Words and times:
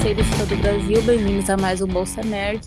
Bolseiros 0.00 0.30
de 0.30 0.38
todo 0.38 0.54
o 0.54 0.56
Brasil, 0.56 1.02
bem-vindos 1.02 1.50
a 1.50 1.58
mais 1.58 1.82
um 1.82 1.86
Bolsa 1.86 2.22
Nerd. 2.22 2.66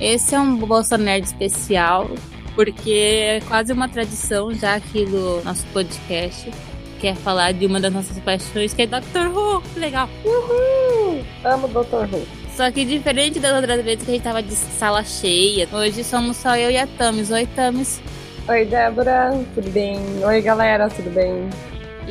Esse 0.00 0.34
é 0.34 0.40
um 0.40 0.56
Bolsa 0.56 0.96
Nerd 0.96 1.26
especial, 1.26 2.08
porque 2.54 2.90
é 2.90 3.40
quase 3.46 3.70
uma 3.70 3.86
tradição 3.86 4.50
já 4.54 4.76
aqui 4.76 5.04
do 5.04 5.44
nosso 5.44 5.66
podcast, 5.74 6.50
que 6.98 7.08
é 7.08 7.14
falar 7.14 7.52
de 7.52 7.66
uma 7.66 7.80
das 7.80 7.92
nossas 7.92 8.18
paixões, 8.20 8.72
que 8.72 8.80
é 8.80 8.86
Doctor 8.86 9.28
Who. 9.28 9.60
Que 9.74 9.78
legal! 9.78 10.08
Uhul! 10.24 11.22
Amo 11.44 11.68
Doctor 11.68 12.08
Who. 12.10 12.26
Só 12.56 12.70
que 12.70 12.86
diferente 12.86 13.38
das 13.38 13.54
outras 13.54 13.84
vezes 13.84 14.02
que 14.02 14.12
a 14.12 14.14
gente 14.14 14.24
tava 14.24 14.42
de 14.42 14.54
sala 14.54 15.04
cheia, 15.04 15.68
hoje 15.70 16.02
somos 16.02 16.38
só 16.38 16.56
eu 16.56 16.70
e 16.70 16.78
a 16.78 16.86
Tamis. 16.86 17.30
Oi, 17.30 17.46
Tamis. 17.54 18.00
Oi, 18.48 18.64
Débora, 18.64 19.38
tudo 19.54 19.70
bem? 19.70 20.00
Oi, 20.24 20.40
galera, 20.40 20.88
tudo 20.88 21.10
bem? 21.10 21.46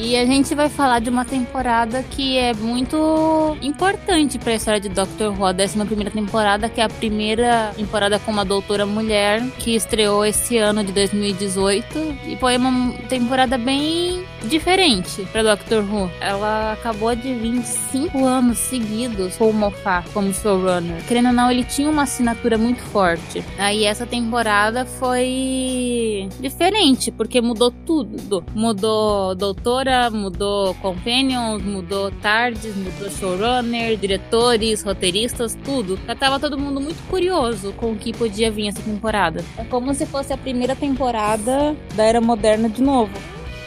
E 0.02 0.16
a 0.16 0.26
gente 0.26 0.56
vai 0.56 0.70
falar 0.70 1.00
de 1.00 1.10
uma 1.10 1.26
temporada 1.26 2.02
que 2.02 2.38
é 2.38 2.54
muito 2.54 3.58
importante 3.62 4.40
para 4.40 4.54
a 4.54 4.56
história 4.56 4.80
de 4.80 4.88
Doctor 4.88 5.38
Who, 5.38 5.46
a 5.46 5.52
11 5.52 5.86
primeira 5.86 6.10
temporada, 6.10 6.70
que 6.70 6.80
é 6.80 6.86
a 6.86 6.90
primeira 6.90 7.74
temporada 7.76 8.18
com 8.18 8.32
uma 8.32 8.46
doutora 8.46 8.86
mulher, 8.86 9.44
que 9.58 9.76
estreou 9.76 10.24
esse 10.26 10.58
ano 10.58 10.86
de 10.86 10.94
2018. 10.94 12.00
E 12.28 12.38
foi 12.38 12.56
uma 12.56 12.94
temporada 13.10 13.58
bem 13.58 14.24
diferente 14.46 15.28
para 15.34 15.44
Doctor 15.44 15.84
Who. 15.84 16.10
Ela 16.22 16.72
acabou 16.72 17.14
de 17.14 17.34
25 17.34 18.24
anos 18.24 18.58
seguidos 18.58 19.36
com 19.36 19.50
o 19.50 19.54
Moffat 19.54 20.10
como 20.12 20.34
showrunner. 20.34 21.04
Querendo 21.10 21.28
ou 21.28 21.34
não, 21.34 21.52
ele 21.52 21.66
tinha 21.66 21.90
uma 21.90 22.04
assinatura 22.04 22.58
muito 22.58 22.82
forte. 22.84 23.44
Aí 23.58 23.84
essa 23.84 24.06
temporada 24.06 24.86
foi 24.86 26.30
diferente, 26.40 27.12
porque 27.12 27.42
mudou 27.42 27.70
tudo. 27.86 28.46
Mudou 28.56 29.36
doutora 29.36 29.89
mudou 30.12 30.74
companions, 30.76 31.64
mudou 31.64 32.12
tardes, 32.12 32.76
mudou 32.76 33.10
showrunner, 33.10 33.98
diretores, 33.98 34.84
roteiristas, 34.84 35.58
tudo. 35.64 36.00
Já 36.08 36.16
tava 36.16 36.40
todo 36.40 36.58
mundo 36.58 36.80
muito 36.80 37.02
curioso 37.10 37.74
com 37.74 37.92
o 37.92 37.96
que 37.96 38.14
podia 38.14 38.52
vir 38.52 38.68
essa 38.68 38.82
temporada. 38.82 39.44
É 39.58 39.64
como 39.64 39.94
se 39.94 40.06
fosse 40.06 40.34
a 40.34 40.38
primeira 40.38 40.76
temporada 40.76 41.76
da 41.96 42.04
era 42.04 42.22
moderna 42.22 42.70
de 42.70 42.82
novo. 42.82 43.12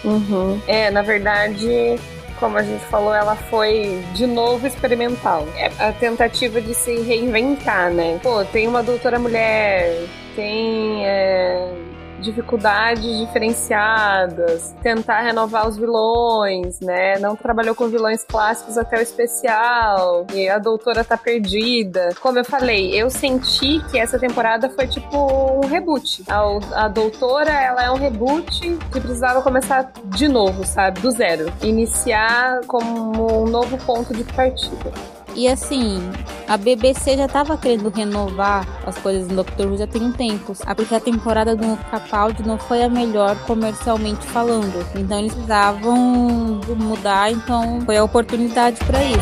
Uhum. 0.04 0.60
É, 0.66 0.90
na 0.90 1.02
verdade, 1.02 1.96
como 2.38 2.58
a 2.58 2.62
gente 2.62 2.84
falou, 2.86 3.14
ela 3.14 3.36
foi 3.36 4.02
de 4.14 4.26
novo 4.26 4.66
experimental. 4.66 5.46
É 5.56 5.70
a 5.78 5.92
tentativa 5.92 6.60
de 6.60 6.74
se 6.74 7.00
reinventar, 7.02 7.90
né? 7.90 8.18
Pô, 8.22 8.44
tem 8.44 8.66
uma 8.66 8.82
doutora 8.82 9.18
mulher, 9.18 10.06
tem. 10.34 11.06
É 11.06 11.92
dificuldades 12.22 13.04
diferenciadas, 13.18 14.74
tentar 14.82 15.20
renovar 15.20 15.68
os 15.68 15.76
vilões, 15.76 16.80
né? 16.80 17.18
Não 17.18 17.36
trabalhou 17.36 17.74
com 17.74 17.88
vilões 17.88 18.24
clássicos 18.24 18.78
até 18.78 18.98
o 18.98 19.02
especial, 19.02 20.26
e 20.32 20.48
a 20.48 20.58
doutora 20.58 21.04
tá 21.04 21.16
perdida. 21.16 22.10
Como 22.20 22.38
eu 22.38 22.44
falei, 22.44 22.94
eu 22.94 23.10
senti 23.10 23.82
que 23.90 23.98
essa 23.98 24.18
temporada 24.18 24.70
foi 24.70 24.86
tipo 24.86 25.16
um 25.16 25.66
reboot. 25.66 26.24
A, 26.28 26.84
a 26.84 26.88
doutora, 26.88 27.50
ela 27.50 27.82
é 27.82 27.90
um 27.90 27.96
reboot 27.96 28.60
que 28.92 29.00
precisava 29.00 29.42
começar 29.42 29.92
de 30.06 30.28
novo, 30.28 30.64
sabe? 30.64 31.00
Do 31.00 31.10
zero. 31.10 31.52
Iniciar 31.62 32.60
como 32.66 33.42
um 33.42 33.46
novo 33.46 33.76
ponto 33.78 34.14
de 34.14 34.24
partida. 34.24 35.21
E 35.34 35.48
assim, 35.48 36.00
a 36.46 36.56
BBC 36.56 37.16
já 37.16 37.26
tava 37.26 37.56
querendo 37.56 37.88
renovar 37.88 38.66
as 38.86 38.98
coisas 38.98 39.26
do 39.26 39.36
Doctor 39.36 39.68
Who 39.68 39.78
já 39.78 39.86
tem 39.86 40.02
um 40.02 40.12
tempo. 40.12 40.52
Porque 40.76 40.94
a 40.94 41.00
temporada 41.00 41.56
do 41.56 41.76
Capaldi 41.90 42.42
não 42.46 42.58
foi 42.58 42.82
a 42.82 42.88
melhor 42.88 43.36
comercialmente 43.46 44.26
falando. 44.26 44.86
Então 44.94 45.18
eles 45.18 45.32
precisavam 45.32 46.60
mudar, 46.76 47.32
então 47.32 47.80
foi 47.86 47.96
a 47.96 48.04
oportunidade 48.04 48.78
para 48.84 49.02
isso. 49.02 49.18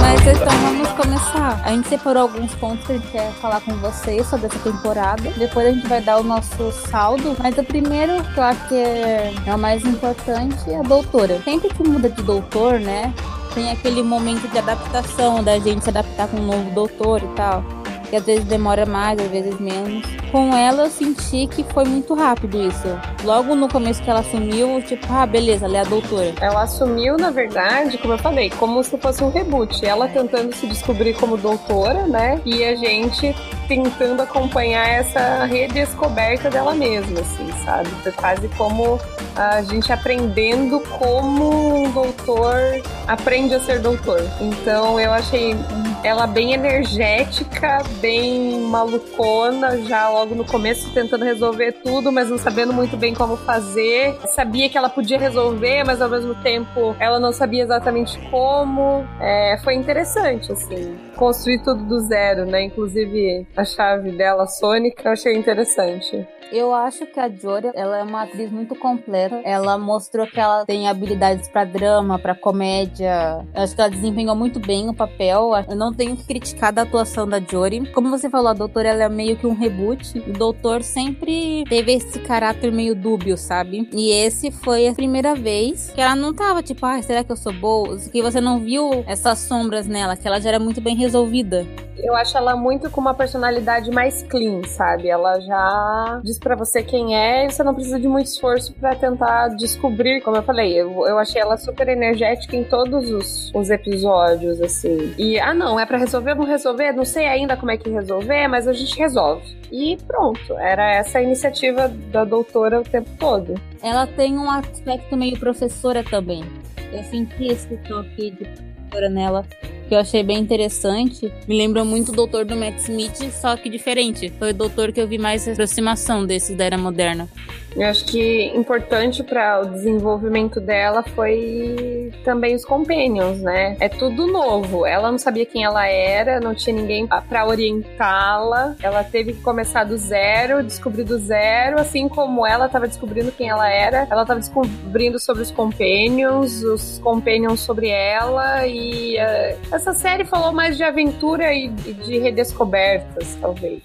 Mas 0.00 0.20
então 0.20 0.52
vamos 0.62 0.88
começar. 0.92 1.60
A 1.64 1.70
gente 1.70 1.88
separou 1.88 2.22
alguns 2.22 2.54
pontos 2.54 2.86
que 2.86 2.92
a 2.92 2.96
gente 2.96 3.08
quer 3.08 3.30
falar 3.32 3.60
com 3.60 3.74
vocês 3.74 4.26
sobre 4.26 4.46
essa 4.46 4.58
temporada. 4.60 5.30
Depois 5.36 5.66
a 5.66 5.72
gente 5.72 5.86
vai 5.86 6.00
dar 6.00 6.18
o 6.18 6.22
nosso 6.22 6.72
saldo. 6.90 7.36
Mas 7.38 7.58
o 7.58 7.64
primeiro, 7.64 8.22
que 8.32 8.38
eu 8.38 8.44
acho 8.44 8.68
que 8.68 8.74
é, 8.74 9.34
é 9.46 9.54
o 9.54 9.58
mais 9.58 9.84
importante, 9.84 10.70
é 10.70 10.78
a 10.78 10.82
doutora. 10.82 11.42
Sempre 11.42 11.68
que 11.68 11.86
muda 11.86 12.08
de 12.08 12.22
doutor, 12.22 12.80
né? 12.80 13.12
Tem 13.58 13.72
aquele 13.72 14.04
momento 14.04 14.48
de 14.48 14.56
adaptação 14.56 15.42
da 15.42 15.58
gente 15.58 15.82
se 15.82 15.90
adaptar 15.90 16.28
com 16.28 16.36
um 16.36 16.46
novo 16.46 16.70
doutor 16.70 17.20
e 17.20 17.26
tal. 17.34 17.77
Que 18.10 18.16
às 18.16 18.24
vezes 18.24 18.44
demora 18.44 18.86
mais, 18.86 19.18
às 19.20 19.28
vezes 19.28 19.58
menos. 19.60 20.04
Com 20.30 20.54
ela 20.54 20.84
eu 20.84 20.90
senti 20.90 21.46
que 21.46 21.62
foi 21.64 21.84
muito 21.84 22.14
rápido 22.14 22.60
isso. 22.60 22.88
Logo 23.24 23.54
no 23.54 23.68
começo 23.68 24.02
que 24.02 24.10
ela 24.10 24.20
assumiu, 24.20 24.82
tipo, 24.82 25.06
ah, 25.10 25.26
beleza, 25.26 25.66
ela 25.66 25.78
é 25.78 25.80
a 25.80 25.84
doutora. 25.84 26.34
Ela 26.40 26.62
assumiu, 26.62 27.16
na 27.16 27.30
verdade, 27.30 27.98
como 27.98 28.14
eu 28.14 28.18
falei, 28.18 28.50
como 28.50 28.82
se 28.82 28.96
fosse 28.98 29.22
um 29.22 29.30
reboot. 29.30 29.84
Ela 29.84 30.08
tentando 30.08 30.54
se 30.54 30.66
descobrir 30.66 31.14
como 31.14 31.36
doutora, 31.36 32.06
né? 32.06 32.40
E 32.44 32.64
a 32.64 32.74
gente 32.74 33.34
tentando 33.66 34.22
acompanhar 34.22 34.88
essa 34.88 35.44
redescoberta 35.44 36.50
dela 36.50 36.74
mesma, 36.74 37.20
assim, 37.20 37.50
sabe? 37.64 37.88
Foi 38.02 38.12
quase 38.12 38.48
como 38.56 38.98
a 39.36 39.62
gente 39.62 39.92
aprendendo 39.92 40.80
como 40.98 41.84
um 41.84 41.90
doutor 41.90 42.82
aprende 43.06 43.54
a 43.54 43.60
ser 43.60 43.78
doutor. 43.78 44.20
Então 44.40 44.98
eu 44.98 45.12
achei 45.12 45.54
ela 46.02 46.26
bem 46.26 46.52
energética, 46.52 47.78
bem 48.00 48.60
malucona, 48.62 49.78
já 49.82 50.08
logo 50.08 50.34
no 50.34 50.44
começo 50.44 50.92
tentando 50.92 51.24
resolver 51.24 51.72
tudo, 51.84 52.12
mas 52.12 52.28
não 52.30 52.38
sabendo 52.38 52.72
muito 52.72 52.96
bem 52.96 53.14
como 53.14 53.36
fazer. 53.36 54.18
Sabia 54.26 54.68
que 54.68 54.78
ela 54.78 54.88
podia 54.88 55.18
resolver, 55.18 55.84
mas 55.84 56.00
ao 56.00 56.08
mesmo 56.08 56.34
tempo 56.36 56.94
ela 56.98 57.18
não 57.18 57.32
sabia 57.32 57.62
exatamente 57.62 58.18
como. 58.30 59.06
É, 59.20 59.58
foi 59.62 59.74
interessante, 59.74 60.52
assim, 60.52 60.96
construir 61.18 61.58
tudo 61.58 61.84
do 61.84 62.00
zero, 62.00 62.46
né? 62.46 62.62
Inclusive 62.62 63.46
a 63.56 63.64
chave 63.64 64.12
dela, 64.12 64.46
Sônica, 64.46 65.08
eu 65.08 65.12
achei 65.12 65.36
interessante. 65.36 66.26
Eu 66.50 66.72
acho 66.72 67.04
que 67.06 67.20
a 67.20 67.28
Jory, 67.28 67.70
ela 67.74 67.98
é 67.98 68.02
uma 68.02 68.22
atriz 68.22 68.50
muito 68.50 68.74
completa. 68.74 69.40
Ela 69.44 69.76
mostrou 69.76 70.26
que 70.26 70.40
ela 70.40 70.64
tem 70.64 70.88
habilidades 70.88 71.46
para 71.46 71.64
drama, 71.64 72.18
para 72.18 72.34
comédia. 72.34 73.46
Eu 73.54 73.62
acho 73.62 73.74
que 73.74 73.80
ela 73.80 73.90
desempenhou 73.90 74.34
muito 74.34 74.58
bem 74.58 74.88
o 74.88 74.94
papel. 74.94 75.50
Eu 75.68 75.76
não 75.76 75.92
tenho 75.92 76.16
que 76.16 76.24
criticar 76.24 76.72
da 76.72 76.82
atuação 76.82 77.28
da 77.28 77.38
Jory. 77.38 77.92
Como 77.92 78.08
você 78.08 78.30
falou, 78.30 78.48
a 78.48 78.54
doutora 78.54 78.88
ela 78.88 79.04
é 79.04 79.08
meio 79.10 79.36
que 79.36 79.46
um 79.46 79.54
reboot. 79.54 80.18
O 80.20 80.32
doutor 80.32 80.82
sempre 80.82 81.64
teve 81.68 81.92
esse 81.92 82.18
caráter 82.20 82.72
meio 82.72 82.94
dúbio, 82.94 83.36
sabe? 83.36 83.86
E 83.92 84.10
esse 84.10 84.50
foi 84.50 84.88
a 84.88 84.94
primeira 84.94 85.34
vez 85.34 85.90
que 85.90 86.00
ela 86.00 86.16
não 86.16 86.32
tava 86.32 86.62
tipo, 86.62 86.86
ah, 86.86 87.00
será 87.02 87.22
que 87.22 87.30
eu 87.30 87.36
sou 87.36 87.52
boa? 87.52 87.98
Que 88.10 88.22
você 88.22 88.40
não 88.40 88.58
viu 88.58 89.04
essas 89.06 89.40
sombras 89.40 89.86
nela, 89.86 90.16
que 90.16 90.26
ela 90.26 90.40
já 90.40 90.48
era 90.48 90.58
muito 90.58 90.80
bem 90.80 90.96
resolvida. 91.08 91.66
Eu 91.96 92.14
acho 92.14 92.36
ela 92.36 92.54
muito 92.54 92.88
com 92.90 93.00
uma 93.00 93.12
personalidade 93.12 93.90
mais 93.90 94.22
clean, 94.22 94.62
sabe? 94.64 95.08
Ela 95.08 95.40
já 95.40 96.20
diz 96.22 96.38
para 96.38 96.54
você 96.54 96.80
quem 96.80 97.16
é 97.16 97.46
e 97.46 97.50
você 97.50 97.64
não 97.64 97.74
precisa 97.74 97.98
de 97.98 98.06
muito 98.06 98.26
esforço 98.26 98.72
para 98.74 98.94
tentar 98.94 99.48
descobrir, 99.56 100.20
como 100.20 100.36
eu 100.36 100.42
falei. 100.42 100.80
Eu, 100.80 101.06
eu 101.08 101.18
achei 101.18 101.42
ela 101.42 101.56
super 101.56 101.88
energética 101.88 102.54
em 102.54 102.62
todos 102.62 103.10
os, 103.10 103.52
os 103.52 103.68
episódios, 103.68 104.60
assim. 104.60 105.12
E, 105.18 105.40
ah, 105.40 105.52
não, 105.52 105.80
é 105.80 105.84
para 105.84 105.98
resolver, 105.98 106.34
vamos 106.34 106.48
resolver? 106.48 106.92
Não 106.92 107.04
sei 107.04 107.26
ainda 107.26 107.56
como 107.56 107.72
é 107.72 107.76
que 107.76 107.90
resolver, 107.90 108.46
mas 108.46 108.68
a 108.68 108.72
gente 108.72 108.96
resolve. 108.96 109.58
E 109.72 109.96
pronto, 110.06 110.56
era 110.58 110.94
essa 110.94 111.18
a 111.18 111.22
iniciativa 111.22 111.88
da 111.88 112.24
doutora 112.24 112.80
o 112.80 112.84
tempo 112.84 113.10
todo. 113.18 113.54
Ela 113.82 114.06
tem 114.06 114.38
um 114.38 114.48
aspecto 114.48 115.16
meio 115.16 115.38
professora 115.38 116.04
também. 116.04 116.44
Eu 116.92 117.02
senti 117.04 117.48
esse 117.48 117.76
toque 117.78 118.30
de 118.30 118.44
professora 118.44 119.08
nela 119.08 119.44
que 119.88 119.94
eu 119.94 119.98
achei 119.98 120.22
bem 120.22 120.38
interessante. 120.38 121.32
Me 121.46 121.56
lembrou 121.56 121.84
muito 121.84 122.12
o 122.12 122.14
doutor 122.14 122.44
do 122.44 122.54
Matt 122.54 122.78
Smith, 122.78 123.30
só 123.32 123.56
que 123.56 123.68
diferente. 123.68 124.32
Foi 124.38 124.50
o 124.50 124.54
doutor 124.54 124.92
que 124.92 125.00
eu 125.00 125.08
vi 125.08 125.18
mais 125.18 125.48
aproximação 125.48 126.24
desses 126.24 126.56
da 126.56 126.64
era 126.64 126.78
moderna. 126.78 127.28
Eu 127.76 127.86
acho 127.86 128.06
que 128.06 128.46
importante 128.56 129.22
para 129.22 129.60
o 129.60 129.66
desenvolvimento 129.66 130.60
dela 130.60 131.02
foi 131.14 132.10
também 132.24 132.54
os 132.54 132.64
companions, 132.64 133.40
né? 133.40 133.76
É 133.78 133.88
tudo 133.88 134.26
novo. 134.26 134.86
Ela 134.86 135.10
não 135.10 135.18
sabia 135.18 135.46
quem 135.46 135.64
ela 135.64 135.86
era, 135.86 136.40
não 136.40 136.54
tinha 136.54 136.74
ninguém 136.74 137.06
para 137.06 137.46
orientá-la. 137.46 138.74
Ela 138.82 139.04
teve 139.04 139.34
que 139.34 139.40
começar 139.42 139.84
do 139.84 139.96
zero, 139.96 140.62
descobrir 140.62 141.04
do 141.04 141.18
zero, 141.18 141.80
assim 141.80 142.08
como 142.08 142.46
ela 142.46 142.66
estava 142.66 142.88
descobrindo 142.88 143.30
quem 143.30 143.48
ela 143.48 143.70
era. 143.70 144.08
Ela 144.10 144.22
estava 144.22 144.40
descobrindo 144.40 145.18
sobre 145.18 145.42
os 145.42 145.50
companions, 145.50 146.62
os 146.62 146.98
companions 146.98 147.60
sobre 147.60 147.88
ela 147.88 148.66
e 148.66 149.16
uh, 149.16 149.76
essa 149.78 149.94
série 149.94 150.24
falou 150.24 150.52
mais 150.52 150.76
de 150.76 150.82
aventura 150.82 151.54
e 151.54 151.68
de 151.68 152.18
redescobertas, 152.18 153.38
talvez. 153.40 153.82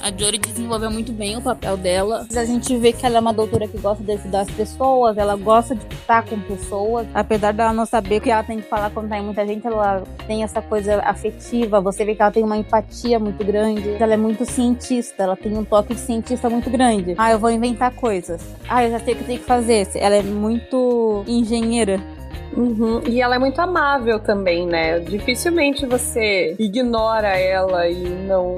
A 0.00 0.12
Jory 0.16 0.38
desenvolveu 0.38 0.90
muito 0.90 1.12
bem 1.12 1.36
o 1.36 1.40
papel 1.40 1.76
dela. 1.76 2.26
A 2.36 2.44
gente 2.44 2.76
vê 2.76 2.92
que 2.92 3.04
ela 3.04 3.16
é 3.16 3.20
uma 3.20 3.32
doutora 3.32 3.66
que 3.66 3.78
gosta 3.78 4.04
de 4.04 4.12
ajudar 4.12 4.42
as 4.42 4.50
pessoas, 4.50 5.16
ela 5.16 5.34
gosta 5.34 5.74
de 5.74 5.82
estar 5.92 6.24
com 6.26 6.38
pessoas. 6.40 7.06
Apesar 7.14 7.52
dela 7.52 7.72
não 7.72 7.86
saber 7.86 8.18
o 8.18 8.20
que 8.20 8.30
ela 8.30 8.44
tem 8.44 8.60
que 8.60 8.68
falar 8.68 8.90
quando 8.90 9.08
tá 9.08 9.18
em 9.18 9.22
muita 9.22 9.44
gente, 9.46 9.66
ela 9.66 10.04
tem 10.26 10.44
essa 10.44 10.62
coisa 10.62 11.00
afetiva. 11.00 11.80
Você 11.80 12.04
vê 12.04 12.14
que 12.14 12.22
ela 12.22 12.30
tem 12.30 12.44
uma 12.44 12.58
empatia 12.58 13.18
muito 13.18 13.42
grande. 13.44 13.96
Ela 13.98 14.14
é 14.14 14.18
muito 14.18 14.44
cientista, 14.44 15.22
ela 15.22 15.36
tem 15.36 15.56
um 15.56 15.64
toque 15.64 15.94
de 15.94 16.00
cientista 16.00 16.48
muito 16.50 16.70
grande. 16.70 17.14
Ah, 17.16 17.32
eu 17.32 17.38
vou 17.38 17.50
inventar 17.50 17.90
coisas. 17.92 18.40
Ah, 18.68 18.84
eu 18.84 18.90
já 18.90 19.00
sei 19.00 19.14
o 19.14 19.16
que 19.16 19.24
tenho 19.24 19.40
que 19.40 19.46
fazer. 19.46 19.88
Ela 19.94 20.16
é 20.16 20.22
muito 20.22 21.24
engenheira 21.26 21.98
Uhum. 22.56 23.02
E 23.06 23.20
ela 23.20 23.36
é 23.36 23.38
muito 23.38 23.60
amável 23.60 24.18
também, 24.18 24.66
né? 24.66 24.98
Dificilmente 25.00 25.86
você 25.86 26.54
ignora 26.58 27.36
ela 27.36 27.88
e 27.88 28.08
não 28.26 28.56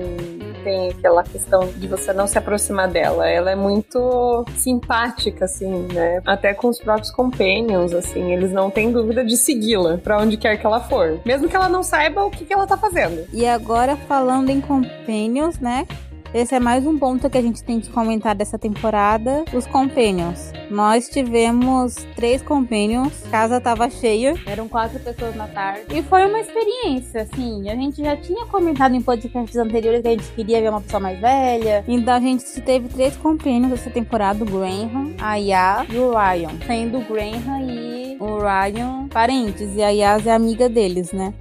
tem 0.67 0.91
aquela 0.91 1.23
questão 1.23 1.69
de 1.77 1.87
você 1.87 2.13
não 2.13 2.27
se 2.27 2.37
aproximar 2.37 2.89
dela. 2.89 3.29
Ela 3.29 3.53
é 3.53 3.55
muito 3.55 4.45
simpática, 4.57 5.45
assim, 5.45 5.87
né? 5.93 6.21
Até 6.27 6.53
com 6.55 6.69
os 6.69 6.81
próprios 6.81 7.13
companions, 7.13 7.95
assim, 7.95 8.33
eles 8.33 8.51
não 8.51 8.69
têm 8.69 8.91
dúvida 8.91 9.25
de 9.25 9.37
segui-la 9.37 9.99
para 9.99 10.19
onde 10.21 10.37
quer 10.37 10.57
que 10.57 10.67
ela 10.67 10.81
for. 10.81 11.21
Mesmo 11.25 11.49
que 11.49 11.55
ela 11.55 11.69
não 11.69 11.85
saiba 11.85 12.25
o 12.25 12.31
que, 12.31 12.45
que 12.45 12.53
ela 12.53 12.67
tá 12.67 12.77
fazendo. 12.77 13.27
E 13.33 13.47
agora, 13.47 13.95
falando 13.95 14.51
em 14.51 14.61
companions, 14.61 15.61
né? 15.61 15.87
Esse 16.35 16.55
é 16.55 16.61
mais 16.61 16.87
um 16.87 16.99
ponto 16.99 17.31
que 17.31 17.39
a 17.39 17.43
gente 17.43 17.63
tem 17.63 17.81
que 17.81 17.89
comentar 17.91 18.35
dessa 18.35 18.59
temporada, 18.59 19.45
os 19.55 19.67
companions. 19.67 20.53
Nós 20.71 21.09
tivemos 21.09 21.95
três 22.15 22.43
companions, 22.43 23.13
casa 23.31 23.61
tava 23.61 23.89
cheia, 23.89 24.35
eram 24.45 24.69
quatro 24.69 24.99
pessoas 24.99 25.35
na 25.37 25.47
tarde. 25.47 25.87
E 25.95 26.03
foi 26.03 26.27
uma 26.27 26.41
experiência, 26.41 27.23
assim, 27.23 27.71
a 27.71 27.75
gente 27.75 28.03
já 28.03 28.17
tinha 28.17 28.45
comentado 28.47 28.95
em 28.95 29.01
podcasts 29.01 29.57
anteriores 29.57 30.03
que 30.03 30.09
a 30.09 30.11
gente 30.11 30.31
queria 30.33 30.61
ver 30.61 30.71
uma 30.71 30.81
pessoa 30.81 31.01
mais 31.01 31.19
velha. 31.21 31.85
Então 31.87 32.15
a 32.15 32.21
gente 32.21 32.45
teve 32.61 32.89
três 32.89 33.17
companions 33.17 33.73
essa 33.73 33.91
temporada, 33.91 34.43
o 34.43 34.47
Graham, 34.47 35.15
a 35.21 35.37
Yas 35.37 35.87
e 35.91 35.97
o 35.97 36.11
Ryan. 36.11 36.51
Sendo 36.67 36.99
o 36.99 37.05
Graham 37.05 37.63
e 37.63 38.17
o 38.21 38.39
Ryan 38.39 39.09
parentes, 39.09 39.75
e 39.75 39.83
a 39.83 39.91
Yas 39.91 40.27
é 40.27 40.33
amiga 40.33 40.69
deles, 40.69 41.13
né? 41.13 41.33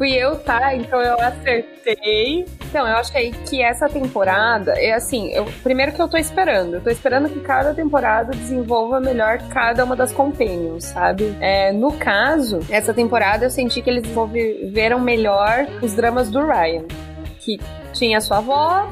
Fui 0.00 0.12
eu, 0.14 0.38
tá? 0.38 0.74
Então 0.74 0.98
eu 0.98 1.20
acertei. 1.20 2.46
Então, 2.70 2.88
eu 2.88 2.96
achei 2.96 3.32
que 3.32 3.60
essa 3.60 3.86
temporada 3.86 4.72
é 4.78 4.94
assim, 4.94 5.30
eu, 5.30 5.44
primeiro 5.62 5.92
que 5.92 6.00
eu 6.00 6.08
tô 6.08 6.16
esperando. 6.16 6.76
Eu 6.76 6.80
tô 6.80 6.88
esperando 6.88 7.28
que 7.28 7.38
cada 7.40 7.74
temporada 7.74 8.30
desenvolva 8.30 8.98
melhor 8.98 9.36
cada 9.50 9.84
uma 9.84 9.94
das 9.94 10.10
companions, 10.10 10.84
sabe? 10.84 11.36
É, 11.38 11.70
no 11.70 11.92
caso, 11.92 12.60
essa 12.70 12.94
temporada 12.94 13.44
eu 13.44 13.50
senti 13.50 13.82
que 13.82 13.90
eles 13.90 14.02
desenvolveram 14.04 14.98
melhor 15.00 15.66
os 15.82 15.92
dramas 15.92 16.30
do 16.30 16.46
Ryan. 16.46 16.84
Que 17.38 17.60
tinha 17.92 18.22
sua 18.22 18.38
avó, 18.38 18.88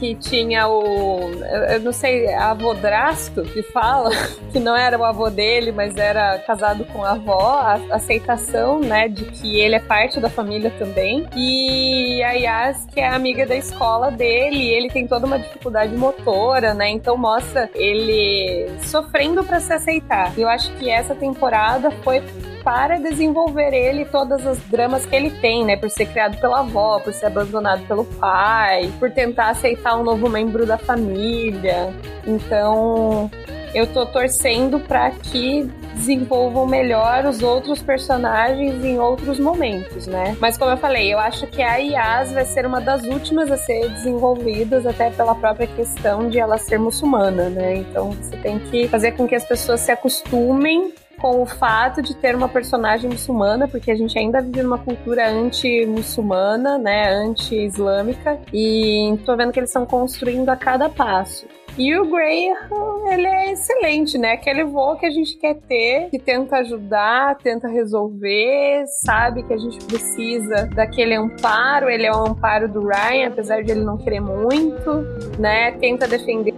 que 0.00 0.14
tinha 0.14 0.66
o. 0.66 1.30
Eu 1.68 1.80
não 1.80 1.92
sei, 1.92 2.32
avodrasto 2.32 3.42
que 3.42 3.62
fala, 3.62 4.10
que 4.50 4.58
não 4.58 4.74
era 4.74 4.98
o 4.98 5.04
avô 5.04 5.28
dele, 5.28 5.70
mas 5.70 5.94
era 5.96 6.38
casado 6.38 6.86
com 6.86 7.04
a 7.04 7.10
avó, 7.10 7.60
a 7.60 7.74
aceitação, 7.94 8.80
né, 8.80 9.08
de 9.08 9.26
que 9.26 9.60
ele 9.60 9.74
é 9.74 9.80
parte 9.80 10.18
da 10.18 10.30
família 10.30 10.72
também. 10.78 11.28
E 11.36 12.22
a 12.22 12.32
Yas, 12.32 12.86
que 12.86 12.98
é 12.98 13.08
amiga 13.08 13.46
da 13.46 13.54
escola 13.54 14.10
dele, 14.10 14.70
ele 14.70 14.88
tem 14.88 15.06
toda 15.06 15.26
uma 15.26 15.38
dificuldade 15.38 15.94
motora, 15.94 16.72
né? 16.72 16.88
Então 16.88 17.16
mostra 17.18 17.68
ele 17.74 18.70
sofrendo 18.84 19.44
para 19.44 19.60
se 19.60 19.72
aceitar. 19.72 20.32
Eu 20.38 20.48
acho 20.48 20.72
que 20.76 20.88
essa 20.88 21.14
temporada 21.14 21.90
foi 22.02 22.22
para 22.62 22.98
desenvolver 22.98 23.72
ele 23.72 24.04
todas 24.04 24.46
as 24.46 24.58
dramas 24.68 25.06
que 25.06 25.14
ele 25.14 25.30
tem, 25.30 25.64
né? 25.64 25.76
Por 25.76 25.90
ser 25.90 26.06
criado 26.06 26.38
pela 26.40 26.60
avó, 26.60 27.00
por 27.00 27.12
ser 27.12 27.26
abandonado 27.26 27.86
pelo 27.86 28.04
pai, 28.04 28.92
por 28.98 29.10
tentar 29.10 29.50
aceitar 29.50 29.98
um 29.98 30.02
novo 30.02 30.28
membro 30.28 30.66
da 30.66 30.78
família. 30.78 31.92
Então, 32.26 33.30
eu 33.74 33.86
tô 33.86 34.04
torcendo 34.06 34.80
para 34.80 35.10
que 35.10 35.70
desenvolvam 35.94 36.66
melhor 36.66 37.26
os 37.26 37.42
outros 37.42 37.82
personagens 37.82 38.82
em 38.84 38.98
outros 38.98 39.38
momentos, 39.38 40.06
né? 40.06 40.36
Mas 40.40 40.56
como 40.56 40.70
eu 40.70 40.76
falei, 40.76 41.12
eu 41.12 41.18
acho 41.18 41.46
que 41.46 41.62
a 41.62 41.76
Yas 41.76 42.32
vai 42.32 42.44
ser 42.44 42.66
uma 42.66 42.80
das 42.80 43.04
últimas 43.04 43.50
a 43.50 43.56
ser 43.56 43.88
desenvolvidas, 43.90 44.86
até 44.86 45.10
pela 45.10 45.34
própria 45.34 45.66
questão 45.66 46.28
de 46.28 46.38
ela 46.38 46.58
ser 46.58 46.78
muçulmana, 46.78 47.48
né? 47.50 47.76
Então 47.76 48.12
você 48.12 48.36
tem 48.38 48.58
que 48.58 48.88
fazer 48.88 49.12
com 49.12 49.26
que 49.28 49.34
as 49.34 49.44
pessoas 49.44 49.80
se 49.80 49.92
acostumem 49.92 50.92
com 51.20 51.42
o 51.42 51.46
fato 51.46 52.02
de 52.02 52.14
ter 52.14 52.34
uma 52.34 52.48
personagem 52.48 53.10
muçulmana, 53.10 53.68
porque 53.68 53.90
a 53.90 53.94
gente 53.94 54.18
ainda 54.18 54.40
vive 54.40 54.62
numa 54.62 54.78
cultura 54.78 55.28
anti-muçulmana, 55.28 56.78
né, 56.78 57.12
anti-islâmica, 57.12 58.38
e 58.52 59.18
tô 59.24 59.36
vendo 59.36 59.52
que 59.52 59.60
eles 59.60 59.70
estão 59.70 59.86
construindo 59.86 60.48
a 60.48 60.56
cada 60.56 60.88
passo. 60.88 61.46
E 61.78 61.96
o 61.98 62.04
Graham, 62.10 63.12
ele 63.12 63.26
é 63.26 63.52
excelente, 63.52 64.18
né? 64.18 64.32
Aquele 64.32 64.64
voo 64.64 64.96
que 64.96 65.06
a 65.06 65.10
gente 65.10 65.36
quer 65.38 65.54
ter, 65.54 66.10
que 66.10 66.18
tenta 66.18 66.56
ajudar, 66.58 67.36
tenta 67.38 67.68
resolver, 67.68 68.84
sabe 69.04 69.42
que 69.42 69.52
a 69.52 69.58
gente 69.58 69.82
precisa 69.86 70.66
daquele 70.74 71.14
amparo. 71.14 71.88
Ele 71.88 72.06
é 72.06 72.12
o 72.12 72.26
amparo 72.26 72.68
do 72.68 72.86
Ryan, 72.86 73.28
apesar 73.28 73.62
de 73.62 73.70
ele 73.70 73.82
não 73.82 73.96
querer 73.96 74.20
muito, 74.20 74.90
né? 75.38 75.72
Tenta 75.72 76.06
defender 76.06 76.54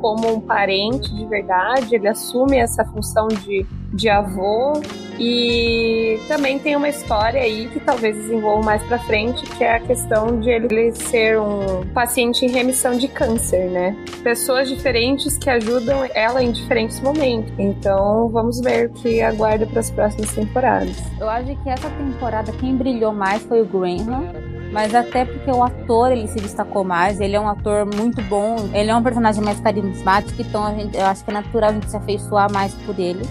como 0.00 0.30
um 0.30 0.40
parente 0.40 1.14
de 1.14 1.24
verdade, 1.24 1.94
ele 1.94 2.06
assume 2.06 2.58
essa 2.58 2.84
função 2.84 3.28
de, 3.28 3.64
de 3.94 4.08
avô. 4.08 4.80
E 5.18 6.18
também 6.26 6.58
tem 6.58 6.74
uma 6.74 6.88
história 6.88 7.40
aí 7.40 7.68
que 7.68 7.78
talvez 7.78 8.16
desenvolva 8.16 8.64
mais 8.64 8.82
pra 8.82 8.98
frente, 8.98 9.44
que 9.44 9.62
é 9.62 9.76
a 9.76 9.80
questão 9.80 10.40
de 10.40 10.50
ele 10.50 10.92
ser 10.92 11.38
um 11.38 11.86
paciente 11.94 12.44
em 12.44 12.50
remissão 12.50 12.96
de 12.96 13.06
câncer, 13.06 13.70
né? 13.70 13.96
Pessoas 14.24 14.68
diferentes 14.68 15.38
que 15.38 15.48
ajudam 15.48 16.04
ela 16.14 16.42
em 16.42 16.50
diferentes 16.50 17.00
momentos. 17.00 17.52
Então 17.58 18.28
vamos 18.28 18.60
ver 18.60 18.86
o 18.86 18.90
que 18.90 19.22
aguarda 19.22 19.66
para 19.66 19.78
as 19.78 19.90
próximas 19.90 20.32
temporadas. 20.32 20.96
Eu 21.20 21.30
acho 21.30 21.54
que 21.62 21.70
essa 21.70 21.88
temporada 21.90 22.50
quem 22.52 22.76
brilhou 22.76 23.12
mais 23.12 23.42
foi 23.44 23.62
o 23.62 23.64
Graham 23.64 24.32
mas 24.72 24.92
até 24.92 25.24
porque 25.24 25.48
o 25.52 25.62
ator 25.62 26.10
ele 26.10 26.26
se 26.26 26.34
destacou 26.34 26.82
mais, 26.82 27.20
ele 27.20 27.36
é 27.36 27.40
um 27.40 27.48
ator 27.48 27.86
muito 27.86 28.20
bom, 28.22 28.56
ele 28.74 28.90
é 28.90 28.96
um 28.96 29.02
personagem 29.04 29.40
mais 29.40 29.60
carismático, 29.60 30.42
então 30.42 30.74
gente, 30.74 30.96
eu 30.96 31.06
acho 31.06 31.24
que 31.24 31.30
é 31.30 31.34
natural 31.34 31.70
a 31.70 31.72
gente 31.74 31.88
se 31.88 31.96
afeiçoar 31.96 32.52
mais 32.52 32.74
por 32.74 32.98
ele. 32.98 33.22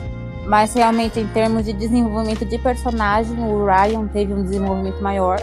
Mas 0.45 0.74
realmente, 0.74 1.19
em 1.19 1.28
termos 1.28 1.66
de 1.66 1.74
desenvolvimento 1.74 2.45
de 2.45 2.57
personagem, 2.57 3.38
o 3.40 3.66
Ryan 3.66 4.07
teve 4.07 4.34
um 4.34 4.44
desenvolvimento 4.44 5.01
maior. 5.01 5.40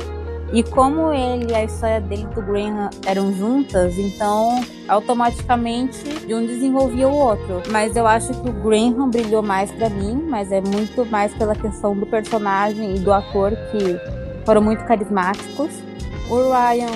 E 0.53 0.65
como 0.65 1.13
ele 1.13 1.53
e 1.53 1.55
a 1.55 1.65
história 1.65 2.01
dele 2.01 2.27
do 2.35 2.43
Graham 2.43 2.91
eram 3.07 3.33
juntas, 3.33 3.97
então 3.97 4.61
automaticamente 4.89 6.03
de 6.27 6.35
um 6.35 6.45
desenvolvia 6.45 7.09
o 7.09 7.15
outro. 7.15 7.63
Mas 7.71 7.95
eu 7.95 8.05
acho 8.05 8.29
que 8.35 8.49
o 8.49 8.53
Graham 8.53 9.09
brilhou 9.09 9.43
mais 9.43 9.71
para 9.71 9.89
mim, 9.89 10.27
mas 10.29 10.51
é 10.51 10.61
muito 10.61 11.07
mais 11.07 11.33
pela 11.35 11.55
questão 11.55 11.97
do 11.97 12.05
personagem 12.05 12.97
e 12.97 12.99
do 12.99 13.13
ator 13.13 13.53
que 13.71 13.97
foram 14.45 14.61
muito 14.61 14.85
carismáticos. 14.85 15.71
O 16.29 16.51
Ryan, 16.51 16.91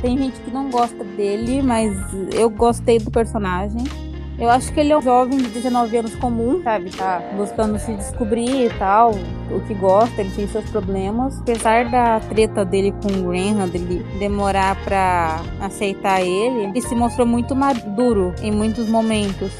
tem 0.00 0.16
gente 0.16 0.40
que 0.40 0.50
não 0.52 0.70
gosta 0.70 1.02
dele, 1.02 1.62
mas 1.62 1.92
eu 2.32 2.48
gostei 2.48 3.00
do 3.00 3.10
personagem. 3.10 3.82
Eu 4.38 4.50
acho 4.50 4.70
que 4.70 4.80
ele 4.80 4.92
é 4.92 4.98
um 4.98 5.00
jovem 5.00 5.38
de 5.38 5.48
19 5.48 5.96
anos 5.96 6.14
comum, 6.16 6.62
sabe? 6.62 6.90
Tá 6.90 7.22
buscando 7.34 7.78
se 7.78 7.94
descobrir 7.94 8.66
e 8.66 8.70
tal, 8.78 9.12
o 9.50 9.60
que 9.66 9.72
gosta, 9.72 10.20
ele 10.20 10.30
tem 10.30 10.46
seus 10.46 10.68
problemas. 10.68 11.40
Apesar 11.40 11.88
da 11.88 12.20
treta 12.20 12.62
dele 12.62 12.92
com 13.02 13.08
o 13.08 13.30
Graham, 13.30 13.66
dele 13.66 14.04
demorar 14.18 14.76
pra 14.84 15.40
aceitar 15.58 16.20
ele, 16.20 16.64
ele 16.64 16.82
se 16.82 16.94
mostrou 16.94 17.26
muito 17.26 17.56
maduro 17.56 18.34
em 18.42 18.52
muitos 18.52 18.86
momentos. 18.88 19.50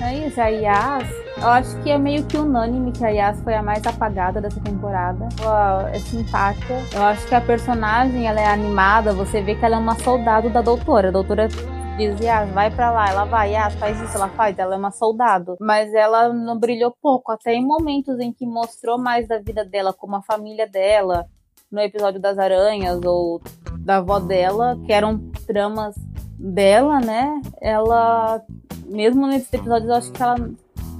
É 0.00 0.26
isso, 0.26 0.40
a 0.40 0.48
Yas, 0.48 1.08
eu 1.40 1.48
acho 1.48 1.76
que 1.82 1.90
é 1.90 1.96
meio 1.96 2.24
que 2.24 2.36
unânime 2.36 2.90
que 2.90 3.04
a 3.04 3.10
Yas 3.10 3.40
foi 3.42 3.54
a 3.54 3.62
mais 3.62 3.86
apagada 3.86 4.40
dessa 4.40 4.60
temporada. 4.60 5.28
Ela 5.40 5.90
é 5.92 5.98
simpática. 6.00 6.74
Eu 6.92 7.02
acho 7.04 7.24
que 7.28 7.34
a 7.36 7.40
personagem, 7.40 8.26
ela 8.26 8.40
é 8.40 8.46
animada, 8.46 9.12
você 9.12 9.40
vê 9.40 9.54
que 9.54 9.64
ela 9.64 9.76
é 9.76 9.78
uma 9.78 9.94
soldado 9.94 10.50
da 10.50 10.60
doutora. 10.60 11.08
A 11.08 11.12
doutora 11.12 11.48
diz, 11.96 12.18
Yas, 12.20 12.50
vai 12.50 12.70
pra 12.70 12.90
lá. 12.90 13.08
Ela 13.08 13.24
vai, 13.24 13.54
Yas, 13.54 13.74
faz 13.74 14.00
isso, 14.00 14.16
ela 14.16 14.28
faz. 14.30 14.58
Ela 14.58 14.74
é 14.74 14.78
uma 14.78 14.90
soldado. 14.90 15.56
Mas 15.60 15.92
ela 15.94 16.32
não 16.32 16.58
brilhou 16.58 16.94
pouco, 17.00 17.32
até 17.32 17.54
em 17.54 17.64
momentos 17.64 18.18
em 18.18 18.32
que 18.32 18.46
mostrou 18.46 18.98
mais 18.98 19.28
da 19.28 19.38
vida 19.38 19.64
dela, 19.64 19.92
como 19.92 20.16
a 20.16 20.22
família 20.22 20.66
dela, 20.66 21.26
no 21.70 21.80
episódio 21.80 22.20
das 22.20 22.38
aranhas 22.38 23.00
ou 23.04 23.40
da 23.80 23.96
avó 23.96 24.18
dela, 24.18 24.78
que 24.84 24.92
eram 24.92 25.18
tramas 25.46 25.94
dela, 26.38 27.00
né? 27.00 27.40
Ela, 27.60 28.42
mesmo 28.86 29.26
nesses 29.26 29.52
episódios, 29.52 29.88
eu 29.88 29.96
acho 29.96 30.12
que 30.12 30.22
ela 30.22 30.36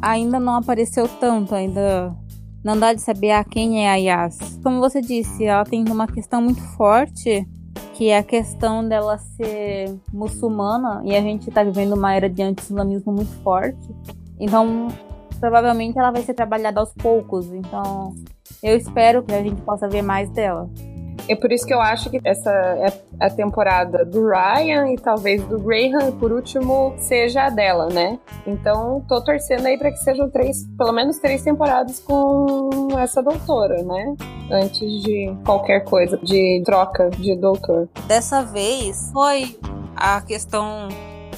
ainda 0.00 0.38
não 0.38 0.56
apareceu 0.56 1.08
tanto, 1.08 1.54
ainda 1.54 2.14
não 2.62 2.78
dá 2.78 2.92
de 2.92 3.00
saber 3.00 3.32
a 3.32 3.44
quem 3.44 3.86
é 3.86 3.90
a 3.90 3.94
Yas. 3.94 4.38
Como 4.62 4.80
você 4.80 5.00
disse, 5.00 5.44
ela 5.44 5.64
tem 5.64 5.84
uma 5.88 6.06
questão 6.06 6.40
muito 6.42 6.60
forte, 6.76 7.46
que 7.94 8.08
é 8.08 8.18
a 8.18 8.22
questão 8.22 8.86
dela 8.86 9.18
ser 9.18 9.94
muçulmana, 10.12 11.02
e 11.04 11.14
a 11.14 11.20
gente 11.20 11.50
tá 11.50 11.62
vivendo 11.62 11.94
uma 11.94 12.14
era 12.14 12.28
de 12.28 12.42
anti-islamismo 12.42 13.12
muito 13.12 13.32
forte. 13.42 13.94
Então, 14.38 14.88
provavelmente 15.38 15.98
ela 15.98 16.10
vai 16.10 16.22
ser 16.22 16.34
trabalhada 16.34 16.80
aos 16.80 16.92
poucos. 16.92 17.52
Então, 17.52 18.14
eu 18.62 18.76
espero 18.76 19.22
que 19.22 19.32
a 19.32 19.42
gente 19.42 19.60
possa 19.62 19.88
ver 19.88 20.02
mais 20.02 20.28
dela. 20.30 20.68
É 21.28 21.34
por 21.34 21.50
isso 21.52 21.66
que 21.66 21.72
eu 21.72 21.80
acho 21.80 22.10
que 22.10 22.20
essa 22.24 22.50
é 22.50 22.92
a 23.18 23.30
temporada 23.30 24.04
do 24.04 24.26
Ryan 24.26 24.92
e 24.92 24.96
talvez 24.96 25.42
do 25.44 25.58
Graham, 25.58 26.12
por 26.18 26.32
último, 26.32 26.94
seja 26.98 27.46
a 27.46 27.50
dela, 27.50 27.88
né? 27.88 28.18
Então, 28.46 29.02
tô 29.08 29.22
torcendo 29.22 29.66
aí 29.66 29.78
para 29.78 29.90
que 29.90 29.98
sejam 29.98 30.28
três, 30.30 30.66
pelo 30.76 30.92
menos 30.92 31.18
três 31.18 31.42
temporadas 31.42 32.00
com 32.00 32.88
essa 32.98 33.22
doutora, 33.22 33.82
né? 33.82 34.14
Antes 34.50 35.02
de 35.02 35.34
qualquer 35.44 35.84
coisa 35.84 36.18
de 36.18 36.62
troca 36.64 37.08
de 37.10 37.34
doutor. 37.36 37.88
Dessa 38.06 38.42
vez 38.42 39.10
foi 39.12 39.58
a 39.96 40.20
questão 40.20 40.88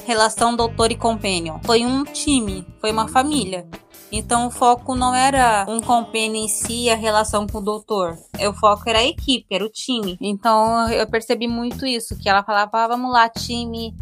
relação 0.05 0.55
doutor 0.55 0.89
e 0.91 0.95
companion. 0.95 1.57
Foi 1.65 1.85
um 1.85 2.05
time, 2.05 2.65
foi 2.79 2.91
uma 2.91 3.09
família. 3.09 3.67
Então 4.11 4.47
o 4.47 4.51
foco 4.51 4.95
não 4.95 5.13
era 5.13 5.65
um 5.67 5.81
compêndio 5.81 6.37
em 6.37 6.47
si, 6.47 6.89
a 6.89 6.95
relação 6.95 7.45
com 7.45 7.57
o 7.57 7.61
doutor. 7.61 8.17
O 8.39 8.53
foco 8.53 8.83
era 8.87 8.99
a 8.99 9.05
equipe, 9.05 9.53
era 9.53 9.65
o 9.65 9.69
time. 9.69 10.17
Então 10.21 10.89
eu 10.89 11.05
percebi 11.07 11.47
muito 11.47 11.85
isso, 11.85 12.17
que 12.17 12.29
ela 12.29 12.43
falava, 12.43 12.71
ah, 12.73 12.87
vamos 12.87 13.11
lá, 13.11 13.27
time, 13.27 13.93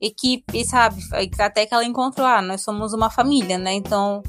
equipe, 0.00 0.64
sabe? 0.64 1.02
Até 1.38 1.66
que 1.66 1.74
ela 1.74 1.84
encontrou, 1.84 2.26
ah, 2.26 2.40
nós 2.40 2.62
somos 2.62 2.92
uma 2.92 3.10
família, 3.10 3.58
né? 3.58 3.74
Então. 3.74 4.22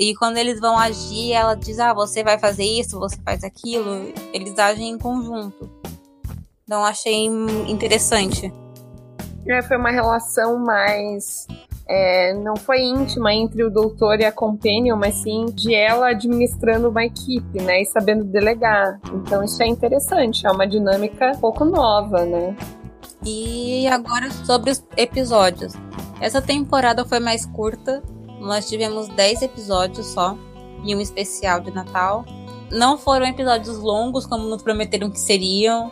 E 0.00 0.14
quando 0.14 0.36
eles 0.36 0.60
vão 0.60 0.78
agir, 0.78 1.32
ela 1.32 1.56
diz, 1.56 1.80
ah, 1.80 1.92
você 1.92 2.22
vai 2.22 2.38
fazer 2.38 2.62
isso, 2.62 3.00
você 3.00 3.16
faz 3.24 3.42
aquilo. 3.42 4.12
Eles 4.32 4.56
agem 4.56 4.90
em 4.90 4.98
conjunto. 4.98 5.68
Então 6.62 6.84
achei 6.84 7.24
interessante. 7.66 8.52
É, 9.48 9.60
foi 9.62 9.76
uma 9.76 9.90
relação 9.90 10.56
mais 10.58 11.48
é, 11.88 12.34
não 12.34 12.54
foi 12.54 12.82
íntima 12.82 13.32
entre 13.32 13.64
o 13.64 13.70
doutor 13.70 14.20
e 14.20 14.24
a 14.24 14.30
companion, 14.30 14.96
mas 14.96 15.14
sim 15.14 15.46
de 15.46 15.74
ela 15.74 16.10
administrando 16.10 16.90
uma 16.90 17.04
equipe, 17.04 17.62
né? 17.62 17.80
E 17.80 17.86
sabendo 17.86 18.24
delegar. 18.24 19.00
Então 19.14 19.42
isso 19.42 19.62
é 19.62 19.66
interessante, 19.66 20.46
é 20.46 20.50
uma 20.50 20.66
dinâmica 20.66 21.32
um 21.34 21.40
pouco 21.40 21.64
nova, 21.64 22.24
né? 22.26 22.54
E 23.24 23.86
agora 23.88 24.30
sobre 24.30 24.70
os 24.70 24.84
episódios. 24.96 25.72
Essa 26.20 26.42
temporada 26.42 27.04
foi 27.04 27.20
mais 27.20 27.46
curta. 27.46 28.02
Nós 28.40 28.68
tivemos 28.68 29.08
10 29.08 29.42
episódios 29.42 30.06
só. 30.06 30.36
E 30.84 30.94
um 30.94 31.00
especial 31.00 31.60
de 31.60 31.72
Natal. 31.72 32.24
Não 32.70 32.98
foram 32.98 33.26
episódios 33.26 33.78
longos 33.78 34.26
como 34.26 34.46
nos 34.46 34.62
prometeram 34.62 35.10
que 35.10 35.18
seriam. 35.18 35.90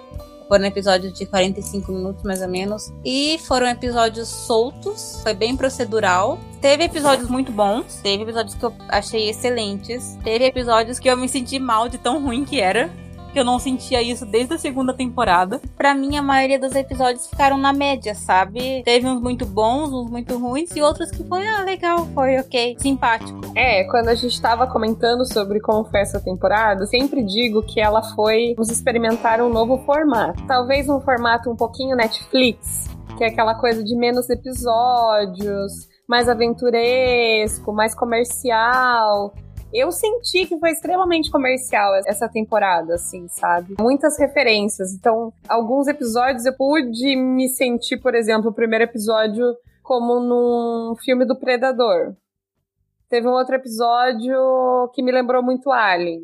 Foram 0.49 0.65
episódios 0.65 1.13
de 1.13 1.27
45 1.27 1.91
minutos, 1.91 2.23
mais 2.23 2.41
ou 2.41 2.49
menos. 2.49 2.93
E 3.05 3.39
foram 3.47 3.67
episódios 3.67 4.29
soltos. 4.29 5.21
Foi 5.23 5.35
bem 5.35 5.57
procedural. 5.57 6.39
Teve 6.61 6.85
episódios 6.85 7.29
muito 7.29 7.51
bons. 7.51 8.01
Teve 8.03 8.23
episódios 8.23 8.55
que 8.55 8.65
eu 8.65 8.73
achei 8.89 9.29
excelentes. 9.29 10.17
Teve 10.23 10.45
episódios 10.45 10.99
que 10.99 11.09
eu 11.09 11.17
me 11.17 11.29
senti 11.29 11.59
mal 11.59 11.89
de 11.89 11.99
tão 11.99 12.23
ruim 12.23 12.45
que 12.45 12.61
era 12.61 12.91
eu 13.39 13.45
não 13.45 13.59
sentia 13.59 14.03
isso 14.03 14.25
desde 14.25 14.55
a 14.55 14.59
segunda 14.59 14.93
temporada. 14.93 15.61
Para 15.77 15.95
mim, 15.95 16.17
a 16.17 16.23
maioria 16.23 16.59
dos 16.59 16.75
episódios 16.75 17.27
ficaram 17.27 17.57
na 17.57 17.73
média, 17.73 18.15
sabe? 18.15 18.83
Teve 18.85 19.07
uns 19.07 19.21
muito 19.21 19.47
bons, 19.47 19.93
uns 19.93 20.11
muito 20.11 20.39
ruins 20.39 20.75
e 20.75 20.83
outros 20.83 21.11
que 21.11 21.25
foi, 21.25 21.47
ah, 21.47 21.63
legal, 21.63 22.07
foi 22.15 22.39
ok, 22.39 22.77
simpático. 22.79 23.41
É, 23.55 23.85
quando 23.85 24.09
a 24.09 24.15
gente 24.15 24.41
tava 24.41 24.67
comentando 24.67 25.25
sobre 25.25 25.61
como 25.61 25.85
foi 25.85 26.01
essa 26.01 26.21
temporada, 26.21 26.87
sempre 26.87 27.23
digo 27.23 27.63
que 27.63 27.81
ela 27.81 28.03
foi. 28.15 28.55
Vamos 28.57 28.71
experimentar 28.71 29.41
um 29.41 29.49
novo 29.49 29.79
formato. 29.85 30.43
Talvez 30.47 30.89
um 30.89 31.01
formato 31.01 31.51
um 31.51 31.57
pouquinho 31.57 31.97
Netflix, 31.97 32.89
que 33.17 33.25
é 33.25 33.29
aquela 33.29 33.55
coisa 33.55 33.83
de 33.83 33.97
menos 33.97 34.29
episódios 34.29 35.89
mais 36.09 36.29
aventuresco, 36.29 37.73
mais 37.73 37.95
comercial. 37.95 39.35
Eu 39.79 39.93
senti 39.93 40.47
que 40.47 40.59
foi 40.59 40.71
extremamente 40.71 41.31
comercial 41.31 41.95
essa 42.07 42.27
temporada, 42.27 42.95
assim, 42.95 43.29
sabe? 43.29 43.75
Muitas 43.79 44.19
referências. 44.19 44.95
Então, 44.95 45.31
alguns 45.47 45.87
episódios 45.87 46.47
eu 46.47 46.57
pude 46.57 47.15
me 47.15 47.47
sentir, 47.49 47.99
por 47.99 48.15
exemplo, 48.15 48.51
o 48.51 48.55
primeiro 48.55 48.85
episódio 48.85 49.55
como 49.83 50.19
num 50.19 50.97
filme 50.97 51.27
do 51.27 51.39
Predador. 51.39 52.15
Teve 53.11 53.29
um 53.29 53.33
outro 53.33 53.55
episódio 53.55 54.91
que 54.95 55.03
me 55.03 55.13
lembrou 55.13 55.43
muito 55.43 55.71
Alien. 55.71 56.23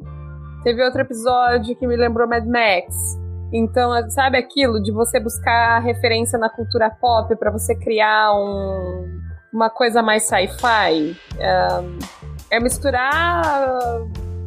Teve 0.64 0.82
outro 0.82 1.02
episódio 1.02 1.76
que 1.76 1.86
me 1.86 1.94
lembrou 1.94 2.26
Mad 2.26 2.46
Max. 2.46 3.18
Então, 3.52 3.92
sabe 4.08 4.38
aquilo 4.38 4.82
de 4.82 4.90
você 4.90 5.20
buscar 5.20 5.78
referência 5.80 6.38
na 6.38 6.48
cultura 6.48 6.88
pop 6.88 7.36
para 7.36 7.50
você 7.50 7.74
criar 7.74 8.32
um, 8.32 9.20
uma 9.52 9.68
coisa 9.68 10.00
mais 10.02 10.22
sci-fi? 10.22 11.14
Um, 11.36 12.31
é 12.52 12.60
misturar 12.60 14.02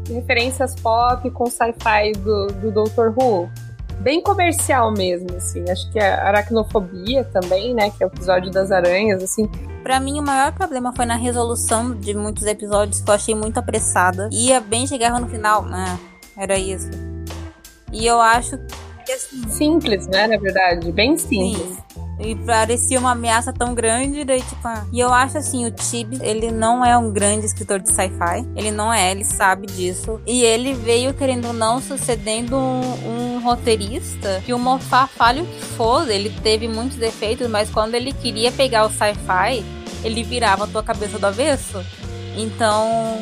referências 0.08 0.76
pop 0.76 1.28
com 1.32 1.48
sci-fi 1.48 2.12
do, 2.12 2.48
do 2.48 2.72
Doctor 2.72 3.12
Who. 3.18 3.50
Bem 4.00 4.22
comercial 4.22 4.92
mesmo, 4.92 5.36
assim. 5.36 5.68
Acho 5.70 5.92
que 5.92 5.98
a 5.98 6.28
aracnofobia 6.28 7.24
também, 7.24 7.74
né? 7.74 7.90
Que 7.90 8.04
é 8.04 8.08
o 8.08 8.10
episódio 8.10 8.52
das 8.52 8.72
aranhas, 8.72 9.24
assim. 9.24 9.50
Pra 9.82 10.00
mim, 10.00 10.20
o 10.20 10.24
maior 10.24 10.52
problema 10.52 10.94
foi 10.96 11.06
na 11.06 11.16
resolução 11.16 11.96
de 11.96 12.14
muitos 12.14 12.46
episódios 12.46 13.02
que 13.02 13.10
eu 13.10 13.16
achei 13.16 13.34
muito 13.34 13.58
apressada. 13.58 14.30
Ia 14.32 14.60
bem, 14.60 14.86
chegava 14.86 15.20
no 15.20 15.28
final, 15.28 15.64
né? 15.64 15.98
Era 16.38 16.60
isso. 16.60 16.90
E 17.92 18.06
eu 18.06 18.22
acho 18.22 18.60
que 19.04 19.14
assim. 19.14 19.50
Simples, 19.50 20.06
né? 20.08 20.28
Na 20.28 20.38
verdade, 20.38 20.92
bem 20.92 21.18
simples. 21.18 21.78
Sim. 21.78 22.05
E 22.20 22.36
parecia 22.36 23.00
uma 23.00 23.12
ameaça 23.12 23.52
tão 23.52 23.74
grande, 23.74 24.24
daí 24.24 24.42
tipo... 24.42 24.66
Ah. 24.66 24.86
E 24.92 25.00
eu 25.00 25.14
acho 25.14 25.38
assim, 25.38 25.66
o 25.66 25.72
Tibbs, 25.72 26.20
ele 26.22 26.52
não 26.52 26.86
é 26.86 26.98
um 26.98 27.12
grande 27.12 27.46
escritor 27.46 27.80
de 27.80 27.90
sci-fi. 27.90 28.48
Ele 28.56 28.72
não 28.72 28.94
é, 28.94 29.12
ele 29.12 29.24
sabe 29.24 29.68
disso. 29.68 30.22
E 30.26 30.44
ele 30.44 30.74
veio, 30.74 31.14
querendo 31.14 31.48
ou 31.48 31.54
não, 31.54 31.82
sucedendo 31.82 32.56
um, 32.56 33.36
um 33.36 33.40
roteirista 33.44 34.42
que 34.46 34.54
o 34.54 34.60
Moffat 34.60 35.12
fale 35.14 35.42
o 35.42 35.46
que 35.46 35.62
for. 35.62 36.10
Ele 36.10 36.30
teve 36.42 36.68
muitos 36.68 36.98
defeitos, 36.98 37.50
mas 37.50 37.70
quando 37.70 37.96
ele 37.96 38.14
queria 38.14 38.52
pegar 38.52 38.86
o 38.86 38.90
sci-fi, 38.90 39.64
ele 40.04 40.24
virava 40.24 40.64
a 40.64 40.68
tua 40.68 40.84
cabeça 40.84 41.20
do 41.20 41.26
avesso. 41.26 41.84
Então, 42.38 43.22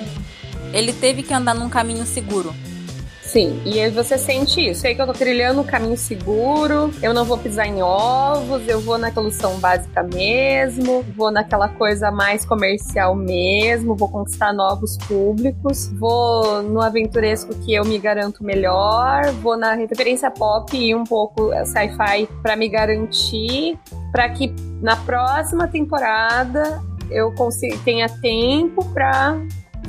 ele 0.72 0.94
teve 0.94 1.24
que 1.24 1.34
andar 1.34 1.54
num 1.54 1.70
caminho 1.70 2.06
seguro. 2.06 2.54
Sim, 3.34 3.60
e 3.66 3.80
aí 3.80 3.90
você 3.90 4.16
sente 4.16 4.62
isso. 4.70 4.82
Sei 4.82 4.94
que 4.94 5.02
eu 5.02 5.08
tô 5.08 5.12
trilhando 5.12 5.62
um 5.62 5.64
caminho 5.64 5.98
seguro, 5.98 6.92
eu 7.02 7.16
não 7.16 7.26
vou 7.26 7.36
pisar 7.36 7.66
em 7.66 7.82
ovos, 7.82 8.62
eu 8.68 8.80
vou 8.80 8.96
na 8.96 9.12
solução 9.12 9.58
básica 9.60 10.04
mesmo, 10.04 11.04
vou 11.18 11.32
naquela 11.32 11.68
coisa 11.68 12.12
mais 12.12 12.46
comercial 12.46 13.16
mesmo, 13.16 13.96
vou 13.96 14.08
conquistar 14.08 14.54
novos 14.54 14.98
públicos, 15.08 15.90
vou 15.98 16.62
no 16.62 16.80
aventuresco 16.80 17.56
que 17.56 17.74
eu 17.74 17.84
me 17.84 17.98
garanto 17.98 18.44
melhor, 18.44 19.26
vou 19.42 19.58
na 19.58 19.74
referência 19.74 20.30
pop 20.30 20.78
e 20.78 20.94
um 20.94 21.04
pouco 21.04 21.50
sci-fi 21.66 22.30
para 22.44 22.56
me 22.56 22.70
garantir, 22.70 23.80
para 24.12 24.30
que 24.30 24.54
na 24.80 24.96
próxima 24.96 25.68
temporada 25.68 26.84
eu 27.10 27.34
consiga, 27.34 27.80
tenha 27.84 28.08
tempo 28.08 28.86
para 28.94 29.42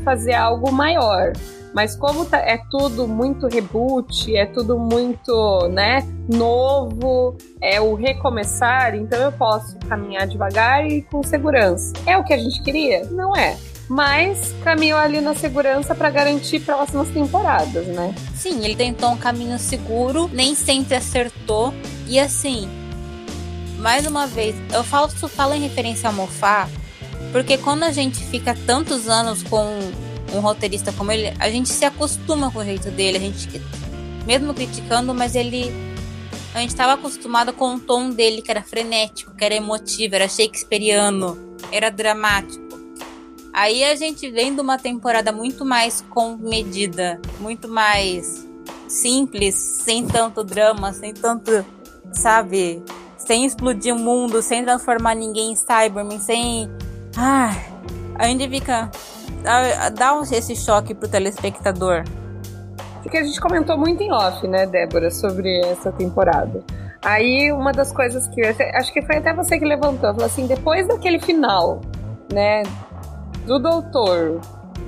fazer 0.02 0.32
algo 0.32 0.72
maior. 0.72 1.34
Mas 1.74 1.96
como 1.96 2.24
tá, 2.24 2.38
é 2.38 2.58
tudo 2.70 3.08
muito 3.08 3.48
reboot, 3.48 4.34
é 4.36 4.46
tudo 4.46 4.78
muito, 4.78 5.68
né, 5.68 6.06
novo, 6.32 7.36
é 7.60 7.80
o 7.80 7.94
recomeçar, 7.94 8.94
então 8.94 9.20
eu 9.20 9.32
posso 9.32 9.76
caminhar 9.88 10.26
devagar 10.26 10.86
e 10.86 11.02
com 11.02 11.22
segurança. 11.22 11.92
É 12.06 12.16
o 12.16 12.22
que 12.22 12.32
a 12.32 12.38
gente 12.38 12.62
queria? 12.62 13.04
Não 13.10 13.36
é 13.36 13.56
mas 13.88 14.54
caminhou 14.64 14.98
ali 14.98 15.20
na 15.20 15.34
segurança 15.34 15.94
para 15.94 16.08
garantir 16.08 16.60
próximas 16.60 17.08
temporadas, 17.08 17.86
né? 17.86 18.14
Sim, 18.34 18.64
ele 18.64 18.74
tentou 18.74 19.10
um 19.10 19.16
caminho 19.16 19.58
seguro, 19.58 20.30
nem 20.32 20.54
sempre 20.54 20.94
acertou. 20.94 21.74
E 22.06 22.18
assim, 22.18 22.68
mais 23.78 24.06
uma 24.06 24.26
vez, 24.26 24.56
eu 24.72 24.82
falo, 24.82 25.10
falo 25.10 25.54
em 25.54 25.60
referência 25.60 26.08
ao 26.08 26.14
Mofá, 26.14 26.68
porque 27.32 27.58
quando 27.58 27.82
a 27.82 27.92
gente 27.92 28.24
fica 28.24 28.56
tantos 28.66 29.08
anos 29.08 29.42
com 29.42 29.78
um 30.34 30.40
roteirista 30.40 30.92
como 30.92 31.12
ele, 31.12 31.32
a 31.38 31.50
gente 31.50 31.68
se 31.68 31.84
acostuma 31.84 32.50
com 32.50 32.58
o 32.58 32.64
jeito 32.64 32.90
dele, 32.90 33.16
a 33.16 33.20
gente 33.20 33.62
mesmo 34.26 34.54
criticando, 34.54 35.14
mas 35.14 35.34
ele 35.34 35.72
a 36.54 36.60
gente 36.60 36.70
estava 36.70 36.92
acostumado 36.92 37.52
com 37.52 37.74
o 37.74 37.80
tom 37.80 38.10
dele 38.10 38.40
que 38.40 38.50
era 38.50 38.62
frenético, 38.62 39.34
que 39.34 39.44
era 39.44 39.54
emotivo, 39.54 40.14
era 40.14 40.28
shakespeariano, 40.28 41.56
era 41.72 41.90
dramático. 41.90 42.62
Aí 43.52 43.82
a 43.84 43.94
gente 43.96 44.30
vem 44.30 44.54
de 44.54 44.60
uma 44.60 44.78
temporada 44.78 45.32
muito 45.32 45.64
mais 45.64 46.00
comedida, 46.10 47.20
muito 47.40 47.68
mais 47.68 48.46
simples, 48.88 49.54
sem 49.54 50.06
tanto 50.06 50.44
drama, 50.44 50.92
sem 50.92 51.12
tanto, 51.12 51.64
sabe, 52.12 52.82
sem 53.16 53.44
explodir 53.44 53.94
o 53.94 53.98
mundo, 53.98 54.40
sem 54.40 54.62
transformar 54.64 55.14
ninguém 55.14 55.52
em 55.52 55.56
Cyberman, 55.56 56.20
sem. 56.20 56.68
Ah, 57.16 57.52
a 58.16 58.26
gente 58.26 58.48
fica 58.48 58.90
dá 59.44 60.20
esse 60.32 60.56
choque 60.56 60.94
pro 60.94 61.08
telespectador. 61.08 62.04
Porque 63.02 63.18
a 63.18 63.22
gente 63.22 63.40
comentou 63.40 63.76
muito 63.76 64.02
em 64.02 64.10
off, 64.10 64.46
né, 64.48 64.66
Débora, 64.66 65.10
sobre 65.10 65.60
essa 65.66 65.92
temporada. 65.92 66.64
Aí 67.02 67.52
uma 67.52 67.70
das 67.70 67.92
coisas 67.92 68.26
que 68.28 68.40
acho 68.42 68.92
que 68.92 69.02
foi 69.02 69.16
até 69.16 69.34
você 69.34 69.58
que 69.58 69.64
levantou, 69.64 70.10
falou 70.14 70.24
assim, 70.24 70.46
depois 70.46 70.88
daquele 70.88 71.20
final, 71.20 71.82
né, 72.32 72.62
do 73.46 73.58
doutor, 73.58 74.40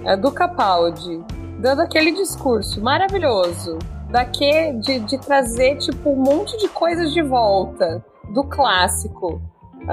é, 0.02 0.16
do 0.16 0.32
Capaldi, 0.32 1.22
dando 1.58 1.82
aquele 1.82 2.12
discurso 2.12 2.82
maravilhoso, 2.82 3.78
daqui 4.10 4.72
de, 4.80 5.00
de 5.00 5.18
trazer 5.18 5.76
tipo 5.76 6.10
um 6.10 6.16
monte 6.16 6.56
de 6.56 6.68
coisas 6.68 7.12
de 7.12 7.20
volta 7.20 8.02
do 8.32 8.44
clássico, 8.44 9.42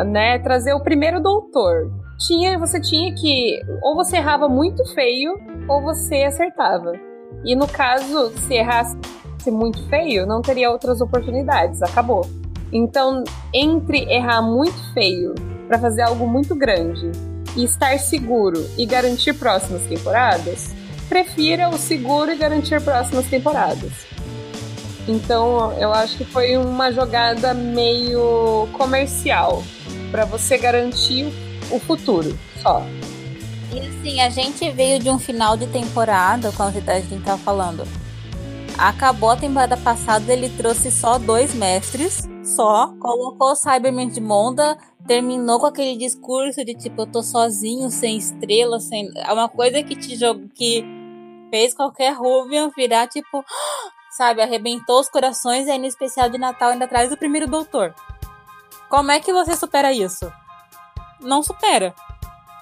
né, 0.06 0.40
trazer 0.40 0.74
o 0.74 0.80
primeiro 0.80 1.20
doutor, 1.20 1.92
tinha, 2.26 2.58
você 2.58 2.80
tinha 2.80 3.14
que 3.14 3.62
ou 3.82 3.96
você 3.96 4.18
errava 4.18 4.48
muito 4.48 4.86
feio 4.94 5.40
ou 5.68 5.82
você 5.82 6.24
acertava. 6.24 6.94
E 7.44 7.56
no 7.56 7.68
caso, 7.68 8.32
se 8.48 8.54
errasse 8.54 8.98
muito 9.48 9.86
feio, 9.90 10.26
não 10.26 10.42
teria 10.42 10.72
outras 10.72 11.02
oportunidades, 11.02 11.82
acabou. 11.82 12.26
Então, 12.72 13.24
entre 13.54 14.04
errar 14.10 14.42
muito 14.42 14.94
feio 14.94 15.36
para 15.68 15.78
fazer 15.78 16.04
algo 16.04 16.26
muito 16.28 16.56
grande 16.56 17.12
e 17.56 17.64
estar 17.64 18.00
seguro 18.00 18.66
e 18.78 18.86
garantir 18.86 19.34
próximas 19.34 19.84
temporadas, 19.84 20.74
prefira 21.10 21.70
o 21.70 21.78
seguro 21.78 22.32
e 22.32 22.38
garantir 22.38 22.82
próximas 22.82 23.28
temporadas. 23.28 23.92
Então, 25.08 25.74
eu 25.74 25.92
acho 25.92 26.18
que 26.18 26.24
foi 26.24 26.56
uma 26.56 26.92
jogada 26.92 27.54
meio 27.54 28.68
comercial 28.72 29.62
para 30.10 30.24
você 30.24 30.58
garantir 30.58 31.26
o 31.26 31.43
futuro 31.80 32.38
só. 32.62 32.84
E 33.74 33.80
assim, 33.80 34.22
a 34.22 34.30
gente 34.30 34.70
veio 34.72 35.00
de 35.00 35.10
um 35.10 35.18
final 35.18 35.58
de 35.58 35.68
temporada, 35.68 36.52
como 36.52 36.70
a 36.70 36.72
gente 36.72 37.24
tá 37.24 37.38
falando. 37.38 37.84
Acabou 38.78 39.32
a 39.32 39.36
temporada 39.36 39.78
passada, 39.78 40.32
ele 40.32 40.50
trouxe 40.50 40.92
só 40.92 41.18
dois 41.18 41.54
mestres, 41.54 42.28
só. 42.44 42.94
Colocou 43.00 43.52
o 43.52 43.56
Cyberman 43.56 44.10
de 44.10 44.20
Monda, 44.20 44.78
terminou 45.08 45.60
com 45.60 45.66
aquele 45.68 45.98
discurso 45.98 46.64
de 46.66 46.74
tipo, 46.74 47.02
eu 47.02 47.08
tô 47.08 47.24
sozinho, 47.24 47.90
sem 47.90 48.18
estrela, 48.18 48.80
sem. 48.80 49.12
É 49.16 49.32
uma 49.32 49.50
coisa 49.50 49.82
que 49.84 49.96
te 49.96 50.16
jogou. 50.16 50.48
que 50.54 50.84
fez 51.50 51.74
qualquer 51.74 52.14
Rubian 52.14 52.72
virar 52.76 53.08
tipo 53.08 53.46
sabe, 54.18 54.42
arrebentou 54.42 55.00
os 55.00 55.10
corações 55.10 55.68
e 55.68 55.72
aí 55.72 55.78
no 55.78 55.86
especial 55.86 56.30
de 56.30 56.38
Natal 56.40 56.72
ainda 56.72 56.88
traz 56.88 57.12
o 57.12 57.18
primeiro 57.18 57.48
doutor. 57.48 57.94
Como 58.90 59.12
é 59.12 59.20
que 59.20 59.32
você 59.32 59.56
supera 59.56 59.92
isso? 59.92 60.32
Não 61.24 61.42
supera. 61.42 61.94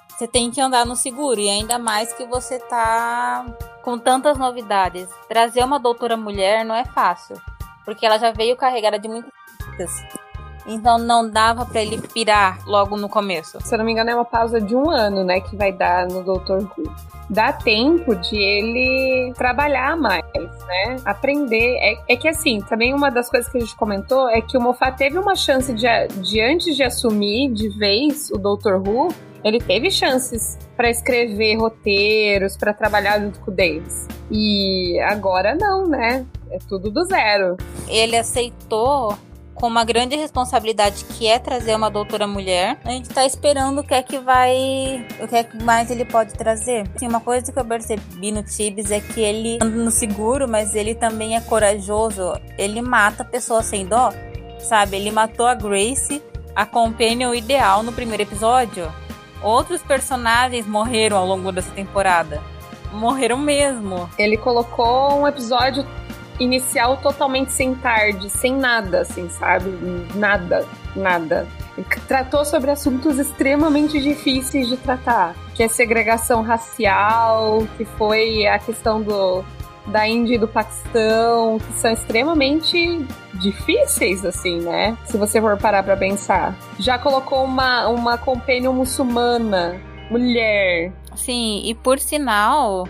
Você 0.09 0.27
tem 0.27 0.51
que 0.51 0.61
andar 0.61 0.85
no 0.85 0.95
seguro 0.95 1.39
e 1.39 1.49
ainda 1.49 1.79
mais 1.79 2.13
que 2.13 2.25
você 2.25 2.59
tá 2.59 3.43
com 3.81 3.97
tantas 3.97 4.37
novidades. 4.37 5.09
Trazer 5.27 5.63
uma 5.63 5.79
doutora 5.79 6.15
mulher 6.15 6.63
não 6.63 6.75
é 6.75 6.85
fácil, 6.85 7.41
porque 7.83 8.05
ela 8.05 8.19
já 8.19 8.31
veio 8.31 8.55
carregada 8.55 8.99
de 8.99 9.07
muitas 9.07 9.31
então 10.65 10.97
não 10.97 11.29
dava 11.29 11.65
para 11.65 11.81
ele 11.81 11.99
pirar 11.99 12.59
logo 12.65 12.97
no 12.97 13.09
começo. 13.09 13.59
Se 13.61 13.73
eu 13.73 13.77
não 13.79 13.85
me 13.85 13.91
engano, 13.91 14.09
é 14.09 14.15
uma 14.15 14.25
pausa 14.25 14.59
de 14.59 14.75
um 14.75 14.89
ano, 14.89 15.23
né, 15.23 15.39
que 15.41 15.55
vai 15.55 15.71
dar 15.71 16.07
no 16.07 16.23
Dr. 16.23 16.63
Who 16.77 17.11
dá 17.31 17.53
tempo 17.53 18.13
de 18.13 18.35
ele 18.35 19.33
trabalhar 19.35 19.95
mais, 19.95 20.23
né? 20.35 20.97
Aprender. 21.05 21.77
É, 21.79 21.97
é, 22.09 22.15
que 22.17 22.27
assim, 22.27 22.59
também 22.59 22.93
uma 22.93 23.09
das 23.09 23.29
coisas 23.29 23.49
que 23.49 23.57
a 23.57 23.61
gente 23.61 23.75
comentou 23.75 24.29
é 24.29 24.41
que 24.41 24.57
o 24.57 24.61
Moffat 24.61 24.97
teve 24.97 25.17
uma 25.17 25.33
chance 25.33 25.73
de, 25.73 25.87
de 26.21 26.41
antes 26.41 26.75
de 26.75 26.83
assumir 26.83 27.51
de 27.53 27.69
vez 27.69 28.29
o 28.31 28.37
Dr. 28.37 28.75
Who, 28.85 29.07
ele 29.45 29.59
teve 29.59 29.89
chances 29.89 30.59
para 30.75 30.89
escrever 30.89 31.55
roteiros, 31.55 32.57
para 32.57 32.73
trabalhar 32.73 33.19
junto 33.21 33.39
com 33.39 33.49
o 33.49 33.53
Davis. 33.53 34.07
E 34.29 34.99
agora 34.99 35.55
não, 35.55 35.87
né? 35.87 36.25
É 36.49 36.57
tudo 36.67 36.91
do 36.91 37.05
zero. 37.05 37.55
Ele 37.87 38.17
aceitou 38.17 39.17
com 39.61 39.67
uma 39.67 39.85
grande 39.85 40.15
responsabilidade 40.15 41.05
que 41.05 41.27
é 41.27 41.37
trazer 41.37 41.75
uma 41.75 41.91
doutora 41.91 42.25
mulher. 42.25 42.79
A 42.83 42.89
gente 42.89 43.09
tá 43.09 43.23
esperando 43.27 43.81
o 43.81 43.83
que 43.83 43.93
é 43.93 44.01
que 44.01 44.17
vai. 44.17 45.05
O 45.21 45.27
que 45.27 45.35
é 45.35 45.43
que 45.43 45.63
mais 45.63 45.91
ele 45.91 46.03
pode 46.03 46.33
trazer. 46.33 46.89
Assim, 46.95 47.07
uma 47.07 47.19
coisa 47.19 47.51
que 47.51 47.59
eu 47.59 47.63
percebi 47.63 48.31
no 48.31 48.41
Tibes 48.41 48.89
é 48.89 48.99
que 48.99 49.21
ele 49.21 49.59
anda 49.61 49.77
no 49.77 49.91
seguro, 49.91 50.47
mas 50.47 50.73
ele 50.73 50.95
também 50.95 51.35
é 51.35 51.41
corajoso. 51.41 52.33
Ele 52.57 52.81
mata 52.81 53.23
pessoas 53.23 53.67
sem 53.67 53.85
dó. 53.85 54.11
Sabe? 54.57 54.97
Ele 54.97 55.11
matou 55.11 55.45
a 55.45 55.53
Grace, 55.53 56.23
a 56.55 56.65
companion 56.65 57.31
ideal 57.31 57.83
no 57.83 57.93
primeiro 57.93 58.23
episódio. 58.23 58.91
Outros 59.43 59.83
personagens 59.83 60.65
morreram 60.65 61.17
ao 61.17 61.27
longo 61.27 61.51
dessa 61.51 61.71
temporada. 61.71 62.41
Morreram 62.91 63.37
mesmo. 63.37 64.09
Ele 64.17 64.37
colocou 64.37 65.19
um 65.19 65.27
episódio 65.27 65.85
inicial 66.41 66.97
totalmente 66.97 67.51
sem 67.51 67.75
tarde, 67.75 68.29
sem 68.29 68.55
nada, 68.55 69.01
assim, 69.01 69.29
sabe? 69.29 69.69
Nada, 70.15 70.65
nada. 70.95 71.47
Tratou 72.07 72.43
sobre 72.43 72.71
assuntos 72.71 73.17
extremamente 73.17 74.01
difíceis 74.01 74.67
de 74.67 74.77
tratar, 74.77 75.35
que 75.55 75.63
é 75.63 75.67
segregação 75.67 76.41
racial, 76.41 77.65
que 77.77 77.85
foi 77.85 78.47
a 78.47 78.59
questão 78.59 79.01
do 79.01 79.43
da 79.87 80.07
Índia 80.07 80.35
e 80.35 80.37
do 80.37 80.47
Paquistão, 80.47 81.57
que 81.57 81.73
são 81.73 81.91
extremamente 81.91 83.03
difíceis, 83.33 84.23
assim, 84.23 84.59
né? 84.59 84.95
Se 85.05 85.17
você 85.17 85.41
for 85.41 85.57
parar 85.57 85.81
pra 85.81 85.97
pensar. 85.97 86.55
Já 86.77 86.99
colocou 86.99 87.43
uma, 87.43 87.87
uma 87.87 88.15
companion 88.15 88.73
muçulmana, 88.73 89.81
mulher, 90.09 90.91
Sim, 91.15 91.61
e 91.65 91.75
por 91.75 91.99
sinal, 91.99 92.87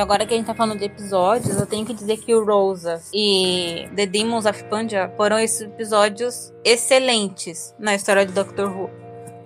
agora 0.00 0.26
que 0.26 0.34
a 0.34 0.36
gente 0.36 0.46
tá 0.46 0.54
falando 0.54 0.78
de 0.78 0.84
episódios, 0.84 1.56
eu 1.56 1.66
tenho 1.66 1.86
que 1.86 1.94
dizer 1.94 2.16
que 2.18 2.34
o 2.34 2.44
Rosa 2.44 3.00
e 3.12 3.88
The 3.94 4.06
Demons 4.06 4.46
of 4.46 4.62
Pandia 4.64 5.12
foram 5.16 5.38
esses 5.38 5.62
episódios 5.62 6.52
excelentes 6.64 7.74
na 7.78 7.94
história 7.94 8.26
de 8.26 8.32
Doctor 8.32 8.68
Who. 8.68 8.90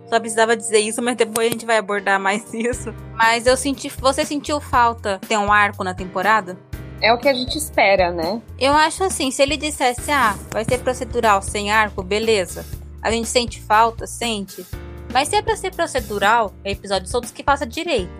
Só 0.06 0.20
precisava 0.20 0.56
dizer 0.56 0.80
isso, 0.80 1.02
mas 1.02 1.16
depois 1.16 1.48
a 1.48 1.50
gente 1.50 1.66
vai 1.66 1.78
abordar 1.78 2.20
mais 2.20 2.52
isso. 2.52 2.94
Mas 3.14 3.46
eu 3.46 3.56
senti. 3.56 3.88
Você 3.88 4.24
sentiu 4.24 4.60
falta 4.60 5.18
ter 5.26 5.37
um 5.37 5.52
arco 5.52 5.82
na 5.82 5.94
temporada? 5.94 6.58
É 7.00 7.12
o 7.12 7.18
que 7.18 7.28
a 7.28 7.34
gente 7.34 7.58
espera, 7.58 8.10
né? 8.10 8.40
Eu 8.58 8.72
acho 8.72 9.04
assim, 9.04 9.30
se 9.30 9.42
ele 9.42 9.56
dissesse, 9.56 10.10
ah, 10.10 10.37
vai 10.50 10.64
ser 10.64 10.78
procedural 10.78 11.42
sem 11.42 11.70
arco, 11.70 12.02
beleza. 12.02 12.64
A 13.02 13.10
gente 13.10 13.28
sente 13.28 13.60
falta, 13.60 14.06
sente. 14.06 14.64
Mas 15.14 15.29
se 15.29 15.37
é 15.37 15.42
pra 15.42 15.57
ser 15.57 15.72
procedural, 15.72 16.53
é 16.64 16.72
episódios 16.72 17.09
soltos 17.09 17.31
que 17.31 17.44
faça 17.44 17.64
direito. 17.64 18.11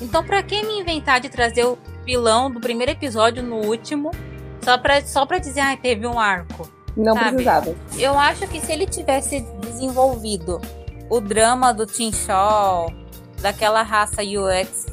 Então, 0.00 0.24
pra 0.24 0.40
que 0.40 0.64
me 0.64 0.78
inventar 0.78 1.18
de 1.20 1.28
trazer 1.28 1.64
o 1.64 1.76
vilão 2.04 2.48
do 2.48 2.60
primeiro 2.60 2.92
episódio 2.92 3.42
no 3.42 3.56
último, 3.56 4.12
só 4.62 4.78
pra, 4.78 5.04
só 5.04 5.26
pra 5.26 5.38
dizer, 5.38 5.60
ah, 5.60 5.76
teve 5.76 6.06
um 6.06 6.16
arco? 6.16 6.70
Não 6.96 7.14
sabe? 7.14 7.30
precisava. 7.30 7.74
Eu 7.98 8.16
acho 8.16 8.46
que 8.46 8.60
se 8.60 8.70
ele 8.70 8.86
tivesse 8.86 9.40
desenvolvido 9.60 10.60
o 11.10 11.20
drama 11.20 11.74
do 11.74 11.86
Tim 11.86 12.12
Shaw, 12.12 12.88
daquela 13.42 13.82
raça 13.82 14.22
UX 14.22 14.86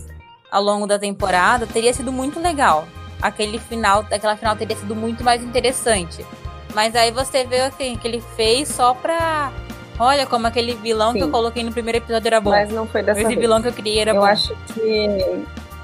ao 0.52 0.64
longo 0.64 0.88
da 0.88 0.98
temporada, 0.98 1.68
teria 1.68 1.94
sido 1.94 2.12
muito 2.12 2.40
legal. 2.40 2.88
Aquele 3.22 3.60
final, 3.60 4.00
aquela 4.12 4.36
final 4.36 4.56
teria 4.56 4.76
sido 4.76 4.96
muito 4.96 5.24
mais 5.24 5.44
interessante. 5.44 6.26
Mas 6.74 6.96
aí 6.96 7.12
você 7.12 7.46
vê 7.46 7.62
assim, 7.62 7.96
que 7.98 8.08
ele 8.08 8.22
fez 8.36 8.68
só 8.68 8.96
pra 8.96 9.54
Olha 10.00 10.26
como 10.26 10.48
aquele 10.48 10.74
vilão 10.76 11.12
Sim. 11.12 11.20
que 11.20 11.24
eu 11.24 11.30
coloquei 11.30 11.64
no 11.64 11.72
primeiro 11.72 11.98
episódio 11.98 12.28
era 12.28 12.42
bom. 12.42 12.52
Mas 12.52 12.72
não 12.72 12.88
foi 12.88 13.04
dessa 13.04 13.20
Esse 13.20 13.30
vez. 13.30 13.40
vilão 13.40 13.62
que 13.62 13.68
eu 13.68 13.74
criei 13.74 14.00
era 14.00 14.12
eu 14.12 14.16
bom. 14.16 14.22
Eu 14.22 14.26
acho 14.26 14.56
que 14.74 15.44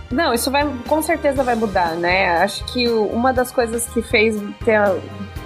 não, 0.09 0.33
isso 0.33 0.49
vai 0.49 0.65
com 0.87 1.01
certeza 1.01 1.43
vai 1.43 1.55
mudar, 1.55 1.95
né? 1.95 2.37
Acho 2.37 2.63
que 2.65 2.87
uma 2.87 3.33
das 3.33 3.51
coisas 3.51 3.87
que 3.87 4.01
fez 4.01 4.41
ter 4.63 4.79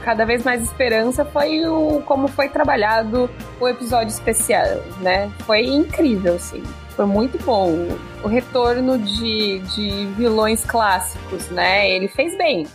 cada 0.04 0.26
vez 0.26 0.44
mais 0.44 0.62
esperança 0.62 1.26
foi 1.26 1.66
o 1.68 2.02
como 2.06 2.28
foi 2.28 2.50
trabalhado 2.50 3.30
o 3.60 3.68
episódio 3.68 4.10
especial, 4.10 4.82
né? 5.00 5.32
Foi 5.46 5.62
incrível, 5.66 6.38
sim. 6.40 6.64
Foi 6.96 7.06
muito 7.06 7.44
bom. 7.44 7.88
O 8.24 8.28
retorno 8.28 8.98
de, 9.00 9.60
de 9.60 10.06
vilões 10.18 10.64
clássicos, 10.64 11.50
né? 11.50 11.90
Ele 11.90 12.08
fez 12.08 12.38
bem. 12.38 12.68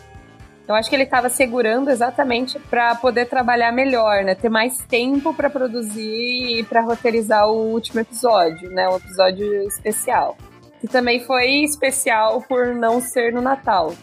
Eu 0.68 0.74
acho 0.74 0.90
que 0.90 0.96
ele 0.96 1.04
estava 1.04 1.28
segurando 1.28 1.90
exatamente 1.90 2.58
para 2.58 2.96
poder 2.96 3.26
trabalhar 3.26 3.70
melhor, 3.70 4.24
né? 4.24 4.34
Ter 4.34 4.48
mais 4.48 4.78
tempo 4.78 5.32
para 5.32 5.48
produzir 5.48 6.58
e 6.58 6.64
para 6.64 6.80
roteirizar 6.80 7.48
o 7.48 7.72
último 7.72 8.00
episódio, 8.00 8.68
né? 8.70 8.88
O 8.88 8.96
episódio 8.96 9.62
especial. 9.68 10.36
Que 10.80 10.88
também 10.88 11.20
foi 11.24 11.62
especial 11.62 12.42
por 12.42 12.74
não 12.74 13.00
ser 13.00 13.32
no 13.32 13.40
Natal. 13.40 13.94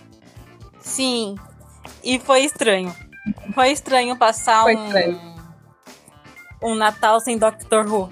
Sim. 0.80 1.36
E 2.02 2.17
foi 2.17 2.45
estranho. 2.45 2.95
Foi 3.54 3.71
estranho 3.71 4.17
passar 4.17 4.63
foi 4.63 4.76
um 4.76 4.86
estranho. 4.86 5.21
um 6.63 6.76
Natal 6.76 7.19
sem 7.19 7.38
Doctor 7.38 7.86
Who. 7.86 8.10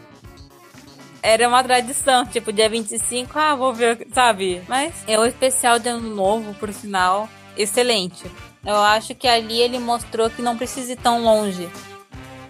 Era 1.24 1.48
uma 1.48 1.64
tradição, 1.64 2.26
tipo, 2.26 2.52
dia 2.52 2.68
25, 2.68 3.38
ah, 3.38 3.56
vou 3.56 3.74
ver, 3.74 4.08
sabe? 4.12 4.62
Mas 4.68 4.92
é 5.08 5.18
o 5.18 5.26
especial 5.26 5.80
de 5.80 5.88
ano 5.88 6.14
novo, 6.14 6.54
por 6.56 6.74
sinal 6.74 7.30
excelente. 7.58 8.30
Eu 8.66 8.78
acho 8.78 9.16
que 9.16 9.28
ali 9.28 9.60
ele 9.60 9.80
mostrou 9.80 10.30
que 10.30 10.42
não 10.42 10.58
precisa 10.58 10.94
ir 10.94 10.98
tão 10.98 11.24
longe 11.24 11.70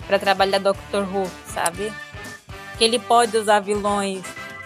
para 0.08 0.20
trabalhar 0.20 0.60
Doctor 0.60 1.04
Who, 1.04 1.30
sabe? 1.48 1.92
Que 2.78 2.84
ele 2.84 3.00
pode 3.00 3.38
usar 3.38 3.60
vilões 3.62 4.24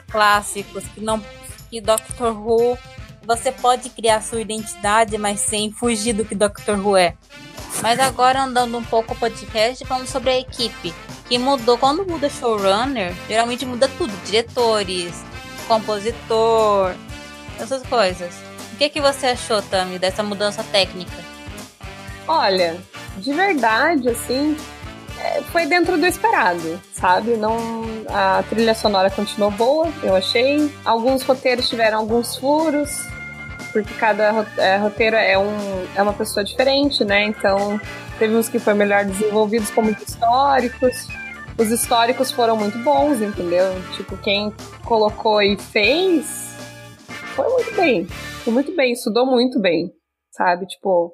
clássicos, 0.09 0.83
que 0.87 1.01
não 1.01 1.21
que 1.69 1.81
Doctor 1.81 2.33
Who 2.35 2.77
você 3.25 3.51
pode 3.51 3.89
criar 3.89 4.21
sua 4.21 4.41
identidade, 4.41 5.17
mas 5.17 5.39
sem 5.39 5.71
fugir 5.71 6.13
do 6.13 6.25
que 6.25 6.35
Doctor 6.35 6.79
Who 6.79 6.95
é. 6.95 7.15
Mas 7.81 7.99
agora 7.99 8.43
andando 8.43 8.77
um 8.77 8.83
pouco 8.83 9.13
o 9.13 9.17
podcast, 9.17 9.83
falando 9.85 10.07
sobre 10.07 10.29
a 10.29 10.39
equipe, 10.39 10.93
que 11.27 11.37
mudou 11.37 11.77
quando 11.77 12.05
muda 12.05 12.29
showrunner, 12.29 13.13
geralmente 13.27 13.65
muda 13.65 13.89
tudo, 13.97 14.13
diretores, 14.23 15.23
compositor, 15.67 16.93
essas 17.59 17.83
coisas. 17.83 18.44
O 18.75 18.77
que, 18.77 18.89
que 18.89 18.99
você 18.99 19.27
achou, 19.27 19.61
Tami, 19.61 19.97
dessa 19.97 20.21
mudança 20.21 20.61
técnica? 20.61 21.15
Olha, 22.27 22.75
de 23.19 23.31
verdade, 23.31 24.09
assim, 24.09 24.57
é, 25.17 25.41
foi 25.43 25.65
dentro 25.65 25.97
do 25.97 26.05
esperado, 26.05 26.77
sabe? 26.91 27.37
Não, 27.37 27.55
a 28.09 28.43
trilha 28.49 28.75
sonora 28.75 29.09
continuou 29.09 29.49
boa, 29.51 29.87
eu 30.03 30.13
achei. 30.13 30.69
Alguns 30.83 31.23
roteiros 31.23 31.69
tiveram 31.69 31.99
alguns 31.99 32.35
furos, 32.35 32.89
porque 33.71 33.93
cada 33.93 34.45
é, 34.57 34.75
roteiro 34.75 35.15
é, 35.15 35.37
um, 35.37 35.87
é 35.95 36.01
uma 36.01 36.11
pessoa 36.11 36.43
diferente, 36.43 37.05
né? 37.05 37.23
Então, 37.23 37.79
teve 38.19 38.35
uns 38.35 38.49
que 38.49 38.59
foram 38.59 38.77
melhor 38.77 39.05
desenvolvidos 39.05 39.69
como 39.69 39.89
históricos. 39.89 41.07
os 41.57 41.71
históricos 41.71 42.29
foram 42.29 42.57
muito 42.57 42.77
bons, 42.79 43.21
entendeu? 43.21 43.73
Tipo, 43.95 44.17
quem 44.17 44.53
colocou 44.83 45.41
e 45.41 45.55
fez 45.55 46.44
foi 47.35 47.49
muito 47.49 47.75
bem. 47.75 48.05
Foi 48.43 48.53
muito 48.53 48.75
bem, 48.75 48.93
estudou 48.93 49.25
muito 49.25 49.59
bem, 49.59 49.91
sabe? 50.31 50.65
Tipo, 50.65 51.13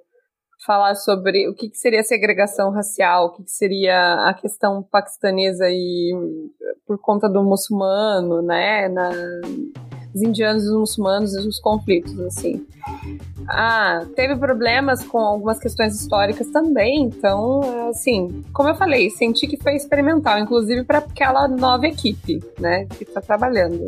falar 0.65 0.95
sobre 0.95 1.49
o 1.49 1.55
que, 1.55 1.69
que 1.69 1.77
seria 1.77 2.03
segregação 2.03 2.71
racial, 2.71 3.25
o 3.25 3.31
que, 3.31 3.43
que, 3.43 3.51
seria 3.51 4.29
a 4.29 4.33
questão 4.33 4.83
paquistanesa 4.83 5.65
e 5.69 6.13
por 6.85 6.99
conta 6.99 7.27
do 7.27 7.43
muçulmano, 7.43 8.41
né? 8.41 8.87
Na, 8.87 9.09
os 10.13 10.21
indianos 10.21 10.65
e 10.65 10.67
os 10.67 10.79
muçulmanos 10.79 11.33
e 11.33 11.47
os 11.47 11.59
conflitos, 11.59 12.19
assim. 12.19 12.67
Ah, 13.47 14.05
teve 14.15 14.35
problemas 14.35 15.03
com 15.05 15.19
algumas 15.19 15.57
questões 15.57 15.95
históricas 15.95 16.47
também, 16.47 17.03
então, 17.03 17.89
assim, 17.89 18.43
como 18.53 18.69
eu 18.69 18.75
falei, 18.75 19.09
senti 19.09 19.47
que 19.47 19.57
foi 19.57 19.75
experimental, 19.75 20.37
inclusive 20.37 20.83
para 20.83 20.99
aquela 20.99 21.47
nova 21.47 21.87
equipe, 21.87 22.41
né, 22.59 22.85
que 22.85 23.03
está 23.03 23.21
trabalhando. 23.21 23.85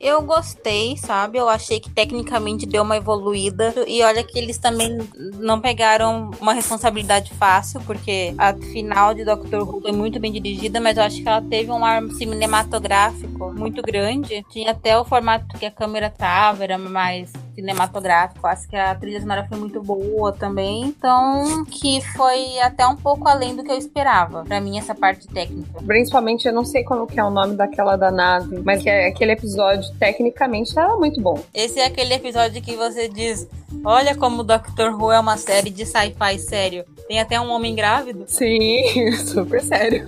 Eu 0.00 0.22
gostei, 0.22 0.96
sabe? 0.96 1.36
Eu 1.36 1.46
achei 1.46 1.78
que 1.78 1.90
tecnicamente 1.90 2.64
deu 2.64 2.82
uma 2.82 2.96
evoluída. 2.96 3.74
E 3.86 4.02
olha 4.02 4.24
que 4.24 4.38
eles 4.38 4.56
também 4.56 4.96
não 5.34 5.60
pegaram 5.60 6.30
uma 6.40 6.54
responsabilidade 6.54 7.34
fácil, 7.34 7.82
porque 7.82 8.34
a 8.38 8.54
final 8.54 9.12
de 9.12 9.26
Doctor 9.26 9.68
Who 9.68 9.82
foi 9.82 9.92
muito 9.92 10.18
bem 10.18 10.32
dirigida, 10.32 10.80
mas 10.80 10.96
eu 10.96 11.02
acho 11.02 11.22
que 11.22 11.28
ela 11.28 11.42
teve 11.42 11.70
um 11.70 11.84
ar 11.84 12.02
cinematográfico 12.12 13.52
muito 13.52 13.82
grande. 13.82 14.42
Tinha 14.48 14.70
até 14.70 14.98
o 14.98 15.04
formato 15.04 15.58
que 15.58 15.66
a 15.66 15.70
câmera 15.70 16.08
tava, 16.08 16.64
era 16.64 16.78
mais 16.78 17.30
cinematográfico. 17.60 18.46
Acho 18.46 18.68
que 18.68 18.76
a 18.76 18.94
trilha 18.94 19.20
sonora 19.20 19.46
foi 19.48 19.58
muito 19.58 19.82
boa 19.82 20.32
também. 20.32 20.84
Então, 20.84 21.64
que 21.66 22.00
foi 22.16 22.58
até 22.60 22.86
um 22.86 22.96
pouco 22.96 23.28
além 23.28 23.54
do 23.54 23.62
que 23.62 23.70
eu 23.70 23.76
esperava. 23.76 24.44
Para 24.44 24.60
mim, 24.60 24.78
essa 24.78 24.94
parte 24.94 25.26
técnica. 25.28 25.82
Principalmente, 25.86 26.46
eu 26.46 26.52
não 26.52 26.64
sei 26.64 26.82
como 26.82 27.06
que 27.06 27.20
é 27.20 27.24
o 27.24 27.30
nome 27.30 27.54
daquela 27.54 27.96
da 27.96 28.10
nave, 28.10 28.60
mas 28.64 28.82
que 28.82 28.88
é 28.88 29.08
aquele 29.08 29.32
episódio, 29.32 29.90
tecnicamente, 29.98 30.70
estava 30.70 30.96
muito 30.96 31.20
bom. 31.20 31.38
Esse 31.54 31.80
é 31.80 31.86
aquele 31.86 32.14
episódio 32.14 32.62
que 32.62 32.76
você 32.76 33.08
diz: 33.08 33.46
Olha 33.84 34.16
como 34.16 34.42
Doctor 34.42 34.94
Who 34.94 35.12
é 35.12 35.20
uma 35.20 35.36
série 35.36 35.70
de 35.70 35.86
sci-fi 35.86 36.38
sério. 36.38 36.84
Tem 37.06 37.20
até 37.20 37.40
um 37.40 37.50
homem 37.50 37.74
grávido. 37.74 38.24
Sim, 38.26 39.12
super 39.26 39.62
sério. 39.62 40.04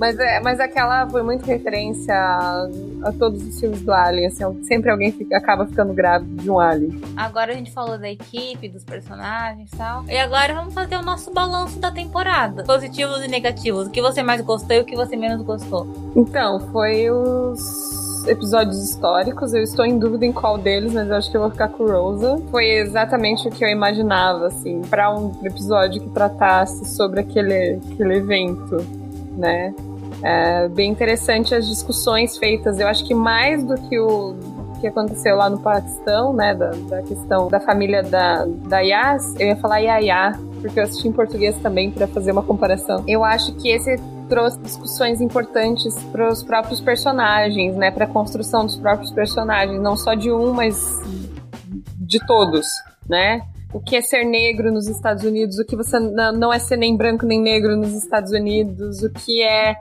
Mas, 0.00 0.18
é, 0.18 0.40
mas 0.40 0.58
aquela 0.58 1.06
foi 1.10 1.22
muito 1.22 1.44
referência 1.44 2.14
a, 2.14 2.66
a, 3.04 3.12
todos 3.12 3.46
os 3.46 3.60
filmes 3.60 3.82
do 3.82 3.92
Alien, 3.92 4.28
assim, 4.28 4.64
sempre 4.64 4.90
alguém 4.90 5.12
fica, 5.12 5.36
acaba 5.36 5.66
ficando 5.66 5.92
grávido 5.92 6.42
de 6.42 6.50
um 6.50 6.58
Alien. 6.58 6.98
Agora 7.14 7.52
a 7.52 7.54
gente 7.54 7.70
falou 7.70 7.98
da 7.98 8.10
equipe, 8.10 8.66
dos 8.70 8.82
personagens 8.82 9.70
e 9.70 9.76
tal. 9.76 10.02
E 10.08 10.16
agora 10.16 10.54
vamos 10.54 10.72
fazer 10.72 10.96
o 10.96 11.02
nosso 11.02 11.30
balanço 11.34 11.78
da 11.78 11.90
temporada. 11.90 12.64
Positivos 12.64 13.22
e 13.22 13.28
negativos. 13.28 13.88
O 13.88 13.90
que 13.90 14.00
você 14.00 14.22
mais 14.22 14.40
gostou 14.40 14.74
e 14.74 14.80
o 14.80 14.86
que 14.86 14.96
você 14.96 15.14
menos 15.16 15.42
gostou? 15.42 15.86
Então, 16.16 16.60
foi 16.72 17.10
os 17.10 18.26
episódios 18.26 18.82
históricos. 18.82 19.52
Eu 19.52 19.62
estou 19.62 19.84
em 19.84 19.98
dúvida 19.98 20.24
em 20.24 20.32
qual 20.32 20.56
deles, 20.56 20.94
mas 20.94 21.10
eu 21.10 21.14
acho 21.14 21.30
que 21.30 21.36
eu 21.36 21.42
vou 21.42 21.50
ficar 21.50 21.68
com 21.68 21.84
Rosa. 21.84 22.40
Foi 22.50 22.64
exatamente 22.64 23.46
o 23.46 23.50
que 23.50 23.62
eu 23.62 23.68
imaginava, 23.68 24.46
assim, 24.46 24.80
para 24.80 25.14
um 25.14 25.30
episódio 25.44 26.00
que 26.00 26.08
tratasse 26.08 26.86
sobre 26.86 27.20
aquele, 27.20 27.78
aquele 27.92 28.16
evento, 28.16 28.78
né? 29.36 29.74
É 30.22 30.68
bem 30.68 30.90
interessante 30.90 31.54
as 31.54 31.66
discussões 31.66 32.36
feitas. 32.36 32.78
Eu 32.78 32.88
acho 32.88 33.04
que 33.04 33.14
mais 33.14 33.64
do 33.64 33.74
que 33.88 33.98
o 33.98 34.34
que 34.80 34.86
aconteceu 34.86 35.36
lá 35.36 35.50
no 35.50 35.58
Paquistão, 35.58 36.32
né, 36.32 36.54
da, 36.54 36.70
da 36.70 37.02
questão 37.02 37.48
da 37.48 37.60
família 37.60 38.02
da, 38.02 38.46
da 38.46 38.80
Yas, 38.80 39.34
eu 39.38 39.48
ia 39.48 39.56
falar 39.56 39.78
Yaya, 39.78 40.32
porque 40.60 40.80
eu 40.80 40.84
assisti 40.84 41.06
em 41.06 41.12
português 41.12 41.54
também 41.56 41.90
para 41.90 42.06
fazer 42.06 42.32
uma 42.32 42.42
comparação. 42.42 43.04
Eu 43.06 43.22
acho 43.22 43.54
que 43.56 43.68
esse 43.68 43.96
trouxe 44.28 44.58
discussões 44.60 45.20
importantes 45.20 45.94
para 46.04 46.28
os 46.28 46.42
próprios 46.42 46.80
personagens, 46.80 47.76
né, 47.76 47.90
para 47.90 48.04
a 48.04 48.08
construção 48.08 48.64
dos 48.64 48.76
próprios 48.76 49.10
personagens, 49.10 49.80
não 49.82 49.96
só 49.96 50.14
de 50.14 50.30
um, 50.30 50.52
mas 50.52 50.80
de 51.98 52.24
todos, 52.26 52.66
né? 53.08 53.42
O 53.72 53.80
que 53.80 53.96
é 53.96 54.00
ser 54.00 54.24
negro 54.24 54.72
nos 54.72 54.88
Estados 54.88 55.24
Unidos, 55.24 55.58
o 55.58 55.64
que 55.64 55.76
você 55.76 55.98
não 55.98 56.52
é 56.52 56.58
ser 56.58 56.76
nem 56.76 56.96
branco 56.96 57.24
nem 57.24 57.40
negro 57.40 57.76
nos 57.76 57.92
Estados 57.92 58.32
Unidos, 58.32 59.02
o 59.02 59.10
que 59.12 59.42
é 59.42 59.76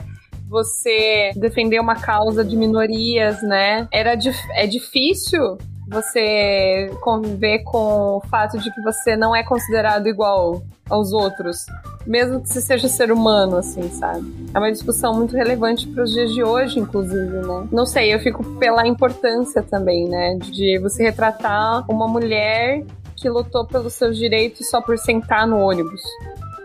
você 0.49 1.31
defender 1.35 1.79
uma 1.79 1.95
causa 1.95 2.43
de 2.43 2.57
minorias, 2.57 3.41
né? 3.43 3.87
Era 3.91 4.17
é 4.55 4.65
difícil 4.65 5.57
você 5.87 6.91
conviver 7.01 7.59
com 7.63 8.17
o 8.17 8.21
fato 8.29 8.57
de 8.59 8.71
que 8.71 8.81
você 8.81 9.15
não 9.15 9.35
é 9.35 9.43
considerado 9.43 10.07
igual 10.07 10.61
aos 10.89 11.11
outros, 11.13 11.65
mesmo 12.05 12.41
que 12.41 12.49
você 12.49 12.61
seja 12.61 12.87
ser 12.87 13.11
humano, 13.11 13.57
assim, 13.57 13.89
sabe? 13.91 14.25
É 14.53 14.57
uma 14.57 14.71
discussão 14.71 15.13
muito 15.13 15.35
relevante 15.35 15.87
para 15.87 16.03
os 16.03 16.11
dias 16.11 16.31
de 16.31 16.43
hoje, 16.43 16.79
inclusive, 16.79 17.45
né? 17.45 17.67
Não 17.71 17.85
sei, 17.85 18.13
eu 18.13 18.19
fico 18.19 18.43
pela 18.57 18.87
importância 18.87 19.61
também, 19.61 20.07
né, 20.07 20.35
de 20.37 20.79
você 20.79 21.03
retratar 21.03 21.85
uma 21.89 22.07
mulher 22.07 22.83
que 23.15 23.29
lutou 23.29 23.65
pelos 23.65 23.93
seus 23.93 24.17
direitos 24.17 24.67
só 24.69 24.81
por 24.81 24.97
sentar 24.97 25.45
no 25.45 25.57
ônibus, 25.57 26.01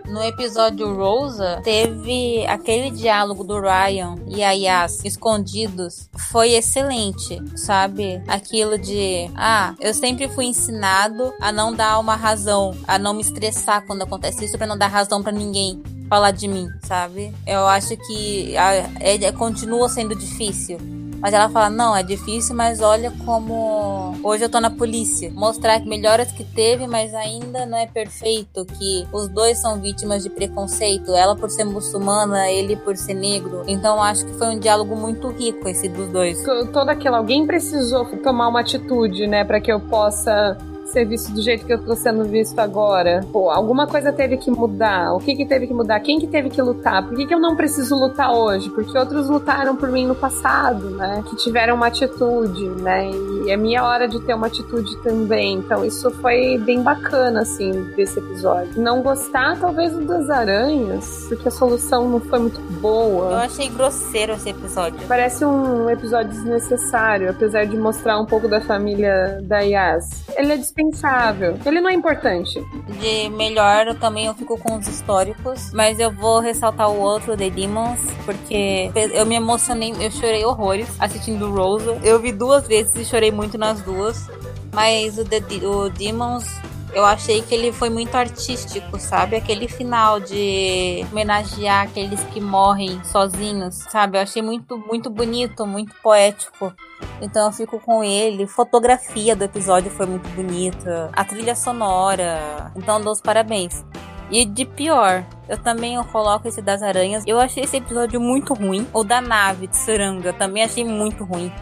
no 0.07 0.23
episódio 0.23 0.95
Rosa, 0.95 1.61
teve 1.65 2.47
aquele 2.47 2.91
diálogo 2.91 3.43
do 3.43 3.61
Ryan 3.61 4.17
e 4.27 4.43
a 4.43 4.53
Yas 4.53 5.05
escondidos. 5.05 6.09
Foi 6.31 6.53
excelente, 6.53 7.41
sabe? 7.57 8.23
Aquilo 8.29 8.79
de, 8.79 9.31
ah, 9.35 9.75
eu 9.81 9.95
sempre 9.95 10.29
fui 10.29 10.47
ensinado 10.47 11.33
a 11.41 11.51
não 11.51 11.73
dar 11.73 11.99
uma 11.99 12.17
razão, 12.17 12.77
a 12.87 12.99
não 12.99 13.15
me 13.15 13.23
estressar 13.23 13.87
quando 13.87 14.03
acontece 14.03 14.45
isso 14.45 14.59
para 14.59 14.67
não 14.67 14.77
dar 14.77 14.89
razão 14.89 15.23
para 15.23 15.33
ninguém 15.33 15.83
falar 16.09 16.31
de 16.33 16.47
mim, 16.47 16.69
sabe? 16.83 17.35
Eu 17.47 17.67
acho 17.67 17.97
que 17.97 18.57
a, 18.57 18.73
é, 19.01 19.33
continua 19.33 19.89
sendo 19.89 20.15
difícil 20.15 20.79
mas 21.25 21.33
ela 21.33 21.49
fala: 21.49 21.71
não, 21.71 21.97
é 21.97 22.03
difícil, 22.03 22.55
mas 22.55 22.83
olha 22.83 23.11
como 23.25 24.15
hoje 24.23 24.45
eu 24.45 24.49
tô 24.51 24.61
na 24.61 24.69
polícia. 24.69 25.33
Mostrar 25.33 25.81
que 25.81 25.89
melhoras 25.89 26.31
que 26.31 26.45
teve, 26.45 26.87
mas 26.87 27.15
ainda 27.15 27.65
não 27.65 27.79
é 27.79 27.87
perfeito. 27.87 28.67
Que 28.67 29.09
os 29.11 29.27
dois 29.31 29.57
são 29.57 29.81
vítimas 29.81 30.23
de 30.23 30.29
preconceito. 30.29 31.13
Ela 31.13 31.35
por 31.35 31.49
ser 31.49 31.65
muçulmana, 31.65 32.51
ele 32.51 32.77
por 32.77 32.95
ser 32.95 33.15
negro. 33.15 33.63
Então 33.67 34.03
acho 34.03 34.27
que 34.27 34.35
foi 34.35 34.49
um 34.49 34.59
diálogo 34.59 34.95
muito 34.95 35.29
rico 35.29 35.67
esse 35.67 35.89
dos 35.89 36.09
dois. 36.09 36.45
Todo 36.71 36.91
aquele 36.91 37.17
alguém 37.17 37.47
precisou 37.47 38.05
tomar 38.19 38.49
uma 38.49 38.61
atitude, 38.61 39.27
né, 39.27 39.45
para 39.45 39.63
que 39.63 39.73
eu 39.73 39.81
possa 39.81 40.59
ser 40.87 41.05
visto 41.05 41.33
do 41.33 41.43
jeito 41.43 41.67
que 41.67 41.73
eu 41.73 41.83
tô 41.83 41.95
sendo 41.95 42.25
visto 42.25 42.59
agora? 42.59 43.25
Pô, 43.33 43.51
alguma 43.51 43.87
coisa 43.87 44.13
teve 44.13 44.37
que 44.37 44.51
mudar. 44.51 45.15
O 45.15 45.19
que 45.19 45.35
que 45.35 45.47
teve 45.47 45.67
que 45.67 45.75
mudar? 45.75 46.01
Quem 46.01 46.19
que 46.19 46.27
teve 46.27 46.51
que 46.51 46.61
lutar? 46.61 47.07
Por 47.07 47.17
que, 47.17 47.27
que 47.27 47.35
eu 47.35 47.41
não 47.41 47.57
preciso 47.57 47.95
lutar 47.97 48.33
hoje? 48.33 48.71
Porque 48.71 48.97
outros 48.97 49.29
lutaram 49.29 49.77
por 49.77 49.91
mim 49.91 50.07
no 50.07 50.15
passado, 50.15 50.91
né? 50.91 51.23
Que 51.29 51.37
tiveram 51.37 51.77
uma 51.77 51.87
atitude, 51.87 52.69
né? 52.83 53.11
E 53.11 53.51
é 53.51 53.57
minha 53.57 53.85
hora 53.85 54.07
de 54.07 54.21
ter 54.21 54.35
uma 54.35 54.47
atitude 54.47 54.97
também. 55.03 55.59
Então 55.59 55.85
isso 55.85 56.11
foi 56.11 56.59
bem 56.59 56.83
bacana, 56.83 57.43
assim, 57.43 57.71
desse 57.97 58.19
episódio. 58.19 58.81
Não 58.81 59.03
gostar, 59.03 59.59
talvez, 59.59 59.97
das 60.07 60.29
aranhas, 60.31 61.27
porque 61.29 61.49
a 61.49 61.51
solução 61.51 62.09
não 62.09 62.21
foi 62.21 62.39
muito 62.39 62.61
boa. 62.81 63.31
Eu 63.31 63.39
achei 63.39 63.69
grosseiro 63.69 64.33
esse 64.33 64.51
episódio. 64.51 64.99
Parece 65.07 65.45
um 65.45 65.89
episódio 65.91 66.31
desnecessário, 66.33 67.31
apesar 67.31 67.65
de 67.65 67.77
mostrar 67.77 68.19
um 68.21 68.27
pouco 68.27 68.49
da 68.49 68.61
família 68.61 69.41
da 69.43 69.61
Yas. 69.61 70.25
Ele 70.37 70.53
é 70.53 70.57
dispensável. 70.75 71.57
Ele 71.65 71.81
não 71.81 71.89
é 71.89 71.95
importante. 71.95 72.61
De 73.01 73.29
melhor, 73.31 73.87
eu 73.87 73.95
também 73.95 74.27
eu 74.27 74.35
fico 74.35 74.59
com 74.59 74.77
os 74.77 74.89
históricos, 74.89 75.73
mas 75.73 76.01
eu 76.01 76.11
vou 76.11 76.41
ressaltar 76.41 76.91
o 76.91 76.99
outro, 76.99 77.37
The 77.37 77.49
Demons, 77.49 78.01
porque 78.25 78.91
eu 79.13 79.25
me 79.25 79.37
emocionei, 79.37 79.95
eu 80.01 80.11
chorei 80.11 80.45
horrores 80.45 80.89
assistindo 80.99 81.51
Rosa. 81.51 81.99
Eu 82.03 82.19
vi 82.21 82.33
duas 82.33 82.67
vezes 82.67 82.95
e 82.97 83.05
chorei 83.05 83.31
muito 83.31 83.57
nas 83.57 83.81
duas. 83.83 84.29
Mas 84.73 85.19
o, 85.19 85.25
The, 85.25 85.39
o 85.65 85.89
Demons 85.89 86.45
eu 86.95 87.05
achei 87.05 87.43
que 87.43 87.55
ele 87.55 87.73
foi 87.73 87.91
muito 87.91 88.15
artístico, 88.15 88.99
sabe? 88.99 89.37
Aquele 89.37 89.67
final 89.67 90.21
de 90.21 91.05
homenagear 91.11 91.83
aqueles 91.83 92.23
que 92.33 92.41
morrem 92.41 93.03
sozinhos, 93.05 93.75
sabe? 93.91 94.17
Eu 94.17 94.23
achei 94.23 94.41
muito, 94.41 94.79
muito 94.79 95.11
bonito, 95.11 95.67
muito 95.67 95.93
poético. 96.03 96.73
Então 97.21 97.47
eu 97.47 97.53
fico 97.53 97.81
com 97.81 98.05
ele. 98.05 98.47
Fotografia 98.47 99.35
do 99.35 99.45
episódio 99.45 99.91
foi 99.91 100.07
muito 100.07 100.29
bonita. 100.31 101.11
A 101.13 101.25
trilha 101.25 101.57
sonora. 101.57 102.73
Então 102.77 103.01
dou 103.01 103.13
os 103.13 103.21
parabéns. 103.21 103.85
E 104.31 104.45
de 104.45 104.65
pior, 104.65 105.25
eu 105.49 105.59
também 105.59 106.03
coloco 106.05 106.49
esse 106.49 106.63
das 106.63 106.83
aranhas. 106.83 107.25
Eu 107.27 107.41
achei 107.41 107.65
esse 107.65 107.77
episódio 107.77 108.21
muito 108.21 108.55
ruim. 108.55 108.87
O 108.93 109.03
da 109.03 109.21
nave 109.21 109.67
de 109.67 109.77
Suranga 109.77 110.33
também 110.33 110.63
achei 110.63 110.85
muito 110.85 111.25
ruim. 111.25 111.53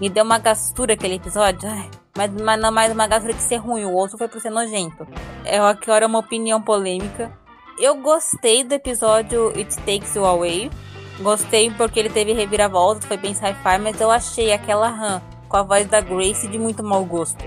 Me 0.00 0.10
deu 0.10 0.22
uma 0.22 0.38
gastura 0.38 0.92
aquele 0.92 1.14
episódio. 1.14 1.68
Ai, 1.68 1.90
mas, 2.16 2.30
mas 2.32 2.60
não 2.60 2.72
mais 2.72 2.92
uma 2.92 3.06
gastura 3.06 3.34
de 3.34 3.42
ser 3.42 3.56
ruim. 3.56 3.84
O 3.84 3.92
outro 3.92 4.16
foi 4.16 4.28
por 4.28 4.40
ser 4.40 4.50
nojento. 4.50 5.06
É 5.44 5.58
agora 5.58 6.06
uma 6.06 6.18
opinião 6.18 6.60
polêmica. 6.60 7.30
Eu 7.78 7.96
gostei 7.96 8.64
do 8.64 8.72
episódio 8.72 9.48
It 9.56 9.76
Takes 9.76 10.14
You 10.14 10.24
Away. 10.24 10.70
Gostei 11.20 11.70
porque 11.70 12.00
ele 12.00 12.10
teve 12.10 12.32
reviravolta, 12.32 13.06
foi 13.06 13.16
bem 13.16 13.34
sci-fi, 13.34 13.78
mas 13.80 14.00
eu 14.00 14.10
achei 14.10 14.52
aquela 14.52 14.88
Han 14.88 15.22
com 15.48 15.56
a 15.56 15.62
voz 15.62 15.86
da 15.86 16.00
Grace 16.00 16.46
de 16.48 16.58
muito 16.58 16.82
mau 16.82 17.04
gosto. 17.04 17.44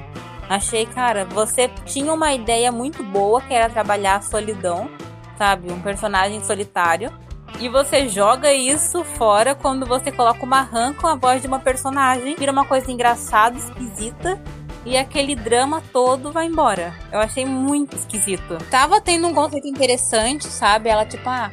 Achei, 0.49 0.85
cara, 0.85 1.25
você 1.25 1.67
tinha 1.85 2.11
uma 2.11 2.33
ideia 2.33 2.71
muito 2.71 3.03
boa 3.03 3.39
que 3.41 3.53
era 3.53 3.69
trabalhar 3.69 4.15
a 4.15 4.21
solidão, 4.21 4.89
sabe? 5.37 5.71
Um 5.71 5.79
personagem 5.79 6.43
solitário. 6.43 7.11
E 7.59 7.69
você 7.69 8.07
joga 8.07 8.53
isso 8.53 9.03
fora 9.03 9.53
quando 9.53 9.85
você 9.85 10.11
coloca 10.11 10.43
uma 10.43 10.61
RAM 10.61 10.93
com 10.93 11.07
a 11.07 11.15
voz 11.15 11.41
de 11.41 11.47
uma 11.47 11.59
personagem, 11.59 12.35
vira 12.35 12.51
uma 12.51 12.65
coisa 12.65 12.91
engraçada, 12.91 13.57
esquisita. 13.57 14.41
E 14.85 14.97
aquele 14.97 15.35
drama 15.35 15.83
todo 15.91 16.31
vai 16.31 16.45
embora. 16.45 16.93
Eu 17.11 17.19
achei 17.19 17.45
muito 17.45 17.95
esquisito. 17.95 18.57
Tava 18.69 19.01
tendo 19.01 19.27
um 19.27 19.33
conceito 19.33 19.67
interessante, 19.67 20.47
sabe? 20.47 20.89
Ela, 20.89 21.05
tipo, 21.05 21.27
ah, 21.27 21.51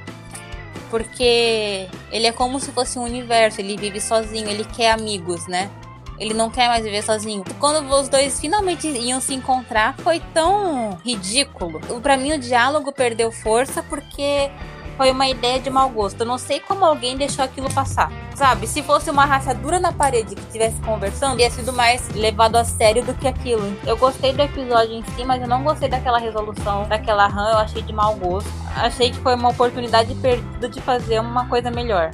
porque 0.90 1.88
ele 2.12 2.26
é 2.26 2.32
como 2.32 2.60
se 2.60 2.70
fosse 2.72 2.98
um 2.98 3.02
universo, 3.02 3.60
ele 3.60 3.76
vive 3.76 4.00
sozinho, 4.00 4.48
ele 4.48 4.64
quer 4.64 4.92
amigos, 4.92 5.46
né? 5.46 5.70
Ele 6.18 6.32
não 6.32 6.48
quer 6.48 6.68
mais 6.68 6.84
viver 6.84 7.02
sozinho. 7.02 7.44
Quando 7.58 7.86
os 7.92 8.08
dois 8.08 8.40
finalmente 8.40 8.88
iam 8.88 9.20
se 9.20 9.34
encontrar, 9.34 9.94
foi 9.98 10.20
tão 10.32 10.98
ridículo. 11.04 11.80
Para 12.00 12.16
mim, 12.16 12.32
o 12.32 12.38
diálogo 12.38 12.90
perdeu 12.90 13.30
força 13.30 13.82
porque 13.82 14.50
foi 14.96 15.10
uma 15.10 15.28
ideia 15.28 15.60
de 15.60 15.68
mau 15.68 15.88
gosto. 15.90 16.20
Eu 16.20 16.26
não 16.26 16.38
sei 16.38 16.60
como 16.60 16.84
alguém 16.84 17.16
deixou 17.16 17.44
aquilo 17.44 17.72
passar. 17.72 18.10
Sabe, 18.34 18.66
se 18.66 18.82
fosse 18.82 19.10
uma 19.10 19.24
rachadura 19.24 19.78
na 19.78 19.92
parede 19.92 20.34
que 20.34 20.40
estivesse 20.40 20.80
conversando, 20.82 21.40
ia 21.40 21.50
sido 21.50 21.72
mais 21.72 22.08
levado 22.10 22.56
a 22.56 22.64
sério 22.64 23.02
do 23.04 23.14
que 23.14 23.28
aquilo. 23.28 23.76
Eu 23.86 23.96
gostei 23.96 24.32
do 24.32 24.42
episódio 24.42 24.94
em 24.94 25.02
si, 25.14 25.24
mas 25.24 25.40
eu 25.40 25.48
não 25.48 25.62
gostei 25.62 25.88
daquela 25.88 26.18
resolução, 26.18 26.88
daquela 26.88 27.26
RAM, 27.26 27.50
eu 27.50 27.58
achei 27.58 27.82
de 27.82 27.92
mau 27.92 28.14
gosto. 28.14 28.50
Achei 28.74 29.10
que 29.10 29.18
foi 29.18 29.34
uma 29.34 29.50
oportunidade 29.50 30.14
perdida 30.16 30.68
de 30.68 30.80
fazer 30.80 31.20
uma 31.20 31.46
coisa 31.48 31.70
melhor. 31.70 32.10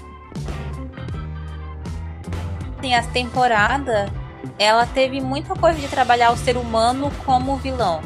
Tem 2.80 2.94
essa 2.94 3.10
temporada, 3.10 4.12
ela 4.58 4.86
teve 4.86 5.20
muita 5.20 5.54
coisa 5.54 5.78
de 5.78 5.88
trabalhar 5.88 6.32
o 6.32 6.36
ser 6.36 6.56
humano 6.56 7.10
como 7.24 7.56
vilão. 7.56 8.00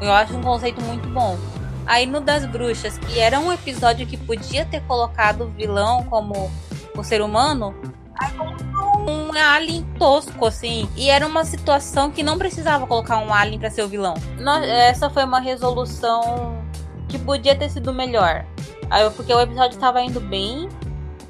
Eu 0.00 0.12
acho 0.12 0.36
um 0.36 0.42
conceito 0.42 0.80
muito 0.82 1.08
bom. 1.08 1.38
Aí 1.86 2.06
no 2.06 2.20
das 2.20 2.46
bruxas, 2.46 2.96
que 2.98 3.18
era 3.18 3.38
um 3.40 3.52
episódio 3.52 4.06
que 4.06 4.16
podia 4.16 4.64
ter 4.64 4.80
colocado 4.82 5.44
o 5.44 5.48
vilão 5.48 6.04
como 6.04 6.50
o 6.96 7.02
ser 7.02 7.20
humano, 7.22 7.74
aí 8.18 8.30
um 9.08 9.32
alien 9.32 9.84
tosco, 9.98 10.46
assim. 10.46 10.88
E 10.96 11.10
era 11.10 11.26
uma 11.26 11.44
situação 11.44 12.10
que 12.10 12.22
não 12.22 12.38
precisava 12.38 12.86
colocar 12.86 13.18
um 13.18 13.32
alien 13.32 13.58
para 13.58 13.70
ser 13.70 13.82
o 13.82 13.88
vilão. 13.88 14.14
Essa 14.64 15.10
foi 15.10 15.24
uma 15.24 15.40
resolução 15.40 16.62
que 17.08 17.18
podia 17.18 17.56
ter 17.56 17.68
sido 17.68 17.92
melhor. 17.92 18.44
Porque 19.16 19.34
o 19.34 19.40
episódio 19.40 19.74
estava 19.74 20.00
indo 20.02 20.20
bem. 20.20 20.68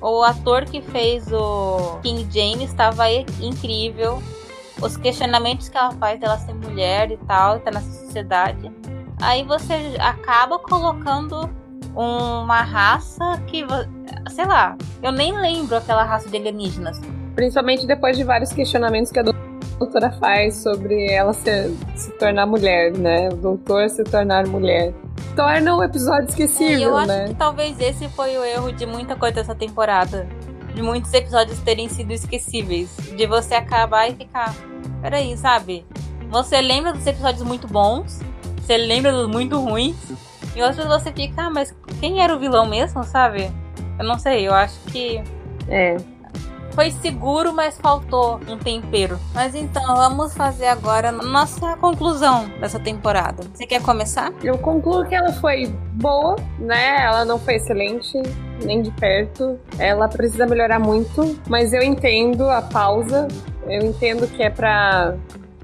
O 0.01 0.23
ator 0.23 0.65
que 0.65 0.83
fez 0.83 1.33
o 1.33 1.99
King 2.03 2.27
James 2.31 2.71
estava 2.71 3.11
incrível. 3.41 4.23
Os 4.81 4.97
questionamentos 4.97 5.69
que 5.69 5.79
ela 5.79 5.93
faz 5.93 6.19
dela 6.19 6.37
ser 6.39 6.55
mulher 6.55 7.13
e 7.13 7.17
tal, 7.19 7.61
tá 7.61 7.71
nessa 7.71 7.91
sociedade. 8.05 8.71
Aí 9.23 9.45
você 9.45 9.95
acaba 10.01 10.59
colocando 10.59 11.49
uma 11.95 12.61
raça 12.61 13.41
que, 13.47 13.65
sei 14.29 14.45
lá, 14.45 14.77
eu 15.01 15.13
nem 15.13 15.33
lembro 15.39 15.77
aquela 15.77 16.03
raça 16.03 16.29
de 16.29 16.37
alienígenas. 16.37 17.01
Principalmente 17.37 17.87
depois 17.87 18.17
de 18.17 18.25
vários 18.25 18.53
questionamentos 18.53 19.13
que 19.13 19.21
a 19.21 19.23
doutora 19.79 20.11
faz 20.13 20.57
sobre 20.57 21.09
ela 21.13 21.33
se, 21.33 21.73
se 21.95 22.11
tornar 22.19 22.47
mulher, 22.47 22.93
né? 22.93 23.29
O 23.29 23.37
doutor 23.37 23.89
se 23.89 24.03
tornar 24.03 24.45
mulher. 24.49 24.93
Torna 25.37 25.77
o 25.77 25.85
episódio 25.85 26.29
esquecível, 26.29 26.79
e 26.79 26.83
eu 26.83 26.97
acho 26.97 27.09
né? 27.09 27.29
que 27.29 27.35
talvez 27.35 27.81
esse 27.81 28.09
foi 28.09 28.37
o 28.37 28.45
erro 28.45 28.73
de 28.73 28.85
muita 28.87 29.15
coisa 29.15 29.37
dessa 29.37 29.55
temporada. 29.55 30.27
De 30.75 30.83
muitos 30.83 31.15
episódios 31.15 31.61
terem 31.61 31.89
sido 31.89 32.13
esquecíveis. 32.13 32.91
De 33.17 33.27
você 33.27 33.55
acabar 33.55 34.11
e 34.11 34.15
ficar. 34.15 34.53
Peraí, 35.01 35.37
sabe? 35.37 35.87
Você 36.29 36.61
lembra 36.61 36.93
dos 36.93 37.07
episódios 37.07 37.43
muito 37.45 37.69
bons, 37.69 38.21
você 38.63 38.77
lembra 38.77 39.13
dos 39.13 39.29
muito 39.29 39.59
ruins. 39.59 39.97
E 40.55 40.63
outros 40.63 40.87
você 40.87 41.13
fica, 41.13 41.43
ah, 41.43 41.51
mas 41.51 41.75
quem 42.01 42.23
era 42.23 42.35
o 42.35 42.39
vilão 42.39 42.67
mesmo, 42.67 43.03
sabe? 43.05 43.51
Eu 43.99 44.05
não 44.05 44.19
sei, 44.19 44.47
eu 44.47 44.55
acho 44.55 44.79
que. 44.87 45.23
É. 45.69 45.97
Foi 46.73 46.91
seguro, 46.91 47.53
mas 47.53 47.79
faltou 47.79 48.41
um 48.49 48.57
tempero. 48.57 49.19
Mas 49.35 49.55
então, 49.55 49.95
vamos 49.95 50.35
fazer 50.35 50.67
agora 50.67 51.13
nossa 51.13 51.77
conclusão 51.77 52.49
dessa 52.61 52.81
temporada. 52.81 53.43
Você 53.53 53.67
quer 53.67 53.83
começar? 53.83 54.33
Eu 54.43 54.57
concluo 54.57 55.05
que 55.07 55.15
ela 55.15 55.33
foi 55.35 55.67
boa, 55.93 56.37
né? 56.59 57.05
Ela 57.05 57.27
não 57.27 57.39
foi 57.39 57.57
excelente, 57.57 58.19
nem 58.65 58.81
de 58.81 58.91
perto. 58.93 59.59
Ela 59.79 60.09
precisa 60.09 60.47
melhorar 60.47 60.79
muito, 60.79 61.39
mas 61.47 61.75
eu 61.75 61.83
entendo 61.83 62.49
a 62.49 62.63
pausa. 62.63 63.29
Eu 63.69 63.83
entendo 63.83 64.27
que 64.27 64.43
é 64.43 64.49
pra 64.49 65.15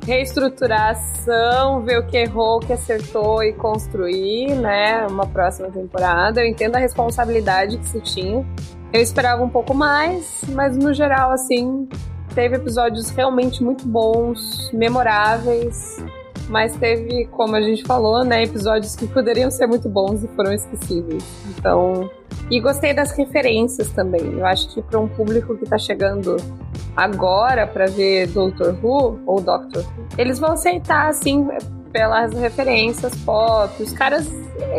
reestruturação, 0.08 1.82
ver 1.82 1.98
o 1.98 2.06
que 2.06 2.16
errou, 2.16 2.56
o 2.56 2.60
que 2.60 2.72
acertou 2.72 3.42
e 3.42 3.52
construir, 3.52 4.54
né, 4.54 5.06
uma 5.06 5.26
próxima 5.26 5.70
temporada. 5.70 6.40
Eu 6.40 6.46
entendo 6.46 6.76
a 6.76 6.78
responsabilidade 6.78 7.76
que 7.76 7.86
se 7.86 8.00
tinha. 8.00 8.44
Eu 8.90 9.02
esperava 9.02 9.44
um 9.44 9.50
pouco 9.50 9.74
mais, 9.74 10.40
mas 10.48 10.78
no 10.78 10.94
geral, 10.94 11.30
assim, 11.30 11.86
teve 12.34 12.56
episódios 12.56 13.10
realmente 13.10 13.62
muito 13.62 13.86
bons, 13.86 14.72
memoráveis, 14.72 16.02
mas 16.48 16.74
teve, 16.76 17.26
como 17.26 17.54
a 17.54 17.60
gente 17.60 17.84
falou, 17.84 18.24
né, 18.24 18.42
episódios 18.42 18.96
que 18.96 19.06
poderiam 19.06 19.50
ser 19.50 19.66
muito 19.66 19.88
bons 19.88 20.24
e 20.24 20.28
foram 20.28 20.52
esquecíveis. 20.52 21.24
Então, 21.56 22.10
e 22.50 22.60
gostei 22.60 22.94
das 22.94 23.12
referências 23.12 23.90
também. 23.90 24.38
Eu 24.38 24.46
acho 24.46 24.72
que 24.72 24.82
para 24.82 24.98
um 24.98 25.08
público 25.08 25.56
que 25.56 25.64
está 25.64 25.78
chegando 25.78 26.36
agora 26.96 27.66
para 27.66 27.86
ver 27.86 28.28
Doctor 28.28 28.74
Who 28.82 29.20
ou 29.26 29.40
Doctor 29.40 29.82
Who, 29.82 30.06
eles 30.16 30.38
vão 30.38 30.52
aceitar 30.52 31.08
assim 31.08 31.46
pelas 31.92 32.32
referências 32.32 33.14
pop. 33.24 33.82
Os 33.82 33.92
caras, 33.92 34.26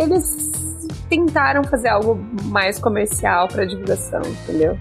eles 0.01 0.49
tentaram 1.09 1.63
fazer 1.63 1.89
algo 1.89 2.19
mais 2.45 2.79
comercial 2.79 3.47
para 3.47 3.65
divulgação, 3.65 4.21
entendeu? 4.21 4.77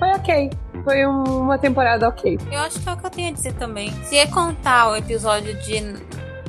Foi 0.00 0.10
ok. 0.12 0.50
Foi 0.82 1.06
uma 1.06 1.58
temporada 1.58 2.08
ok. 2.08 2.38
Eu 2.50 2.58
acho 2.60 2.80
que 2.80 2.88
é 2.88 2.92
o 2.92 2.96
que 2.96 3.06
eu 3.06 3.10
tenho 3.10 3.28
a 3.28 3.32
dizer 3.32 3.52
também. 3.52 3.92
Se 4.04 4.16
é 4.16 4.26
contar 4.26 4.90
o 4.90 4.96
episódio 4.96 5.54
de 5.62 5.76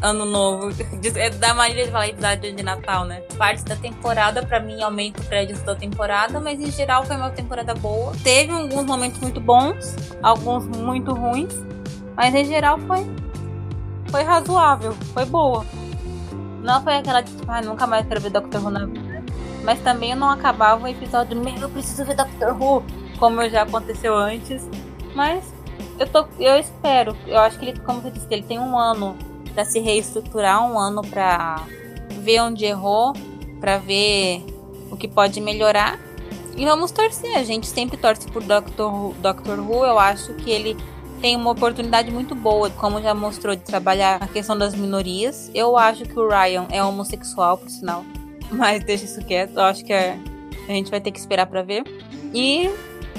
ano 0.02 0.26
novo. 0.26 0.72
É 1.16 1.30
da 1.30 1.54
maneira 1.54 1.86
de 1.86 1.92
falar 1.92 2.08
episódio 2.08 2.56
de 2.56 2.64
Natal, 2.64 3.06
né? 3.06 3.22
Parte 3.38 3.64
da 3.66 3.76
temporada, 3.76 4.46
para 4.46 4.60
mim, 4.60 4.82
aumenta 4.82 5.22
o 5.22 5.26
crédito 5.26 5.64
da 5.64 5.76
temporada, 5.76 6.40
mas 6.40 6.60
em 6.60 6.72
geral 6.72 7.04
foi 7.06 7.16
uma 7.16 7.30
temporada 7.30 7.74
boa. 7.74 8.14
Teve 8.24 8.52
alguns 8.52 8.86
momentos 8.86 9.20
muito 9.20 9.42
bons, 9.42 9.96
alguns 10.24 10.66
muito 10.66 11.14
ruins, 11.14 11.54
mas 12.16 12.34
em 12.34 12.46
geral 12.46 12.80
foi, 12.80 13.06
foi 14.08 14.24
razoável, 14.24 14.94
foi 15.14 15.26
boa. 15.26 15.66
Não 16.64 16.82
foi 16.84 16.98
aquela 16.98 17.22
de 17.22 17.32
tipo, 17.36 17.52
ah, 17.52 17.62
nunca 17.62 17.86
mais 17.88 18.08
quero 18.08 18.22
ver 18.22 18.30
Doctor 18.30 18.64
Who 18.64 18.70
na 18.70 18.86
vida. 18.86 19.24
Mas 19.64 19.80
também 19.80 20.12
eu 20.12 20.18
não 20.18 20.30
acabava 20.30 20.84
o 20.84 20.88
episódio, 20.88 21.36
meu, 21.38 21.56
eu 21.56 21.70
preciso 21.70 22.06
ver 22.06 22.16
Doctor 22.16 22.62
Who, 22.62 22.84
como 23.22 23.48
já 23.48 23.62
aconteceu 23.62 24.16
antes. 24.16 24.68
Mas 25.14 25.44
eu, 26.00 26.08
tô, 26.08 26.26
eu 26.40 26.58
espero. 26.58 27.16
Eu 27.28 27.38
acho 27.38 27.60
que 27.60 27.66
ele, 27.66 27.80
como 27.80 28.02
você 28.02 28.10
disse, 28.10 28.26
ele 28.32 28.42
tem 28.42 28.60
um 28.60 28.76
ano 28.78 29.16
para 29.54 29.64
se 29.64 29.80
reestruturar 29.80 30.66
um 30.66 30.80
ano 30.80 31.04
para 31.04 31.64
ver 32.20 32.42
onde 32.42 32.66
errou, 32.66 33.14
para 33.60 33.78
ver 33.78 34.44
o 34.90 34.98
que 34.98 35.08
pode 35.08 35.40
melhorar. 35.40 36.00
E 36.58 36.66
vamos 36.66 36.92
torcer, 36.92 37.38
a 37.38 37.44
gente 37.44 37.68
sempre 37.68 37.96
torce 37.96 38.28
por 38.28 38.44
Doctor 38.44 38.92
Who, 38.92 39.16
Who. 39.60 39.86
Eu 39.86 40.00
acho 40.00 40.34
que 40.34 40.50
ele 40.50 40.76
tem 41.22 41.36
uma 41.36 41.52
oportunidade 41.52 42.10
muito 42.10 42.34
boa, 42.34 42.70
como 42.72 43.00
já 43.02 43.14
mostrou, 43.14 43.56
de 43.56 43.62
trabalhar 43.62 44.18
a 44.22 44.28
questão 44.28 44.58
das 44.58 44.74
minorias. 44.74 45.52
Eu 45.54 45.78
acho 45.78 46.04
que 46.06 46.20
o 46.20 46.28
Ryan 46.28 46.66
é 46.72 46.84
homossexual, 46.84 47.60
por 47.60 47.70
sinal, 47.70 48.04
mas 48.50 48.84
deixa 48.84 49.06
isso 49.06 49.24
quieto. 49.24 49.54
Eu 49.56 49.64
acho 49.64 49.86
que 49.86 49.94
é, 49.94 50.18
a 50.68 50.72
gente 50.72 50.90
vai 50.90 51.00
ter 51.00 51.12
que 51.12 51.20
esperar 51.20 51.46
para 51.46 51.62
ver. 51.62 51.84
E, 52.34 52.70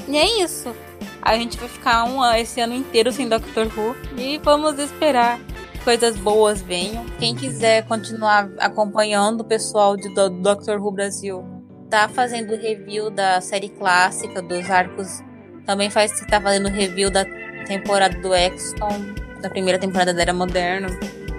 e 0.08 0.16
é 0.16 0.42
isso. 0.42 0.74
A 1.20 1.36
gente 1.36 1.56
vai 1.56 1.68
ficar 1.68 2.04
um, 2.04 2.24
esse 2.34 2.60
ano 2.60 2.74
inteiro 2.74 3.12
sem 3.12 3.28
Doctor 3.28 3.66
Who 3.76 3.96
e 4.16 4.38
vamos 4.38 4.78
esperar 4.78 5.38
coisas 5.84 6.16
boas 6.16 6.62
venham. 6.62 7.04
Quem 7.18 7.34
quiser 7.34 7.86
continuar 7.86 8.50
acompanhando 8.58 9.42
o 9.42 9.44
pessoal 9.44 9.96
de 9.96 10.08
do 10.14 10.30
Doctor 10.30 10.80
Who 10.80 10.90
Brasil, 10.90 11.44
tá 11.88 12.08
fazendo 12.08 12.56
review 12.56 13.10
da 13.10 13.40
série 13.40 13.68
clássica, 13.68 14.40
dos 14.40 14.68
arcos. 14.70 15.22
Também 15.66 15.90
faz 15.90 16.12
tá 16.28 16.40
fazendo 16.40 16.68
review 16.68 17.10
da 17.10 17.24
temporada 17.66 18.18
do 18.18 18.34
Exton, 18.34 19.14
da 19.40 19.48
primeira 19.48 19.78
temporada 19.78 20.12
da 20.12 20.22
Era 20.22 20.32
Moderna. 20.32 20.88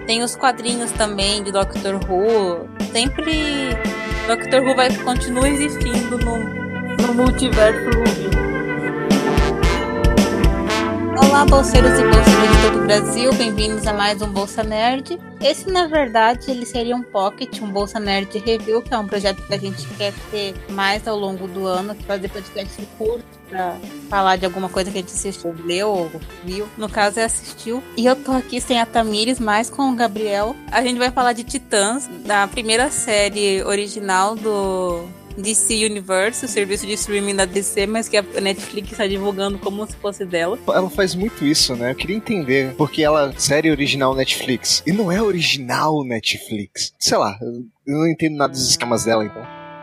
Tem 0.06 0.22
os 0.22 0.36
quadrinhos 0.36 0.92
também 0.92 1.42
de 1.42 1.50
Doctor 1.50 1.94
Who. 2.08 2.68
Sempre 2.92 3.70
Doctor 4.26 4.62
Who 4.62 4.74
vai 4.74 4.94
continuar 4.98 5.48
existindo 5.48 6.18
no, 6.18 6.38
no 7.06 7.14
multiverso. 7.14 8.43
Olá, 11.34 11.44
bolseiros 11.46 11.98
e 11.98 12.04
bolseiras 12.04 12.48
de 12.48 12.62
todo 12.62 12.78
o 12.78 12.86
Brasil, 12.86 13.34
bem-vindos 13.34 13.84
a 13.88 13.92
mais 13.92 14.22
um 14.22 14.28
Bolsa 14.30 14.62
Nerd. 14.62 15.18
Esse, 15.40 15.68
na 15.68 15.88
verdade, 15.88 16.48
ele 16.48 16.64
seria 16.64 16.94
um 16.94 17.02
pocket, 17.02 17.60
um 17.60 17.68
Bolsa 17.68 17.98
Nerd 17.98 18.38
Review, 18.38 18.80
que 18.80 18.94
é 18.94 18.98
um 18.98 19.08
projeto 19.08 19.42
que 19.44 19.52
a 19.52 19.58
gente 19.58 19.84
quer 19.98 20.14
ter 20.30 20.54
mais 20.70 21.08
ao 21.08 21.18
longo 21.18 21.48
do 21.48 21.66
ano, 21.66 21.92
que 21.96 22.04
fazer 22.04 22.28
podcast 22.28 22.80
curto 22.96 23.24
pra 23.48 23.76
falar 24.08 24.36
de 24.36 24.46
alguma 24.46 24.68
coisa 24.68 24.92
que 24.92 24.98
a 24.98 25.00
gente 25.00 25.12
assistiu, 25.12 25.52
leu 25.64 25.88
ou 25.88 26.12
viu. 26.44 26.68
No 26.78 26.88
caso, 26.88 27.18
é 27.18 27.24
assistiu. 27.24 27.82
E 27.96 28.06
eu 28.06 28.14
tô 28.14 28.30
aqui 28.30 28.60
sem 28.60 28.80
a 28.80 28.86
Tamires, 28.86 29.40
mas 29.40 29.68
com 29.68 29.90
o 29.90 29.96
Gabriel. 29.96 30.54
A 30.70 30.82
gente 30.82 30.98
vai 30.98 31.10
falar 31.10 31.32
de 31.32 31.42
Titãs, 31.42 32.08
da 32.24 32.46
primeira 32.46 32.92
série 32.92 33.60
original 33.64 34.36
do 34.36 35.04
DC 35.36 35.84
Universe, 35.84 36.44
o 36.44 36.48
serviço 36.48 36.86
de 36.86 36.92
streaming 36.94 37.34
da 37.34 37.44
DC, 37.44 37.86
mas 37.86 38.08
que 38.08 38.16
a 38.16 38.22
Netflix 38.40 38.92
está 38.92 39.06
divulgando 39.06 39.58
como 39.58 39.86
se 39.86 39.96
fosse 39.96 40.24
dela. 40.24 40.58
Ela 40.68 40.90
faz 40.90 41.14
muito 41.14 41.44
isso, 41.44 41.74
né? 41.74 41.90
Eu 41.90 41.94
queria 41.94 42.16
entender 42.16 42.74
porque 42.76 43.02
ela 43.02 43.32
série 43.36 43.70
original 43.70 44.14
Netflix 44.14 44.82
e 44.86 44.92
não 44.92 45.10
é 45.10 45.20
original 45.22 46.04
Netflix. 46.04 46.94
Sei 46.98 47.18
lá, 47.18 47.38
eu 47.40 47.98
não 47.98 48.08
entendo 48.08 48.36
nada 48.36 48.52
dos 48.52 48.68
esquemas 48.68 49.04
dela 49.04 49.24
então. 49.24 49.42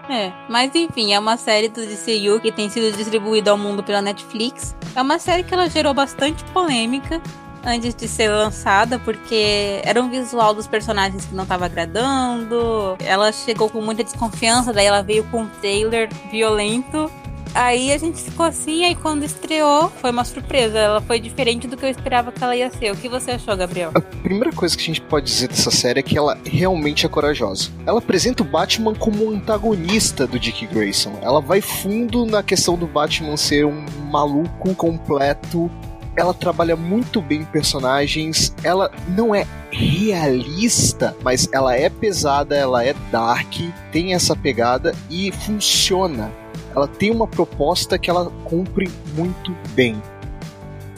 É, 0.10 0.34
mas 0.50 0.74
enfim, 0.76 1.14
é 1.14 1.20
uma 1.20 1.38
série 1.38 1.70
do 1.70 1.86
DCU 1.86 2.40
que 2.42 2.52
tem 2.52 2.70
sido 2.70 2.96
distribuída 2.96 3.52
ao 3.52 3.58
mundo 3.58 3.84
pela 3.84 4.02
Netflix. 4.02 4.76
É 4.96 5.02
uma 5.02 5.20
série 5.20 5.44
que 5.44 5.54
ela 5.54 5.70
gerou 5.70 5.94
bastante 5.94 6.44
polêmica 6.46 7.22
antes 7.65 7.93
de 7.93 8.08
ser 8.08 8.30
lançada, 8.30 9.00
porque 9.00 9.82
era 9.84 10.02
um 10.02 10.10
visual 10.10 10.54
dos 10.54 10.67
personagens 10.67 11.26
que 11.26 11.36
não 11.36 11.43
estava 11.43 11.65
agradando. 11.65 12.95
Ela 13.00 13.32
chegou 13.32 13.69
com 13.69 13.82
muita 13.82 14.04
desconfiança, 14.04 14.74
daí 14.74 14.86
ela 14.86 15.02
veio 15.02 15.24
com 15.26 15.41
um 15.41 15.47
trailer 15.47 16.10
violento 16.30 17.12
Aí 17.54 17.91
a 17.91 17.97
gente 17.97 18.21
ficou 18.21 18.45
assim, 18.45 18.86
aí 18.86 18.95
quando 18.95 19.24
estreou, 19.24 19.89
foi 19.89 20.12
uma 20.12 20.24
surpresa. 20.24 20.78
Ela 20.78 21.02
foi 21.02 21.19
diferente 21.19 21.67
do 21.67 21.76
que 21.76 21.86
eu 21.86 21.89
esperava 21.89 22.32
que 22.32 22.41
ela 22.41 22.56
ia 22.56 22.69
ser. 22.71 22.91
O 22.91 22.95
que 22.95 23.10
você 23.10 23.32
achou, 23.32 23.56
Gabriel? 23.58 23.91
A 23.93 24.02
primeira 24.02 24.52
coisa 24.54 24.76
que 24.76 24.84
a 24.84 24.86
gente 24.86 25.02
pode 25.02 25.26
dizer 25.26 25.50
dessa 25.50 25.69
série 25.69 26.00
é 26.00 26.04
que 26.04 26.17
ela 26.17 26.38
realmente 26.45 27.06
é 27.06 27.10
corajosa. 27.10 27.69
Ela 27.86 28.00
apresenta 28.00 28.41
o 28.41 28.45
Batman 28.45 28.95
como 28.95 29.26
um 29.26 29.36
antagonista 29.36 30.26
do 30.26 30.39
Dick 30.39 30.65
Grayson. 30.67 31.19
Ela 31.21 31.41
vai 31.41 31.60
fundo 31.60 32.26
na 32.26 32.41
questão 32.41 32.78
do 32.78 32.88
Batman 32.88 33.36
ser 33.36 33.65
um 33.65 33.86
maluco 34.10 34.74
completo 34.76 35.69
ela 36.15 36.34
trabalha 36.34 36.76
muito 36.76 37.21
bem 37.21 37.43
personagens. 37.43 38.54
Ela 38.63 38.91
não 39.08 39.34
é 39.34 39.45
realista, 39.71 41.15
mas 41.24 41.47
ela 41.52 41.76
é 41.76 41.89
pesada, 41.89 42.56
ela 42.56 42.84
é 42.84 42.93
dark, 43.12 43.54
tem 43.91 44.13
essa 44.13 44.36
pegada 44.36 44.93
e 45.10 45.32
funciona 45.32 46.32
ela 46.76 46.88
tem 46.88 47.12
uma 47.12 47.28
proposta 47.28 47.97
que 47.97 48.10
ela 48.10 48.32
cumpre 48.45 48.89
muito 49.13 49.56
bem. 49.74 50.02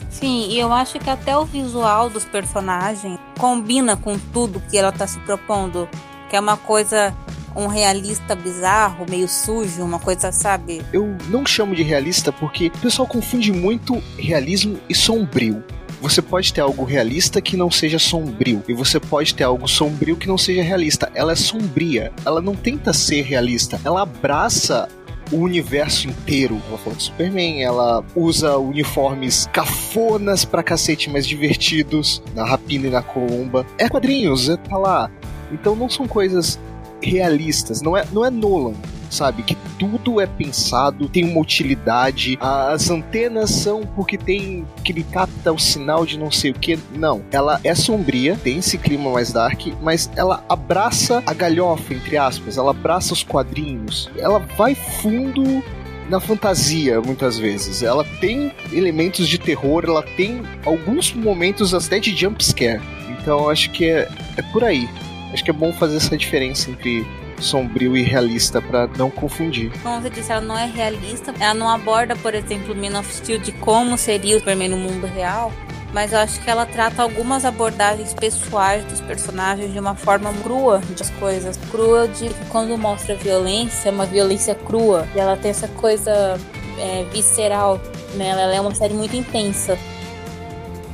Sim, 0.08 0.48
e 0.48 0.58
eu 0.58 0.72
acho 0.72 0.98
que 0.98 1.10
até 1.10 1.36
o 1.36 1.44
visual 1.44 2.08
dos 2.08 2.24
personagens 2.24 3.18
combina 3.38 3.96
com 3.96 4.18
tudo 4.32 4.62
que 4.70 4.78
ela 4.78 4.90
está 4.90 5.06
se 5.06 5.18
propondo, 5.20 5.88
que 6.30 6.36
é 6.36 6.40
uma 6.40 6.56
coisa 6.56 7.14
um 7.56 7.66
realista 7.66 8.34
bizarro, 8.34 9.06
meio 9.08 9.28
sujo, 9.28 9.82
uma 9.82 9.98
coisa, 9.98 10.32
sabe? 10.32 10.82
Eu 10.92 11.16
não 11.28 11.46
chamo 11.46 11.74
de 11.74 11.82
realista 11.82 12.32
porque 12.32 12.68
o 12.68 12.78
pessoal 12.78 13.06
confunde 13.06 13.52
muito 13.52 14.02
realismo 14.18 14.78
e 14.88 14.94
sombrio. 14.94 15.62
Você 16.00 16.20
pode 16.20 16.52
ter 16.52 16.60
algo 16.60 16.84
realista 16.84 17.40
que 17.40 17.56
não 17.56 17.70
seja 17.70 17.98
sombrio, 17.98 18.62
e 18.68 18.74
você 18.74 19.00
pode 19.00 19.34
ter 19.34 19.44
algo 19.44 19.66
sombrio 19.66 20.16
que 20.16 20.28
não 20.28 20.36
seja 20.36 20.62
realista. 20.62 21.10
Ela 21.14 21.32
é 21.32 21.36
sombria, 21.36 22.12
ela 22.26 22.42
não 22.42 22.54
tenta 22.54 22.92
ser 22.92 23.22
realista, 23.22 23.80
ela 23.84 24.02
abraça 24.02 24.86
o 25.32 25.36
universo 25.36 26.08
inteiro. 26.08 26.60
Ela 26.68 26.78
falou 26.78 26.96
de 26.96 27.04
Superman, 27.04 27.62
ela 27.62 28.04
usa 28.14 28.58
uniformes 28.58 29.48
cafonas 29.52 30.44
pra 30.44 30.62
cacete, 30.62 31.08
mas 31.08 31.26
divertidos, 31.26 32.22
na 32.34 32.44
Rapina 32.44 32.88
e 32.88 32.90
na 32.90 33.02
Columba. 33.02 33.64
É 33.78 33.88
quadrinhos, 33.88 34.48
é, 34.48 34.56
tá 34.56 34.76
lá. 34.76 35.10
Então 35.50 35.74
não 35.74 35.88
são 35.88 36.06
coisas 36.06 36.58
realistas, 37.04 37.80
não 37.80 37.96
é, 37.96 38.04
não 38.12 38.24
é 38.24 38.30
Nolan 38.30 38.74
sabe? 39.14 39.42
Que 39.42 39.56
tudo 39.78 40.20
é 40.20 40.26
pensado, 40.26 41.08
tem 41.08 41.24
uma 41.24 41.40
utilidade. 41.40 42.36
As 42.40 42.90
antenas 42.90 43.50
são 43.50 43.86
porque 43.86 44.18
tem 44.18 44.66
que 44.82 44.92
ele 44.92 45.04
capta 45.04 45.52
o 45.52 45.58
sinal 45.58 46.04
de 46.04 46.18
não 46.18 46.30
sei 46.30 46.50
o 46.50 46.54
que. 46.54 46.78
Não, 46.94 47.22
ela 47.30 47.60
é 47.64 47.74
sombria, 47.74 48.36
tem 48.42 48.58
esse 48.58 48.76
clima 48.76 49.10
mais 49.10 49.32
dark, 49.32 49.68
mas 49.80 50.10
ela 50.16 50.44
abraça 50.48 51.22
a 51.26 51.32
galhofa, 51.32 51.94
entre 51.94 52.16
aspas, 52.16 52.58
ela 52.58 52.72
abraça 52.72 53.12
os 53.12 53.22
quadrinhos, 53.22 54.10
ela 54.18 54.38
vai 54.38 54.74
fundo 54.74 55.62
na 56.08 56.20
fantasia, 56.20 57.00
muitas 57.00 57.38
vezes. 57.38 57.82
Ela 57.82 58.04
tem 58.20 58.52
elementos 58.72 59.28
de 59.28 59.38
terror, 59.38 59.84
ela 59.86 60.02
tem 60.02 60.42
alguns 60.64 61.12
momentos 61.14 61.72
até 61.72 61.98
de 61.98 62.14
jump 62.14 62.44
scare. 62.44 62.82
Então 63.08 63.48
acho 63.48 63.70
que 63.70 63.86
é, 63.86 64.08
é 64.36 64.42
por 64.52 64.62
aí. 64.64 64.88
Acho 65.34 65.42
que 65.42 65.50
é 65.50 65.52
bom 65.52 65.72
fazer 65.72 65.96
essa 65.96 66.16
diferença 66.16 66.70
entre 66.70 67.04
sombrio 67.40 67.96
e 67.96 68.02
realista 68.02 68.62
para 68.62 68.86
não 68.96 69.10
confundir. 69.10 69.72
Como 69.82 70.00
você 70.00 70.08
disse, 70.08 70.30
ela 70.30 70.40
não 70.40 70.56
é 70.56 70.64
realista. 70.64 71.34
Ela 71.40 71.54
não 71.54 71.68
aborda, 71.68 72.14
por 72.14 72.36
exemplo, 72.36 72.72
Man 72.72 72.96
of 72.96 73.12
Steel 73.12 73.40
de 73.40 73.50
como 73.50 73.98
seria 73.98 74.36
o 74.36 74.38
Superman 74.38 74.68
no 74.68 74.76
mundo 74.76 75.08
real. 75.08 75.52
Mas 75.92 76.12
eu 76.12 76.20
acho 76.20 76.40
que 76.40 76.48
ela 76.48 76.64
trata 76.64 77.02
algumas 77.02 77.44
abordagens 77.44 78.14
pessoais 78.14 78.84
dos 78.84 79.00
personagens 79.00 79.72
de 79.72 79.78
uma 79.78 79.96
forma 79.96 80.32
crua 80.44 80.80
das 80.96 81.10
coisas. 81.10 81.56
Crua 81.68 82.06
de 82.06 82.30
quando 82.48 82.78
mostra 82.78 83.16
violência, 83.16 83.88
é 83.88 83.92
uma 83.92 84.06
violência 84.06 84.54
crua. 84.54 85.04
E 85.16 85.18
ela 85.18 85.36
tem 85.36 85.50
essa 85.50 85.66
coisa 85.66 86.38
é, 86.78 87.04
visceral. 87.12 87.80
Né? 88.14 88.28
Ela 88.28 88.54
é 88.54 88.60
uma 88.60 88.74
série 88.74 88.94
muito 88.94 89.16
intensa. 89.16 89.76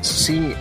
Sim, 0.00 0.54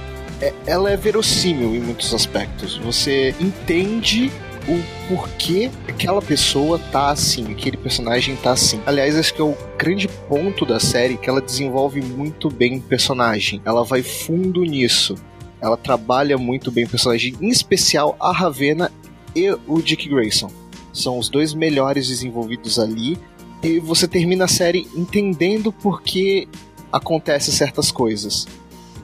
ela 0.65 0.91
é 0.91 0.97
verossímil 0.97 1.75
em 1.75 1.79
muitos 1.79 2.13
aspectos. 2.13 2.77
Você 2.77 3.35
entende 3.39 4.31
o 4.67 5.07
porquê 5.07 5.71
aquela 5.87 6.21
pessoa 6.21 6.77
tá 6.91 7.09
assim, 7.09 7.51
aquele 7.51 7.77
personagem 7.77 8.35
tá 8.35 8.51
assim. 8.51 8.79
Aliás, 8.85 9.17
acho 9.17 9.33
que 9.33 9.41
é 9.41 9.43
o 9.43 9.57
grande 9.77 10.07
ponto 10.07 10.65
da 10.65 10.79
série 10.79 11.17
que 11.17 11.29
ela 11.29 11.41
desenvolve 11.41 12.01
muito 12.01 12.49
bem 12.49 12.77
o 12.77 12.81
personagem. 12.81 13.61
Ela 13.65 13.83
vai 13.83 14.03
fundo 14.03 14.61
nisso. 14.63 15.15
Ela 15.61 15.75
trabalha 15.75 16.37
muito 16.37 16.71
bem 16.71 16.85
o 16.85 16.89
personagem, 16.89 17.35
em 17.41 17.49
especial 17.49 18.15
a 18.19 18.31
Ravena 18.31 18.91
e 19.35 19.51
o 19.67 19.81
Dick 19.81 20.07
Grayson. 20.07 20.49
São 20.93 21.17
os 21.17 21.29
dois 21.29 21.53
melhores 21.53 22.07
desenvolvidos 22.07 22.79
ali. 22.79 23.17
E 23.61 23.77
você 23.79 24.07
termina 24.07 24.45
a 24.45 24.47
série 24.47 24.87
entendendo 24.95 25.71
por 25.73 26.01
que 26.01 26.47
acontecem 26.91 27.53
certas 27.53 27.91
coisas. 27.91 28.47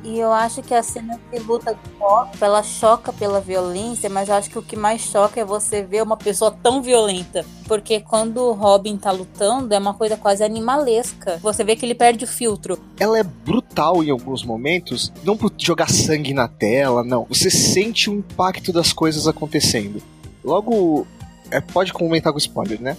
E 0.05 0.19
eu 0.19 0.31
acho 0.31 0.61
que 0.61 0.71
a 0.71 0.83
cena 0.83 1.19
de 1.31 1.39
luta 1.39 1.73
do 1.73 1.89
Pop, 1.97 2.37
ela 2.39 2.61
choca 2.61 3.11
pela 3.11 3.41
violência, 3.41 4.07
mas 4.07 4.29
eu 4.29 4.35
acho 4.35 4.51
que 4.51 4.59
o 4.59 4.61
que 4.61 4.75
mais 4.75 5.01
choca 5.01 5.41
é 5.41 5.43
você 5.43 5.81
ver 5.81 6.03
uma 6.03 6.15
pessoa 6.15 6.51
tão 6.51 6.79
violenta. 6.79 7.43
Porque 7.67 7.99
quando 7.99 8.37
o 8.37 8.53
Robin 8.53 8.97
tá 8.97 9.09
lutando, 9.09 9.73
é 9.73 9.79
uma 9.79 9.95
coisa 9.95 10.15
quase 10.15 10.43
animalesca. 10.43 11.39
Você 11.41 11.63
vê 11.63 11.75
que 11.75 11.83
ele 11.83 11.95
perde 11.95 12.23
o 12.23 12.27
filtro. 12.27 12.77
Ela 12.99 13.17
é 13.17 13.23
brutal 13.23 14.03
em 14.03 14.11
alguns 14.11 14.43
momentos, 14.43 15.11
não 15.23 15.35
por 15.35 15.51
jogar 15.57 15.89
sangue 15.89 16.35
na 16.35 16.47
tela, 16.47 17.03
não. 17.03 17.25
Você 17.27 17.49
sente 17.49 18.07
o 18.07 18.13
impacto 18.13 18.71
das 18.71 18.93
coisas 18.93 19.27
acontecendo. 19.27 19.99
Logo, 20.43 21.07
é, 21.49 21.59
pode 21.59 21.91
comentar 21.91 22.31
com 22.31 22.37
spoiler, 22.37 22.79
né? 22.79 22.95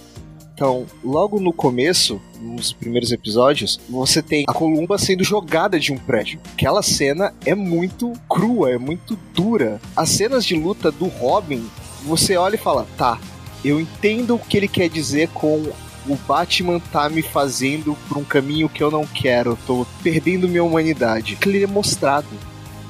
Então, 0.57 0.87
logo 1.03 1.39
no 1.39 1.53
começo, 1.53 2.19
nos 2.41 2.73
primeiros 2.73 3.11
episódios, 3.11 3.79
você 3.87 4.23
tem 4.23 4.43
a 4.47 4.53
Columba 4.53 4.97
sendo 4.97 5.23
jogada 5.23 5.79
de 5.79 5.93
um 5.93 5.99
prédio. 5.99 6.39
Aquela 6.51 6.81
cena 6.81 7.31
é 7.45 7.53
muito 7.53 8.11
crua, 8.27 8.71
é 8.71 8.77
muito 8.79 9.15
dura. 9.35 9.79
As 9.95 10.09
cenas 10.09 10.43
de 10.43 10.55
luta 10.55 10.91
do 10.91 11.05
Robin, 11.05 11.63
você 12.03 12.35
olha 12.37 12.55
e 12.55 12.57
fala: 12.57 12.87
tá, 12.97 13.19
eu 13.63 13.79
entendo 13.79 14.33
o 14.33 14.39
que 14.39 14.57
ele 14.57 14.67
quer 14.67 14.89
dizer 14.89 15.29
com 15.29 15.71
o 16.07 16.15
Batman 16.27 16.79
tá 16.91 17.07
me 17.07 17.21
fazendo 17.21 17.95
por 18.07 18.17
um 18.17 18.23
caminho 18.23 18.67
que 18.67 18.81
eu 18.81 18.89
não 18.89 19.05
quero, 19.05 19.55
tô 19.67 19.85
perdendo 20.01 20.49
minha 20.49 20.63
humanidade. 20.63 21.35
Que 21.35 21.49
ele 21.49 21.63
é 21.65 21.67
mostrado. 21.67 22.25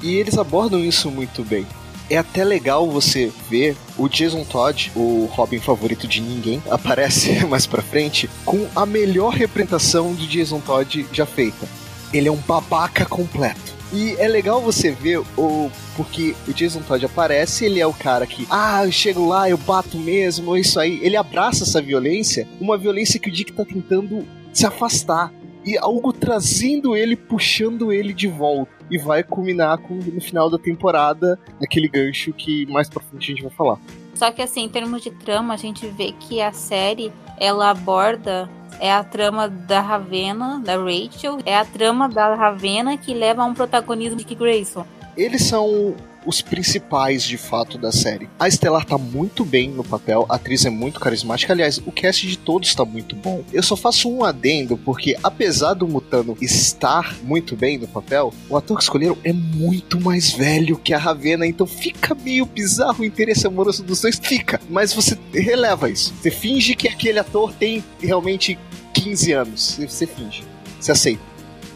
E 0.02 0.14
eles 0.14 0.38
abordam 0.38 0.82
isso 0.82 1.10
muito 1.10 1.44
bem 1.44 1.66
é 2.10 2.16
até 2.16 2.44
legal 2.44 2.88
você 2.90 3.32
ver 3.48 3.76
o 3.96 4.08
Jason 4.08 4.44
Todd, 4.44 4.90
o 4.94 5.28
Robin 5.30 5.58
favorito 5.58 6.06
de 6.06 6.20
ninguém, 6.20 6.62
aparece 6.70 7.44
mais 7.46 7.66
pra 7.66 7.82
frente 7.82 8.28
com 8.44 8.66
a 8.74 8.86
melhor 8.86 9.32
representação 9.32 10.12
do 10.14 10.26
Jason 10.26 10.60
Todd 10.60 11.06
já 11.12 11.26
feita. 11.26 11.68
Ele 12.12 12.28
é 12.28 12.32
um 12.32 12.36
babaca 12.36 13.04
completo. 13.04 13.76
E 13.92 14.14
é 14.18 14.28
legal 14.28 14.60
você 14.60 14.90
ver 14.90 15.22
o. 15.36 15.70
Porque 15.96 16.34
o 16.46 16.52
Jason 16.52 16.80
Todd 16.80 17.04
aparece, 17.04 17.64
ele 17.64 17.80
é 17.80 17.86
o 17.86 17.92
cara 17.92 18.26
que, 18.26 18.46
ah, 18.50 18.84
eu 18.84 18.92
chego 18.92 19.26
lá, 19.26 19.48
eu 19.48 19.56
bato 19.56 19.98
mesmo, 19.98 20.56
isso 20.56 20.78
aí. 20.78 21.00
Ele 21.02 21.16
abraça 21.16 21.64
essa 21.64 21.82
violência, 21.82 22.46
uma 22.60 22.78
violência 22.78 23.18
que 23.18 23.28
o 23.28 23.32
Dick 23.32 23.52
tá 23.52 23.64
tentando 23.64 24.26
se 24.52 24.66
afastar. 24.66 25.32
E 25.64 25.76
algo 25.76 26.12
trazendo 26.12 26.94
ele, 26.94 27.16
puxando 27.16 27.92
ele 27.92 28.12
de 28.12 28.28
volta 28.28 28.77
e 28.90 28.98
vai 28.98 29.22
culminar 29.22 29.78
com, 29.78 29.94
no 29.94 30.20
final 30.20 30.50
da 30.50 30.58
temporada 30.58 31.38
aquele 31.62 31.88
gancho 31.88 32.32
que 32.32 32.66
mais 32.66 32.88
pra 32.88 33.02
frente 33.02 33.32
a 33.32 33.34
gente 33.34 33.42
vai 33.42 33.52
falar. 33.52 33.78
Só 34.14 34.30
que 34.32 34.42
assim, 34.42 34.64
em 34.64 34.68
termos 34.68 35.02
de 35.02 35.10
trama, 35.10 35.54
a 35.54 35.56
gente 35.56 35.86
vê 35.86 36.12
que 36.12 36.40
a 36.40 36.52
série 36.52 37.12
ela 37.38 37.70
aborda 37.70 38.50
é 38.80 38.92
a 38.92 39.02
trama 39.02 39.48
da 39.48 39.80
Ravena, 39.80 40.60
da 40.60 40.76
Rachel, 40.76 41.38
é 41.44 41.56
a 41.56 41.64
trama 41.64 42.08
da 42.08 42.34
Ravena 42.34 42.96
que 42.96 43.14
leva 43.14 43.42
a 43.42 43.44
um 43.44 43.54
protagonismo 43.54 44.16
de 44.16 44.24
Dick 44.24 44.34
Grayson. 44.34 44.86
Eles 45.18 45.42
são 45.42 45.96
os 46.24 46.40
principais 46.40 47.24
de 47.24 47.36
fato 47.36 47.76
da 47.76 47.90
série. 47.90 48.28
A 48.38 48.46
Estelar 48.46 48.84
tá 48.84 48.96
muito 48.96 49.44
bem 49.44 49.68
no 49.68 49.82
papel, 49.82 50.24
a 50.28 50.36
atriz 50.36 50.64
é 50.64 50.70
muito 50.70 51.00
carismática. 51.00 51.52
Aliás, 51.52 51.78
o 51.84 51.90
cast 51.90 52.24
de 52.24 52.38
todos 52.38 52.72
tá 52.72 52.84
muito 52.84 53.16
bom. 53.16 53.42
Eu 53.52 53.62
só 53.62 53.74
faço 53.74 54.08
um 54.08 54.22
adendo 54.22 54.78
porque, 54.78 55.16
apesar 55.20 55.74
do 55.74 55.88
Mutano 55.88 56.36
estar 56.40 57.16
muito 57.24 57.56
bem 57.56 57.78
no 57.78 57.88
papel, 57.88 58.32
o 58.48 58.56
ator 58.56 58.76
que 58.76 58.84
escolheram 58.84 59.18
é 59.24 59.32
muito 59.32 60.00
mais 60.00 60.30
velho 60.30 60.78
que 60.78 60.94
a 60.94 60.98
Ravena, 60.98 61.44
então 61.44 61.66
fica 61.66 62.14
meio 62.14 62.46
bizarro 62.46 63.02
o 63.02 63.04
interesse 63.04 63.44
amoroso 63.44 63.82
dos 63.82 64.00
dois. 64.00 64.20
Fica, 64.22 64.60
mas 64.70 64.92
você 64.92 65.18
releva 65.34 65.90
isso. 65.90 66.14
Você 66.20 66.30
finge 66.30 66.76
que 66.76 66.86
aquele 66.86 67.18
ator 67.18 67.52
tem 67.54 67.82
realmente 68.00 68.56
15 68.94 69.32
anos. 69.32 69.80
Você 69.80 70.06
finge. 70.06 70.44
Você 70.78 70.92
aceita. 70.92 71.22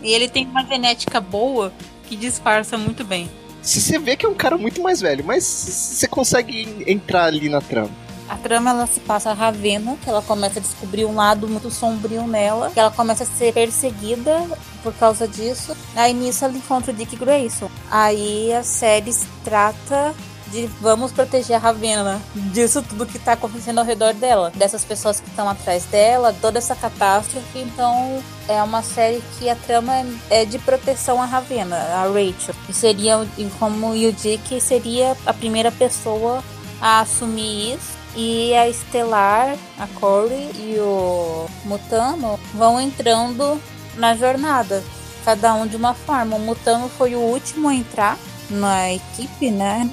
E 0.01 0.13
ele 0.13 0.29
tem 0.29 0.47
uma 0.47 0.65
genética 0.65 1.21
boa 1.21 1.73
que 2.13 2.17
disfarça 2.17 2.77
muito 2.77 3.05
bem. 3.05 3.31
Você 3.63 3.99
vê 3.99 4.17
que 4.17 4.27
é 4.27 4.29
um 4.29 4.35
cara 4.35 4.59
muito 4.59 4.83
mais 4.83 5.01
velho, 5.01 5.25
mas 5.25 5.45
você 5.45 6.07
consegue 6.07 6.85
entrar 6.87 7.25
ali 7.25 7.49
na 7.49 7.61
trama. 7.61 7.91
A 8.29 8.37
trama 8.37 8.71
ela 8.71 8.87
se 8.87 9.01
passa 9.01 9.31
a 9.31 9.33
Ravena, 9.33 9.97
que 10.03 10.09
ela 10.09 10.21
começa 10.21 10.59
a 10.59 10.63
descobrir 10.63 11.05
um 11.05 11.15
lado 11.15 11.49
muito 11.49 11.71
sombrio 11.71 12.27
nela, 12.27 12.71
que 12.71 12.81
ela 12.81 12.91
começa 12.91 13.25
a 13.25 13.27
ser 13.27 13.53
perseguida 13.53 14.47
por 14.83 14.93
causa 14.95 15.27
disso. 15.27 15.77
Aí 15.95 16.13
nisso 16.13 16.45
ela 16.45 16.55
encontra 16.55 16.93
o 16.93 16.95
Dick 16.95 17.17
Grayson. 17.17 17.71
Aí 17.91 18.53
a 18.53 18.63
série 18.63 19.15
trata 19.45 20.15
de 20.53 20.67
vamos 20.81 21.11
proteger 21.11 21.57
a 21.57 21.59
Ravena 21.59 22.21
disso 22.35 22.83
tudo 22.83 23.07
que 23.07 23.19
tá 23.19 23.33
acontecendo 23.33 23.79
ao 23.79 23.85
redor 23.85 24.13
dela, 24.13 24.53
dessas 24.55 24.85
pessoas 24.85 25.19
que 25.19 25.29
estão 25.29 25.49
atrás 25.49 25.85
dela, 25.87 26.37
toda 26.41 26.59
essa 26.59 26.77
catástrofe. 26.77 27.59
Então 27.59 28.23
é 28.47 28.63
uma 28.63 28.83
série 28.83 29.23
que 29.39 29.49
a 29.49 29.57
trama 29.57 29.93
é 30.29 30.45
de 30.45 30.59
proteção 30.59 31.21
à 31.21 31.25
Ravena, 31.25 31.77
a 31.77 32.05
Rachel. 32.05 32.55
E 32.69 32.75
seria, 32.75 33.27
como 33.59 33.93
o 33.93 34.13
Dick 34.13 34.61
seria 34.61 35.17
a 35.25 35.33
primeira 35.33 35.73
pessoa 35.73 36.45
a 36.81 37.01
assumir 37.01 37.75
isso. 37.75 38.03
E 38.15 38.55
a 38.55 38.69
Estelar, 38.69 39.57
a 39.79 39.87
Corey 39.99 40.51
e 40.55 40.77
o 40.79 41.47
Mutano 41.65 42.39
vão 42.53 42.79
entrando 42.79 43.59
na 43.97 44.15
jornada, 44.15 44.85
cada 45.25 45.55
um 45.55 45.67
de 45.67 45.77
uma 45.77 45.95
forma. 45.95 46.37
O 46.37 46.41
Mutano 46.41 46.91
foi 46.91 47.15
o 47.15 47.21
último 47.21 47.71
a 47.71 47.75
entrar 47.75 48.19
na 48.51 48.93
equipe, 48.93 49.51
né? 49.51 49.91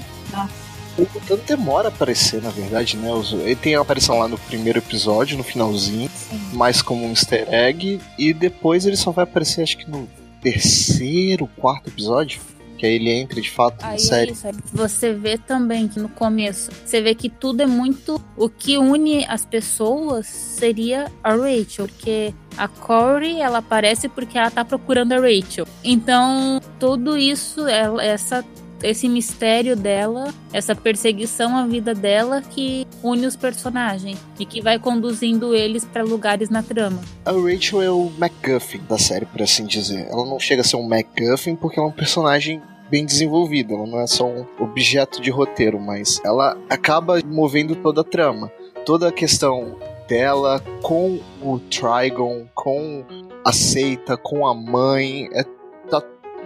O 0.97 1.01
Mutano 1.01 1.41
demora 1.47 1.87
a 1.87 1.89
aparecer, 1.89 2.41
na 2.41 2.49
verdade, 2.49 2.97
né? 2.97 3.09
Ele 3.43 3.55
tem 3.55 3.75
a 3.75 3.81
aparição 3.81 4.19
lá 4.19 4.27
no 4.27 4.37
primeiro 4.37 4.79
episódio, 4.79 5.37
no 5.37 5.43
finalzinho, 5.43 6.09
Sim. 6.09 6.39
mais 6.53 6.81
como 6.81 7.05
um 7.05 7.11
easter 7.11 7.47
egg, 7.53 8.01
e 8.17 8.33
depois 8.33 8.85
ele 8.85 8.97
só 8.97 9.11
vai 9.11 9.23
aparecer, 9.23 9.63
acho 9.63 9.77
que 9.77 9.89
no 9.89 10.09
terceiro, 10.41 11.47
quarto 11.57 11.89
episódio 11.89 12.41
que 12.79 12.85
aí 12.85 12.95
ele 12.95 13.11
entra 13.11 13.41
de 13.41 13.51
fato 13.51 13.85
aí 13.85 13.91
na 13.91 13.97
série. 13.99 14.31
É 14.31 14.51
você 14.71 15.13
vê 15.13 15.37
também 15.37 15.87
que 15.87 15.99
no 15.99 16.07
começo, 16.07 16.71
você 16.85 17.01
vê 17.01 17.13
que 17.13 17.29
tudo 17.29 17.61
é 17.61 17.67
muito. 17.67 18.21
O 18.37 18.49
que 18.49 18.77
une 18.77 19.25
as 19.25 19.45
pessoas 19.45 20.25
seria 20.25 21.11
a 21.21 21.31
Rachel, 21.35 21.87
porque 21.87 22.33
a 22.57 22.67
Corey 22.69 23.41
ela 23.41 23.57
aparece 23.57 24.07
porque 24.07 24.37
ela 24.37 24.49
tá 24.49 24.63
procurando 24.63 25.11
a 25.11 25.17
Rachel. 25.17 25.67
Então, 25.83 26.61
tudo 26.79 27.17
isso, 27.17 27.67
essa 27.67 28.45
esse 28.83 29.07
mistério 29.07 29.75
dela, 29.75 30.33
essa 30.53 30.75
perseguição 30.75 31.57
à 31.57 31.65
vida 31.65 31.93
dela 31.93 32.41
que 32.41 32.87
une 33.03 33.25
os 33.25 33.35
personagens 33.35 34.17
e 34.39 34.45
que 34.45 34.61
vai 34.61 34.79
conduzindo 34.79 35.55
eles 35.55 35.85
para 35.85 36.03
lugares 36.03 36.49
na 36.49 36.63
trama. 36.63 37.01
A 37.25 37.31
Rachel 37.31 37.81
é 37.81 37.91
o 37.91 38.11
MacGuffin 38.17 38.81
da 38.87 38.97
série, 38.97 39.25
por 39.25 39.41
assim 39.41 39.65
dizer. 39.65 40.07
Ela 40.09 40.25
não 40.25 40.39
chega 40.39 40.61
a 40.61 40.65
ser 40.65 40.77
um 40.77 40.87
MacGuffin 40.87 41.55
porque 41.55 41.79
ela 41.79 41.87
é 41.87 41.91
um 41.91 41.95
personagem 41.95 42.61
bem 42.89 43.05
desenvolvido, 43.05 43.75
ela 43.75 43.85
não 43.85 43.99
é 43.99 44.07
só 44.07 44.25
um 44.25 44.45
objeto 44.59 45.21
de 45.21 45.29
roteiro, 45.29 45.79
mas 45.79 46.19
ela 46.25 46.57
acaba 46.69 47.21
movendo 47.23 47.75
toda 47.75 48.01
a 48.01 48.03
trama. 48.03 48.51
Toda 48.85 49.09
a 49.09 49.11
questão 49.11 49.75
dela 50.07 50.59
com 50.81 51.19
o 51.41 51.59
Trigon, 51.59 52.47
com 52.55 53.05
a 53.45 53.51
seita, 53.51 54.17
com 54.17 54.47
a 54.47 54.55
mãe, 54.55 55.29
é 55.33 55.43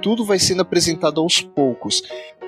tudo 0.04 0.26
vai 0.26 0.38
sendo 0.38 0.62
apresentado 0.62 1.22
aos 1.22 1.42
poucos. 1.42 2.04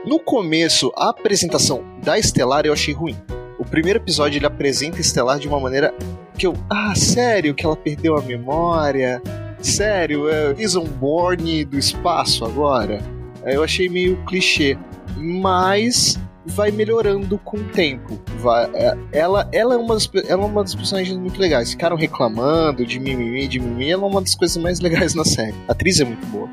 No 0.05 0.19
começo, 0.19 0.91
a 0.95 1.09
apresentação 1.09 1.83
da 2.03 2.19
Estelar 2.19 2.65
eu 2.65 2.73
achei 2.73 2.93
ruim. 2.93 3.15
O 3.57 3.63
primeiro 3.63 3.97
episódio 3.97 4.37
ele 4.37 4.45
apresenta 4.45 4.99
Estelar 4.99 5.39
de 5.39 5.47
uma 5.47 5.59
maneira 5.59 5.95
que 6.37 6.45
eu. 6.45 6.53
Ah, 6.69 6.93
sério 6.93 7.55
que 7.55 7.65
ela 7.65 7.77
perdeu 7.77 8.17
a 8.17 8.21
memória? 8.21 9.21
Sério, 9.61 10.27
é 10.29 10.53
Born 10.99 11.63
do 11.63 11.79
espaço 11.79 12.43
agora? 12.43 13.01
Eu 13.45 13.63
achei 13.63 13.87
meio 13.87 14.17
clichê. 14.25 14.77
Mas 15.15 16.19
vai 16.45 16.71
melhorando 16.71 17.37
com 17.37 17.57
o 17.57 17.63
tempo. 17.63 18.19
Vai, 18.39 18.69
é, 18.73 18.97
ela, 19.13 19.47
ela, 19.53 19.75
é 19.75 19.77
uma 19.77 19.93
das, 19.93 20.09
ela 20.27 20.43
é 20.43 20.45
uma 20.45 20.61
das 20.61 20.75
personagens 20.75 21.17
muito 21.17 21.39
legais. 21.39 21.71
Ficaram 21.71 21.95
reclamando 21.95 22.85
de 22.85 22.99
mimimi, 22.99 23.47
de 23.47 23.59
mimimi. 23.61 23.91
Ela 23.91 24.03
é 24.03 24.05
uma 24.05 24.21
das 24.21 24.35
coisas 24.35 24.57
mais 24.57 24.81
legais 24.81 25.15
na 25.15 25.23
série. 25.23 25.55
A 25.69 25.71
atriz 25.71 26.01
é 26.01 26.03
muito 26.03 26.27
boa 26.27 26.49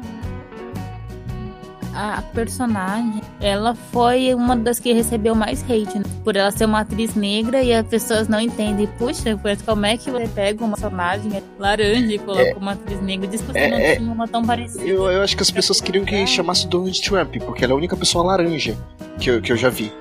a 1.95 2.23
personagem, 2.33 3.21
ela 3.41 3.75
foi 3.75 4.35
uma 4.35 4.57
das 4.57 4.79
que 4.79 4.93
recebeu 4.93 5.35
mais 5.35 5.63
hate, 5.63 5.99
né? 5.99 6.05
por 6.25 6.37
ela 6.37 6.51
ser 6.51 6.65
uma 6.65 6.81
atriz 6.81 7.15
negra 7.15 7.63
e 7.63 7.73
as 7.73 7.87
pessoas 7.87 8.29
não 8.29 8.41
entendem. 8.41 8.87
Puxa, 8.99 9.39
como 9.65 9.87
é 9.87 9.97
que 9.97 10.11
você 10.11 10.29
pega 10.29 10.65
uma 10.65 10.77
personagem 10.77 11.43
laranja 11.59 12.15
e 12.15 12.19
coloca 12.19 12.43
é, 12.43 12.55
uma 12.55 12.73
atriz 12.73 13.01
negra? 13.03 13.29
Diz 13.29 13.41
que 13.41 13.47
você 13.49 13.59
é, 13.59 13.71
não 13.71 13.79
é, 13.79 13.97
tinha 13.97 14.13
uma 14.13 14.29
tão 14.29 14.45
parecida. 14.45 14.85
Eu, 14.85 15.11
eu 15.11 15.23
acho 15.23 15.37
que 15.37 15.43
as 15.43 15.51
pessoas 15.51 15.81
queriam 15.81 16.05
que 16.05 16.27
chamasse 16.27 16.67
Donald 16.67 17.01
Trump, 17.03 17.37
porque 17.45 17.65
ela 17.65 17.73
é 17.73 17.75
a 17.75 17.77
única 17.77 17.97
pessoa 17.97 18.25
laranja 18.25 18.77
que 19.21 19.31
eu, 19.31 19.41
que 19.41 19.53
eu 19.53 19.57
já 19.57 19.69
vi. 19.69 19.93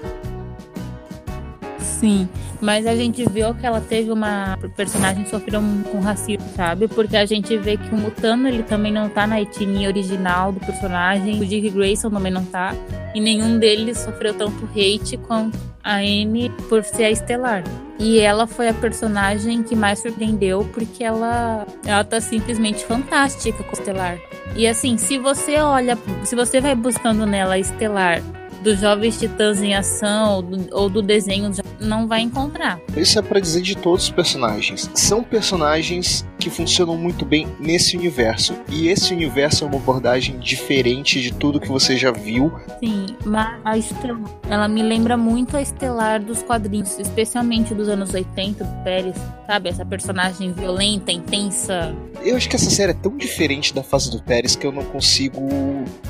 Sim, 1.80 2.28
mas 2.62 2.86
a 2.86 2.96
gente 2.96 3.28
viu 3.30 3.54
que 3.56 3.66
ela 3.66 3.82
teve 3.82 4.12
uma 4.12 4.58
personagem 4.76 5.24
que 5.24 5.30
sofreu 5.30 5.62
com 5.92 6.00
racismo, 6.00 6.48
sabe? 6.56 6.88
Porque 6.88 7.18
a 7.18 7.26
gente 7.26 7.58
vê 7.58 7.76
que 7.76 7.94
o 7.94 7.98
Mutano 7.98 8.48
ele 8.48 8.64
também 8.64 8.92
não 8.92 9.10
tá 9.10 9.26
na 9.26 9.42
etnia 9.42 9.88
original 9.88 10.52
do 10.52 10.60
personagem, 10.60 11.42
o 11.42 11.46
Dick 11.46 11.70
Grayson 11.72 12.10
também 12.10 12.32
não 12.32 12.46
tá, 12.46 12.76
e 13.16 13.20
nenhum 13.20 13.58
deles 13.58 13.98
sofreu 13.98 14.34
tanto 14.34 14.70
hate 14.76 15.18
quanto 15.18 15.58
a 15.84 15.96
Anne 15.96 16.52
por 16.70 16.84
ser 16.84 17.06
a 17.06 17.12
Estelar. 17.12 17.64
E 18.00 18.20
ela 18.20 18.48
foi 18.48 18.68
a 18.68 18.74
personagem 18.74 19.64
que 19.64 19.76
mais 19.76 20.00
surpreendeu 20.00 20.68
porque 20.74 21.04
ela 21.04 21.66
ela 21.86 22.04
tá 22.04 22.22
simplesmente 22.22 22.86
fantástica 22.86 23.64
com 23.64 23.74
Estelar. 23.74 24.18
E 24.56 24.68
assim, 24.68 24.98
se 24.98 25.18
você 25.18 25.58
olha, 25.58 25.98
se 26.24 26.36
você 26.36 26.62
vai 26.62 26.76
buscando 26.76 27.26
nela 27.26 27.58
Estelar 27.58 28.22
dos 28.62 28.80
Jovens 28.80 29.20
Titãs 29.20 29.62
em 29.62 29.74
Ação 29.74 30.36
ou 30.36 30.42
do, 30.42 30.76
ou 30.76 30.90
do 30.90 31.02
desenho 31.02 31.52
não 31.80 32.08
vai 32.08 32.22
encontrar. 32.22 32.80
Isso 32.96 33.18
é 33.20 33.22
para 33.22 33.40
dizer 33.40 33.62
de 33.62 33.76
todos 33.76 34.06
os 34.06 34.12
personagens. 34.12 34.90
São 34.94 35.24
personagens 35.24 36.26
que 36.42 36.50
funcionam 36.50 36.98
muito 36.98 37.24
bem 37.24 37.48
nesse 37.60 37.96
universo. 37.96 38.56
E 38.70 38.88
esse 38.88 39.14
universo 39.14 39.64
é 39.64 39.68
uma 39.68 39.78
abordagem 39.78 40.40
diferente 40.40 41.22
de 41.22 41.32
tudo 41.32 41.60
que 41.60 41.68
você 41.68 41.96
já 41.96 42.12
viu. 42.12 42.52
Sim, 42.80 43.08
mas 43.24 43.60
a 43.64 43.78
Estelar, 43.78 44.32
ela 44.50 44.68
me 44.68 44.82
lembra 44.82 45.16
muito 45.16 45.56
a 45.56 45.62
Estelar 45.62 46.22
dos 46.22 46.42
quadrinhos, 46.42 46.98
especialmente 46.98 47.76
dos 47.76 47.88
anos 47.88 48.14
80, 48.14 48.64
do 48.64 48.84
Pérez, 48.84 49.16
sabe? 49.46 49.70
Essa 49.70 49.86
personagem 49.86 50.52
violenta, 50.52 51.12
intensa. 51.12 51.96
Eu 52.24 52.36
acho 52.36 52.50
que 52.50 52.56
essa 52.56 52.70
série 52.70 52.92
é 52.92 52.96
tão 52.96 53.16
diferente 53.16 53.74
da 53.74 53.84
fase 53.84 54.10
do 54.10 54.22
Pérez 54.22 54.56
que 54.56 54.66
eu 54.66 54.72
não 54.72 54.84
consigo 54.84 55.42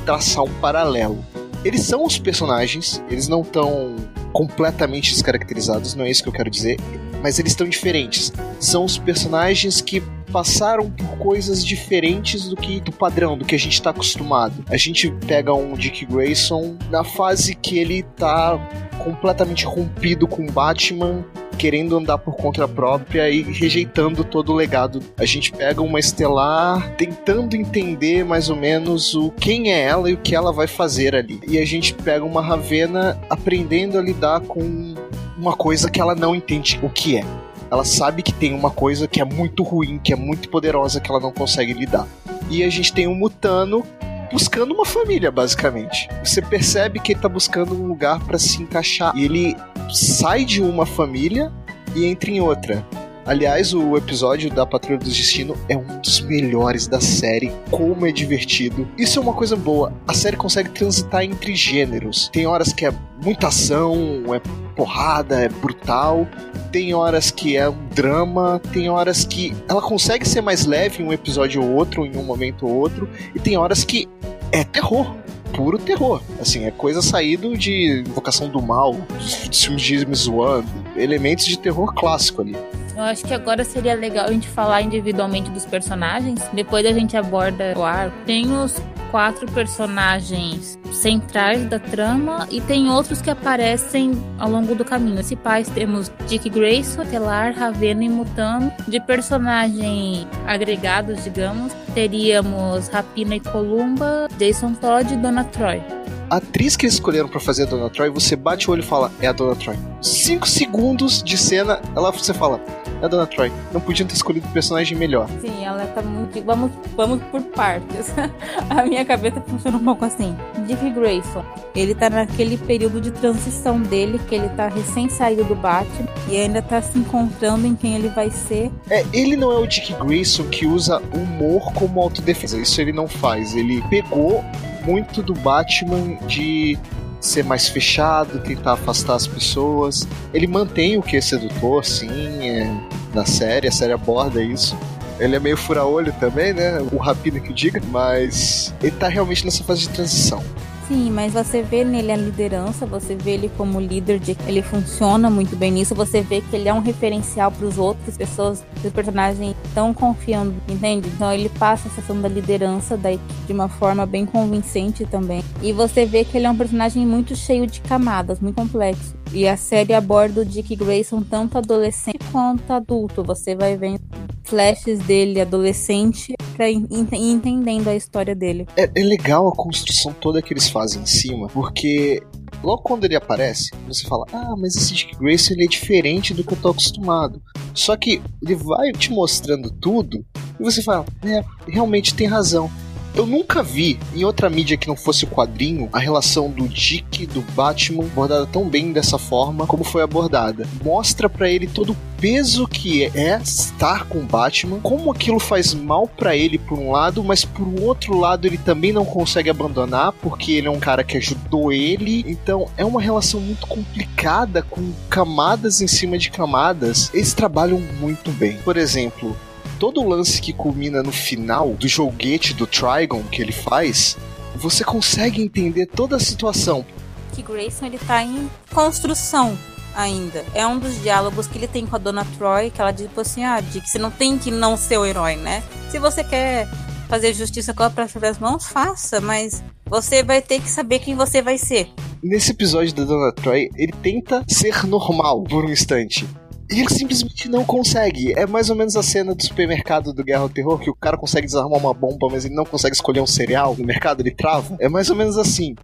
traçar 0.05 0.43
um 0.43 0.53
paralelo. 0.55 1.23
Eles 1.63 1.81
são 1.81 2.03
os 2.03 2.17
personagens, 2.17 3.03
eles 3.09 3.27
não 3.27 3.41
estão 3.41 3.95
completamente 4.33 5.11
descaracterizados, 5.11 5.93
não 5.93 6.05
é 6.05 6.09
isso 6.09 6.23
que 6.23 6.29
eu 6.29 6.33
quero 6.33 6.49
dizer, 6.49 6.77
mas 7.21 7.37
eles 7.37 7.51
estão 7.51 7.67
diferentes. 7.67 8.33
São 8.59 8.83
os 8.83 8.97
personagens 8.97 9.79
que 9.79 10.01
passaram 10.31 10.89
por 10.89 11.17
coisas 11.17 11.63
diferentes 11.63 12.47
do 12.47 12.55
que 12.55 12.79
do 12.79 12.91
padrão, 12.91 13.37
do 13.37 13.45
que 13.45 13.53
a 13.53 13.59
gente 13.59 13.73
está 13.73 13.91
acostumado. 13.91 14.63
A 14.69 14.77
gente 14.77 15.11
pega 15.27 15.53
um 15.53 15.73
Dick 15.73 16.05
Grayson 16.05 16.77
na 16.89 17.03
fase 17.03 17.53
que 17.53 17.77
ele 17.77 18.03
tá 18.03 18.57
completamente 19.03 19.65
rompido 19.65 20.27
com 20.27 20.45
Batman, 20.47 21.23
querendo 21.61 21.95
andar 21.95 22.17
por 22.17 22.35
conta 22.35 22.67
própria 22.67 23.29
e 23.29 23.43
rejeitando 23.43 24.23
todo 24.23 24.51
o 24.51 24.55
legado. 24.55 24.99
A 25.15 25.25
gente 25.25 25.51
pega 25.51 25.79
uma 25.79 25.99
Estelar 25.99 26.95
tentando 26.95 27.55
entender 27.55 28.25
mais 28.25 28.49
ou 28.49 28.55
menos 28.55 29.13
o 29.13 29.29
quem 29.29 29.71
é 29.71 29.83
ela 29.83 30.09
e 30.09 30.13
o 30.13 30.17
que 30.17 30.33
ela 30.33 30.51
vai 30.51 30.65
fazer 30.65 31.15
ali. 31.15 31.39
E 31.47 31.59
a 31.59 31.65
gente 31.65 31.93
pega 31.93 32.25
uma 32.25 32.41
Ravena 32.41 33.15
aprendendo 33.29 33.99
a 33.99 34.01
lidar 34.01 34.39
com 34.39 34.95
uma 35.37 35.55
coisa 35.55 35.87
que 35.87 36.01
ela 36.01 36.15
não 36.15 36.35
entende 36.35 36.79
o 36.81 36.89
que 36.89 37.17
é. 37.17 37.23
Ela 37.69 37.85
sabe 37.85 38.23
que 38.23 38.33
tem 38.33 38.55
uma 38.55 38.71
coisa 38.71 39.07
que 39.07 39.21
é 39.21 39.25
muito 39.25 39.61
ruim, 39.61 39.99
que 40.03 40.11
é 40.11 40.15
muito 40.15 40.49
poderosa, 40.49 40.99
que 40.99 41.11
ela 41.11 41.19
não 41.19 41.31
consegue 41.31 41.73
lidar. 41.73 42.07
E 42.49 42.63
a 42.63 42.69
gente 42.71 42.91
tem 42.91 43.07
um 43.07 43.13
Mutano 43.13 43.85
buscando 44.31 44.73
uma 44.73 44.85
família, 44.85 45.29
basicamente. 45.29 46.09
Você 46.23 46.41
percebe 46.41 46.99
que 46.99 47.13
ele 47.13 47.21
tá 47.21 47.29
buscando 47.29 47.75
um 47.75 47.85
lugar 47.85 48.19
para 48.25 48.39
se 48.39 48.63
encaixar. 48.63 49.15
E 49.15 49.25
ele 49.25 49.55
sai 49.93 50.45
de 50.45 50.61
uma 50.61 50.85
família 50.85 51.51
e 51.95 52.05
entra 52.05 52.31
em 52.31 52.41
outra. 52.41 52.85
Aliás, 53.25 53.71
o 53.73 53.95
episódio 53.95 54.49
da 54.49 54.65
Patrulha 54.65 54.97
do 54.97 55.05
Destino 55.05 55.55
é 55.69 55.77
um 55.77 55.99
dos 56.01 56.19
melhores 56.21 56.87
da 56.87 56.99
série. 56.99 57.51
Como 57.69 58.05
é 58.05 58.11
divertido. 58.11 58.87
Isso 58.97 59.19
é 59.19 59.21
uma 59.21 59.33
coisa 59.33 59.55
boa. 59.55 59.93
A 60.07 60.13
série 60.13 60.35
consegue 60.35 60.69
transitar 60.69 61.23
entre 61.23 61.55
gêneros. 61.55 62.29
Tem 62.33 62.47
horas 62.47 62.73
que 62.73 62.85
é 62.85 62.93
muita 63.23 63.47
ação, 63.47 64.23
é 64.33 64.41
porrada, 64.75 65.39
é 65.39 65.47
brutal. 65.47 66.27
Tem 66.71 66.93
horas 66.95 67.29
que 67.29 67.55
é 67.55 67.69
um 67.69 67.87
drama, 67.93 68.59
tem 68.73 68.89
horas 68.89 69.23
que 69.23 69.53
ela 69.69 69.81
consegue 69.81 70.27
ser 70.27 70.41
mais 70.41 70.65
leve 70.65 71.03
em 71.03 71.05
um 71.05 71.13
episódio 71.13 71.61
ou 71.61 71.73
outro, 71.73 72.05
em 72.05 72.17
um 72.17 72.23
momento 72.23 72.65
ou 72.65 72.73
outro, 72.73 73.07
e 73.35 73.39
tem 73.39 73.57
horas 73.57 73.83
que 73.83 74.09
é 74.51 74.63
terror 74.63 75.15
puro 75.53 75.77
terror. 75.77 76.21
Assim, 76.39 76.65
é 76.65 76.71
coisa 76.71 77.01
saído 77.01 77.57
de 77.57 78.03
Invocação 78.07 78.49
do 78.49 78.61
Mal, 78.61 78.93
dos 78.93 79.63
filmes 79.63 79.81
de 79.81 79.99
James 79.99 80.27
Wan, 80.27 80.63
elementos 80.95 81.45
de 81.45 81.57
terror 81.57 81.93
clássico 81.93 82.41
ali. 82.41 82.55
Eu 82.95 83.03
acho 83.03 83.23
que 83.23 83.33
agora 83.33 83.63
seria 83.63 83.95
legal 83.95 84.27
a 84.27 84.31
gente 84.31 84.47
falar 84.47 84.81
individualmente 84.81 85.49
dos 85.49 85.65
personagens. 85.65 86.41
Depois 86.53 86.85
a 86.85 86.91
gente 86.91 87.15
aborda 87.15 87.73
o 87.75 87.83
arco. 87.83 88.15
Tem 88.25 88.51
os 88.51 88.79
quatro 89.11 89.45
personagens 89.51 90.79
centrais 90.93 91.65
da 91.65 91.77
trama 91.77 92.47
e 92.49 92.61
tem 92.61 92.89
outros 92.89 93.21
que 93.21 93.29
aparecem 93.29 94.11
ao 94.39 94.49
longo 94.49 94.73
do 94.73 94.85
caminho. 94.85 95.15
Principais 95.15 95.67
temos 95.69 96.11
Dick 96.27 96.49
Grayson, 96.49 97.05
Telar, 97.05 97.53
Ravena 97.53 98.03
e 98.03 98.09
Mutano. 98.09 98.71
De 98.87 98.99
personagem 98.99 100.27
agregados, 100.47 101.23
digamos, 101.23 101.73
teríamos 101.93 102.87
Rapina 102.87 103.35
e 103.35 103.39
Columba, 103.39 104.27
Jason 104.37 104.73
Todd 104.73 105.13
e 105.13 105.17
Dona 105.17 105.43
Troy. 105.43 105.81
A 106.29 106.37
atriz 106.37 106.77
que 106.77 106.85
eles 106.85 106.93
escolheram 106.93 107.27
para 107.27 107.41
fazer 107.41 107.63
a 107.63 107.65
Dona 107.65 107.89
Troy, 107.89 108.09
você 108.09 108.37
bate 108.37 108.69
o 108.69 108.71
olho 108.71 108.79
e 108.79 108.85
fala, 108.85 109.11
é 109.19 109.27
a 109.27 109.33
Dona 109.33 109.53
Troy. 109.53 109.77
Cinco 110.01 110.47
segundos 110.47 111.21
de 111.21 111.37
cena, 111.37 111.81
ela 111.93 112.09
você 112.09 112.33
fala, 112.33 112.61
é 113.01 113.05
a 113.05 113.07
Dona 113.07 113.25
Troy. 113.25 113.51
Não 113.71 113.81
podiam 113.81 114.07
ter 114.07 114.15
escolhido 114.15 114.47
um 114.47 114.51
personagem 114.51 114.97
melhor. 114.97 115.27
Sim, 115.41 115.63
ela 115.63 115.85
tá 115.87 116.01
muito. 116.01 116.41
Vamos, 116.43 116.71
vamos 116.95 117.21
por 117.23 117.41
partes. 117.41 118.13
a 118.69 118.83
minha 118.83 119.03
cabeça 119.03 119.41
funciona 119.41 119.77
um 119.77 119.83
pouco 119.83 120.05
assim. 120.05 120.35
Dick 120.67 120.89
Grayson, 120.91 121.43
ele 121.75 121.95
tá 121.95 122.09
naquele 122.09 122.57
período 122.57 123.01
de 123.01 123.11
transição 123.11 123.81
dele, 123.81 124.19
que 124.29 124.35
ele 124.35 124.49
tá 124.49 124.67
recém 124.67 125.09
saído 125.09 125.43
do 125.43 125.55
Batman 125.55 126.07
e 126.29 126.37
ainda 126.37 126.61
tá 126.61 126.81
se 126.81 126.97
encontrando 126.97 127.65
em 127.65 127.75
quem 127.75 127.95
ele 127.95 128.09
vai 128.09 128.29
ser. 128.29 128.71
É, 128.89 129.05
ele 129.11 129.35
não 129.35 129.51
é 129.51 129.55
o 129.57 129.67
Dick 129.67 129.93
Grayson 129.93 130.43
que 130.45 130.65
usa 130.65 131.01
humor 131.13 131.73
como 131.73 132.01
autodefesa. 132.01 132.57
Isso 132.57 132.79
ele 132.79 132.91
não 132.91 133.07
faz. 133.07 133.55
Ele 133.55 133.81
pegou 133.89 134.43
muito 134.85 135.21
do 135.21 135.33
Batman 135.33 136.15
de 136.27 136.77
ser 137.21 137.43
mais 137.43 137.69
fechado, 137.69 138.39
tentar 138.39 138.73
afastar 138.73 139.15
as 139.15 139.27
pessoas. 139.27 140.07
Ele 140.33 140.47
mantém 140.47 140.97
o 140.97 141.03
que 141.03 141.15
é 141.15 141.21
sedutor, 141.21 141.85
sim, 141.85 142.49
é, 142.49 142.69
na 143.13 143.25
série, 143.25 143.67
a 143.67 143.71
série 143.71 143.93
aborda 143.93 144.43
isso. 144.43 144.75
Ele 145.19 145.35
é 145.35 145.39
meio 145.39 145.55
fura-olho 145.55 146.11
também, 146.19 146.51
né? 146.51 146.81
O 146.91 146.97
Rapina 146.97 147.39
que 147.39 147.53
diga, 147.53 147.79
mas 147.89 148.73
ele 148.81 148.95
tá 148.95 149.07
realmente 149.07 149.45
nessa 149.45 149.63
fase 149.63 149.81
de 149.81 149.89
transição. 149.89 150.43
Sim, 150.87 151.09
mas 151.11 151.33
você 151.33 151.61
vê 151.61 151.83
nele 151.83 152.11
a 152.11 152.17
liderança, 152.17 152.85
você 152.85 153.15
vê 153.15 153.31
ele 153.31 153.51
como 153.55 153.79
líder, 153.79 154.19
de, 154.19 154.35
ele 154.47 154.61
funciona 154.61 155.29
muito 155.29 155.55
bem 155.55 155.71
nisso, 155.71 155.95
você 155.95 156.21
vê 156.21 156.41
que 156.41 156.55
ele 156.55 156.67
é 156.67 156.73
um 156.73 156.81
referencial 156.81 157.51
para 157.51 157.65
os 157.65 157.77
outros, 157.77 158.17
pessoas, 158.17 158.63
os 158.83 158.91
personagens 158.91 159.55
estão 159.65 159.93
confiando, 159.93 160.53
entende? 160.67 161.07
Então 161.07 161.31
ele 161.31 161.49
passa 161.49 161.87
a 161.87 161.91
sessão 161.91 162.19
da 162.19 162.27
liderança 162.27 162.97
da 162.97 163.13
equipe 163.13 163.33
de 163.47 163.53
uma 163.53 163.69
forma 163.69 164.05
bem 164.05 164.25
convincente 164.25 165.05
também. 165.05 165.43
E 165.61 165.71
você 165.71 166.05
vê 166.05 166.25
que 166.25 166.37
ele 166.37 166.45
é 166.45 166.49
um 166.49 166.57
personagem 166.57 167.05
muito 167.05 167.35
cheio 167.35 167.65
de 167.65 167.79
camadas, 167.81 168.39
muito 168.39 168.55
complexo. 168.55 169.15
E 169.33 169.47
a 169.47 169.55
série 169.55 169.93
aborda 169.93 170.41
o 170.41 170.45
Dick 170.45 170.75
Grayson 170.75 171.21
tanto 171.21 171.57
adolescente 171.57 172.19
quanto 172.31 172.69
adulto. 172.71 173.23
Você 173.23 173.55
vai 173.55 173.77
vendo 173.77 174.01
flashes 174.43 174.99
dele 174.99 175.39
adolescente 175.39 176.33
ir 176.59 176.85
entendendo 177.13 177.87
a 177.87 177.95
história 177.95 178.35
dele. 178.35 178.67
É, 178.75 178.89
é 178.95 179.03
legal 179.03 179.47
a 179.47 179.55
construção 179.55 180.13
toda 180.13 180.41
que 180.41 180.53
eles 180.53 180.69
fazem 180.69 181.01
em 181.01 181.05
cima, 181.05 181.47
porque 181.47 182.21
logo 182.63 182.81
quando 182.81 183.05
ele 183.05 183.15
aparece, 183.15 183.71
você 183.87 184.07
fala: 184.07 184.25
Ah, 184.31 184.55
mas 184.57 184.75
esse 184.75 184.93
Dick 184.93 185.15
Grayson 185.17 185.53
ele 185.53 185.65
é 185.65 185.67
diferente 185.67 186.33
do 186.33 186.43
que 186.43 186.53
eu 186.53 186.57
tô 186.57 186.69
acostumado. 186.69 187.41
Só 187.73 187.95
que 187.95 188.21
ele 188.41 188.55
vai 188.55 188.91
te 188.91 189.11
mostrando 189.11 189.71
tudo 189.71 190.25
e 190.59 190.63
você 190.63 190.81
fala: 190.81 191.05
É, 191.23 191.43
realmente 191.67 192.13
tem 192.13 192.27
razão. 192.27 192.69
Eu 193.13 193.25
nunca 193.25 193.61
vi 193.61 193.99
em 194.15 194.23
outra 194.23 194.49
mídia 194.49 194.77
que 194.77 194.87
não 194.87 194.95
fosse 194.95 195.25
o 195.25 195.27
quadrinho 195.27 195.89
a 195.91 195.99
relação 195.99 196.49
do 196.49 196.67
Dick 196.67 197.25
do 197.25 197.41
Batman 197.53 198.05
abordada 198.05 198.45
tão 198.45 198.67
bem 198.69 198.93
dessa 198.93 199.17
forma 199.17 199.67
como 199.67 199.83
foi 199.83 200.01
abordada. 200.01 200.67
Mostra 200.83 201.29
para 201.29 201.49
ele 201.49 201.67
todo 201.67 201.91
o 201.91 201.97
peso 202.17 202.67
que 202.67 203.03
é 203.03 203.39
estar 203.41 204.05
com 204.05 204.25
Batman, 204.25 204.79
como 204.79 205.11
aquilo 205.11 205.39
faz 205.39 205.73
mal 205.73 206.07
para 206.07 206.35
ele 206.35 206.57
por 206.57 206.79
um 206.79 206.91
lado, 206.91 207.23
mas 207.23 207.43
por 207.43 207.67
outro 207.81 208.17
lado 208.17 208.47
ele 208.47 208.57
também 208.57 208.93
não 208.93 209.03
consegue 209.03 209.49
abandonar 209.49 210.13
porque 210.13 210.53
ele 210.53 210.67
é 210.67 210.71
um 210.71 210.79
cara 210.79 211.03
que 211.03 211.17
ajudou 211.17 211.71
ele. 211.71 212.23
Então 212.27 212.69
é 212.77 212.85
uma 212.85 213.01
relação 213.01 213.41
muito 213.41 213.67
complicada 213.67 214.61
com 214.61 214.93
camadas 215.09 215.81
em 215.81 215.87
cima 215.87 216.17
de 216.17 216.31
camadas. 216.31 217.11
Eles 217.13 217.33
trabalham 217.33 217.79
muito 217.99 218.31
bem. 218.31 218.57
Por 218.63 218.77
exemplo, 218.77 219.35
todo 219.81 219.99
o 219.99 220.07
lance 220.07 220.39
que 220.39 220.53
culmina 220.53 221.01
no 221.01 221.11
final 221.11 221.73
do 221.73 221.87
joguete 221.87 222.53
do 222.53 222.67
Trigon 222.67 223.23
que 223.23 223.41
ele 223.41 223.51
faz, 223.51 224.15
você 224.55 224.83
consegue 224.83 225.41
entender 225.41 225.87
toda 225.87 226.17
a 226.17 226.19
situação. 226.19 226.85
Que 227.33 227.41
Grayson 227.41 227.87
ele 227.87 227.97
tá 227.97 228.21
em 228.21 228.47
construção 228.71 229.57
ainda. 229.95 230.45
É 230.53 230.67
um 230.67 230.77
dos 230.77 231.01
diálogos 231.01 231.47
que 231.47 231.57
ele 231.57 231.67
tem 231.67 231.87
com 231.87 231.95
a 231.95 231.99
Dona 231.99 232.23
Troy, 232.37 232.69
que 232.69 232.79
ela 232.79 232.91
diz 232.91 233.07
tipo 233.07 233.21
assim, 233.21 233.43
ah, 233.43 233.59
Dick, 233.59 233.89
você 233.89 233.97
não 233.97 234.11
tem 234.11 234.37
que 234.37 234.51
não 234.51 234.77
ser 234.77 234.99
o 234.99 235.05
herói, 235.05 235.35
né? 235.35 235.63
Se 235.89 235.97
você 235.97 236.23
quer 236.23 236.69
fazer 237.09 237.33
justiça 237.33 237.73
com 237.73 237.81
a 237.81 237.89
própria 237.89 238.29
as 238.29 238.37
mãos, 238.37 238.67
faça, 238.67 239.19
mas 239.19 239.63
você 239.87 240.21
vai 240.21 240.43
ter 240.43 240.61
que 240.61 240.69
saber 240.69 240.99
quem 240.99 241.15
você 241.15 241.41
vai 241.41 241.57
ser. 241.57 241.89
Nesse 242.21 242.51
episódio 242.51 242.93
da 242.93 243.03
Dona 243.03 243.31
Troy, 243.31 243.67
ele 243.75 243.93
tenta 244.03 244.45
ser 244.47 244.85
normal 244.85 245.43
por 245.43 245.65
um 245.65 245.71
instante. 245.71 246.27
E 246.71 246.79
ele 246.79 246.89
simplesmente 246.89 247.49
não 247.49 247.65
consegue. 247.65 248.33
É 248.37 248.47
mais 248.47 248.69
ou 248.69 248.75
menos 248.77 248.95
a 248.95 249.03
cena 249.03 249.35
do 249.35 249.43
supermercado 249.43 250.13
do 250.13 250.23
Guerra 250.23 250.43
ao 250.43 250.49
Terror, 250.49 250.79
que 250.79 250.89
o 250.89 250.95
cara 250.95 251.17
consegue 251.17 251.45
desarmar 251.45 251.77
uma 251.77 251.93
bomba, 251.93 252.29
mas 252.31 252.45
ele 252.45 252.55
não 252.55 252.63
consegue 252.63 252.95
escolher 252.95 253.19
um 253.19 253.27
cereal 253.27 253.75
no 253.77 253.85
mercado, 253.85 254.21
ele 254.21 254.31
trava. 254.31 254.77
É 254.79 254.87
mais 254.87 255.09
ou 255.09 255.15
menos 255.15 255.37
assim. 255.37 255.75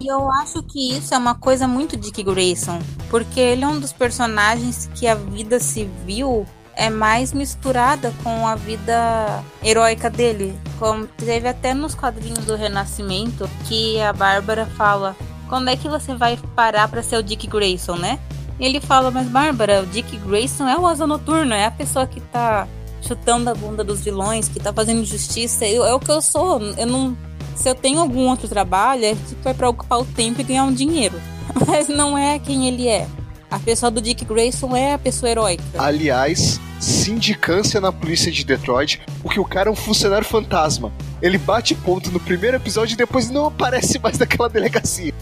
E 0.00 0.06
eu 0.06 0.30
acho 0.32 0.62
que 0.64 0.92
isso 0.92 1.14
é 1.14 1.18
uma 1.18 1.34
coisa 1.34 1.66
muito 1.66 1.96
Dick 1.96 2.22
Grayson, 2.22 2.78
porque 3.08 3.40
ele 3.40 3.64
é 3.64 3.66
um 3.66 3.80
dos 3.80 3.92
personagens 3.92 4.88
que 4.94 5.08
a 5.08 5.14
vida 5.14 5.58
civil 5.58 6.46
é 6.76 6.90
mais 6.90 7.32
misturada 7.32 8.12
com 8.22 8.46
a 8.46 8.54
vida 8.54 9.42
heróica 9.64 10.08
dele. 10.10 10.54
Como 10.78 11.06
teve 11.06 11.48
até 11.48 11.72
nos 11.72 11.94
quadrinhos 11.94 12.44
do 12.44 12.54
Renascimento 12.54 13.48
que 13.66 13.98
a 14.00 14.12
Bárbara 14.12 14.66
fala: 14.66 15.16
"Quando 15.48 15.70
é 15.70 15.76
que 15.76 15.88
você 15.88 16.14
vai 16.14 16.38
parar 16.54 16.86
para 16.86 17.02
ser 17.02 17.16
o 17.16 17.22
Dick 17.22 17.46
Grayson, 17.46 17.96
né?" 17.96 18.20
E 18.58 18.66
ele 18.66 18.80
fala, 18.80 19.10
mas 19.10 19.28
Bárbara, 19.28 19.82
o 19.82 19.86
Dick 19.86 20.16
Grayson 20.18 20.66
é 20.66 20.76
o 20.76 20.86
Asa 20.86 21.06
Noturno, 21.06 21.54
é 21.54 21.66
a 21.66 21.70
pessoa 21.70 22.06
que 22.06 22.20
tá 22.20 22.66
chutando 23.00 23.48
a 23.48 23.54
bunda 23.54 23.84
dos 23.84 24.00
vilões, 24.00 24.48
que 24.48 24.58
tá 24.58 24.72
fazendo 24.72 25.04
justiça. 25.04 25.66
Eu, 25.66 25.84
é 25.84 25.94
o 25.94 26.00
que 26.00 26.10
eu 26.10 26.20
sou. 26.20 26.60
Eu 26.76 26.86
não. 26.86 27.16
Se 27.54 27.68
eu 27.68 27.74
tenho 27.74 28.00
algum 28.00 28.28
outro 28.28 28.48
trabalho, 28.48 29.04
é 29.04 29.14
tipo 29.14 29.48
é 29.48 29.54
pra 29.54 29.68
ocupar 29.68 30.00
o 30.00 30.04
tempo 30.04 30.40
e 30.40 30.44
ganhar 30.44 30.64
um 30.64 30.72
dinheiro. 30.72 31.20
Mas 31.66 31.88
não 31.88 32.16
é 32.16 32.38
quem 32.38 32.66
ele 32.66 32.88
é. 32.88 33.06
A 33.50 33.58
pessoa 33.58 33.90
do 33.90 34.00
Dick 34.00 34.24
Grayson 34.24 34.76
é 34.76 34.92
a 34.92 34.98
pessoa 34.98 35.30
heróica. 35.30 35.62
Aliás, 35.78 36.60
sindicância 36.78 37.80
na 37.80 37.90
polícia 37.90 38.30
de 38.30 38.44
Detroit, 38.44 39.00
porque 39.22 39.40
o 39.40 39.44
cara 39.44 39.70
é 39.70 39.72
um 39.72 39.76
funcionário 39.76 40.26
fantasma. 40.26 40.92
Ele 41.22 41.38
bate 41.38 41.74
ponto 41.74 42.10
no 42.10 42.20
primeiro 42.20 42.56
episódio 42.56 42.94
e 42.94 42.96
depois 42.96 43.30
não 43.30 43.46
aparece 43.46 43.98
mais 43.98 44.18
naquela 44.20 44.48
delegacia. 44.48 45.14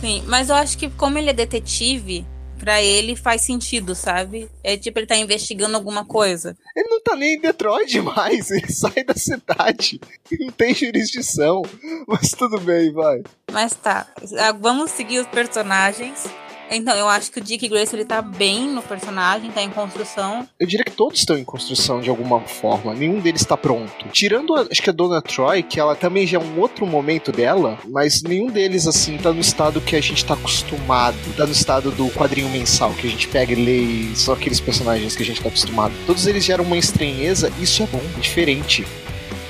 Sim, 0.00 0.22
mas 0.26 0.48
eu 0.48 0.54
acho 0.54 0.78
que 0.78 0.88
como 0.90 1.18
ele 1.18 1.30
é 1.30 1.32
detetive, 1.32 2.24
para 2.64 2.82
ele 2.82 3.14
faz 3.14 3.42
sentido, 3.42 3.94
sabe? 3.94 4.48
É 4.62 4.74
tipo, 4.74 4.98
ele 4.98 5.06
tá 5.06 5.16
investigando 5.16 5.76
alguma 5.76 6.02
coisa. 6.02 6.56
Ele 6.74 6.88
não 6.88 6.98
tá 7.02 7.14
nem 7.14 7.34
em 7.34 7.40
Detroit 7.40 8.00
mais, 8.00 8.48
ele 8.50 8.72
sai 8.72 9.04
da 9.04 9.14
cidade. 9.14 10.00
Não 10.40 10.50
tem 10.50 10.74
jurisdição. 10.74 11.60
Mas 12.08 12.30
tudo 12.30 12.58
bem, 12.58 12.90
vai. 12.90 13.22
Mas 13.52 13.74
tá, 13.74 14.06
ah, 14.38 14.52
vamos 14.52 14.92
seguir 14.92 15.18
os 15.18 15.26
personagens. 15.26 16.24
Então, 16.70 16.96
eu 16.96 17.08
acho 17.08 17.30
que 17.30 17.38
o 17.38 17.42
Dick 17.42 17.68
Grayson 17.68 17.96
ele 17.96 18.04
tá 18.04 18.20
bem 18.22 18.68
no 18.68 18.82
personagem, 18.82 19.50
tá 19.50 19.62
em 19.62 19.70
construção. 19.70 20.48
Eu 20.58 20.66
diria 20.66 20.84
que 20.84 20.92
todos 20.92 21.18
estão 21.18 21.38
em 21.38 21.44
construção 21.44 22.00
de 22.00 22.10
alguma 22.10 22.40
forma, 22.40 22.94
nenhum 22.94 23.20
deles 23.20 23.42
está 23.42 23.56
pronto. 23.56 24.08
Tirando, 24.12 24.54
a, 24.54 24.66
acho 24.70 24.82
que 24.82 24.90
a 24.90 24.92
Dona 24.92 25.20
Troy, 25.22 25.62
que 25.62 25.78
ela 25.78 25.94
também 25.94 26.26
já 26.26 26.38
é 26.38 26.40
um 26.40 26.58
outro 26.60 26.86
momento 26.86 27.30
dela, 27.30 27.78
mas 27.88 28.22
nenhum 28.22 28.48
deles, 28.48 28.86
assim, 28.86 29.16
tá 29.18 29.32
no 29.32 29.40
estado 29.40 29.80
que 29.80 29.96
a 29.96 30.00
gente 30.00 30.24
tá 30.24 30.34
acostumado, 30.34 31.16
tá 31.36 31.46
no 31.46 31.52
estado 31.52 31.90
do 31.90 32.08
quadrinho 32.10 32.48
mensal, 32.48 32.92
que 32.94 33.06
a 33.06 33.10
gente 33.10 33.28
pega 33.28 33.52
e 33.52 33.56
lê 33.56 33.80
e 33.80 34.16
são 34.16 34.34
aqueles 34.34 34.60
personagens 34.60 35.14
que 35.14 35.22
a 35.22 35.26
gente 35.26 35.40
tá 35.40 35.48
acostumado. 35.48 35.94
Todos 36.06 36.26
eles 36.26 36.44
geram 36.44 36.64
uma 36.64 36.76
estranheza, 36.76 37.52
isso 37.60 37.82
é 37.82 37.86
bom, 37.86 38.02
é 38.16 38.20
diferente. 38.20 38.86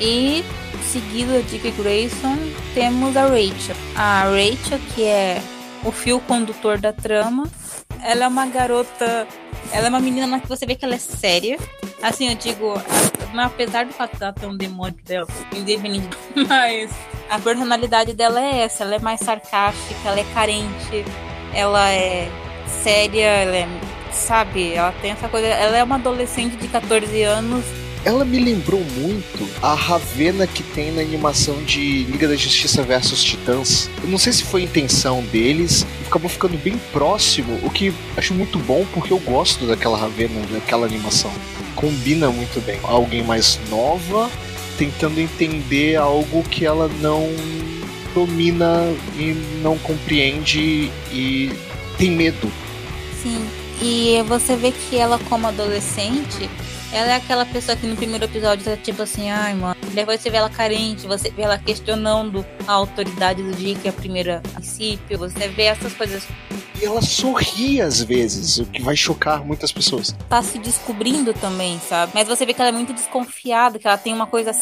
E 0.01 0.45
seguido 0.83 1.37
a 1.37 1.41
Dick 1.41 1.71
Grayson, 1.73 2.37
temos 2.75 3.17
a 3.17 3.27
Rachel. 3.27 3.77
A 3.97 4.25
Rachel, 4.25 4.79
que 4.95 5.05
é 5.05 5.41
o 5.85 5.93
fio 5.93 6.21
condutor 6.21 6.79
da 6.79 6.93
trama. 6.93 7.45
Ela 8.03 8.25
é 8.25 8.29
uma 8.29 8.47
garota 8.47 9.27
Ela 9.73 9.87
é 9.87 9.89
uma 9.89 10.01
menina 10.01 10.41
que 10.41 10.49
você 10.49 10.67
vê 10.67 10.75
que 10.75 10.85
ela 10.85 10.95
é 10.95 10.99
séria. 10.99 11.59
Assim, 12.03 12.29
eu 12.29 12.35
digo, 12.35 12.75
apesar 13.37 13.85
do 13.87 13.93
fato 13.93 14.17
dela 14.19 14.33
ter 14.33 14.47
um 14.47 14.57
demônio 14.57 14.99
dela, 15.05 15.27
independente, 15.55 16.17
mas 16.49 16.91
a 17.31 17.39
personalidade 17.39 18.13
dela 18.13 18.41
é 18.41 18.61
essa. 18.63 18.85
Ela 18.85 18.97
é 18.97 18.99
mais 18.99 19.21
sarcástica, 19.21 20.09
ela 20.09 20.21
é 20.21 20.25
carente, 20.35 21.05
ela 21.55 21.91
é 21.91 22.29
séria, 22.83 23.27
ela 23.27 23.57
é, 23.57 23.69
sabe, 24.13 24.75
ela 24.75 24.93
tem 25.01 25.13
essa 25.13 25.29
coisa. 25.29 25.47
Ela 25.47 25.79
é 25.79 25.85
uma 25.85 25.97
adolescente 25.97 26.57
de 26.57 26.69
14 26.69 27.23
anos 27.23 27.84
ela 28.05 28.25
me 28.25 28.39
lembrou 28.39 28.83
muito 28.99 29.49
a 29.63 29.75
Ravena 29.75 30.47
que 30.47 30.63
tem 30.63 30.93
na 30.93 31.01
animação 31.01 31.63
de 31.65 32.05
Liga 32.05 32.29
da 32.29 32.37
Justiça 32.37 32.83
versus 32.83 33.25
Titãs. 33.25 33.89
Eu 34.03 34.09
não 34.11 34.19
sei 34.19 34.33
se 34.33 34.45
foi 34.45 34.63
intenção 34.63 35.23
deles, 35.23 35.87
acabou 36.07 36.29
ficando 36.29 36.57
bem 36.59 36.79
próximo, 36.93 37.59
o 37.63 37.71
que 37.71 37.95
acho 38.17 38.35
muito 38.35 38.59
bom 38.59 38.87
porque 38.93 39.13
eu 39.13 39.19
gosto 39.19 39.67
daquela 39.67 39.97
Ravena, 39.97 40.41
daquela 40.53 40.87
animação. 40.87 41.33
Combina 41.75 42.31
muito 42.31 42.61
bem. 42.65 42.79
Alguém 42.83 43.23
mais 43.23 43.59
nova 43.71 44.31
tentando 44.79 45.21
entender 45.21 45.97
algo 45.97 46.43
que 46.43 46.67
ela 46.67 46.89
não 47.01 47.29
domina 48.15 48.93
e 49.19 49.33
não 49.63 49.79
compreende 49.79 50.91
e 51.11 51.53
tem 51.97 52.11
medo. 52.11 52.51
Sim, 53.23 53.45
e 53.81 54.23
você 54.27 54.57
vê 54.57 54.73
que 54.73 54.97
ela 54.97 55.19
como 55.29 55.47
adolescente 55.47 56.49
ela 56.95 57.11
é 57.11 57.17
aquela 57.17 57.45
pessoa 57.45 57.77
que 57.77 57.89
no 57.89 57.97
primeiro 57.97 58.25
episódio 58.25 58.65
tá 58.65 58.77
tipo 58.77 59.03
assim, 59.03 59.29
ai, 59.29 59.53
mano. 59.53 59.75
Depois 59.93 60.21
você 60.21 60.31
vê 60.31 60.37
ela 60.37 60.49
carente, 60.49 61.09
você 61.09 61.29
vê 61.29 61.43
ela 61.43 61.59
questionando 61.59 62.47
a 62.69 62.73
autoridade 62.73 63.43
do 63.43 63.53
Dick 63.53 63.89
a 63.89 63.93
primeira 63.93 64.41
princípio, 64.55 65.19
você 65.19 65.49
vê 65.49 65.65
essas 65.65 65.93
coisas. 65.93 66.25
E 66.81 66.85
ela 66.85 67.03
sorri 67.03 67.81
às 67.81 68.01
vezes, 68.01 68.59
o 68.59 68.67
que 68.67 68.81
vai 68.81 68.97
chocar 68.97 69.45
muitas 69.45 69.73
pessoas. 69.73 70.15
Tá 70.29 70.41
se 70.41 70.57
descobrindo 70.57 71.35
também, 71.35 71.81
sabe? 71.81 72.13
Mas 72.15 72.29
você 72.29 72.47
vê 72.47 72.55
que 72.55 72.61
ela 72.61 72.69
é 72.69 72.73
muito 72.73 72.93
desconfiada, 72.93 73.77
que 73.79 73.89
ela 73.89 73.99
tem 73.99 74.15
uma 74.15 74.27
coisa 74.27 74.53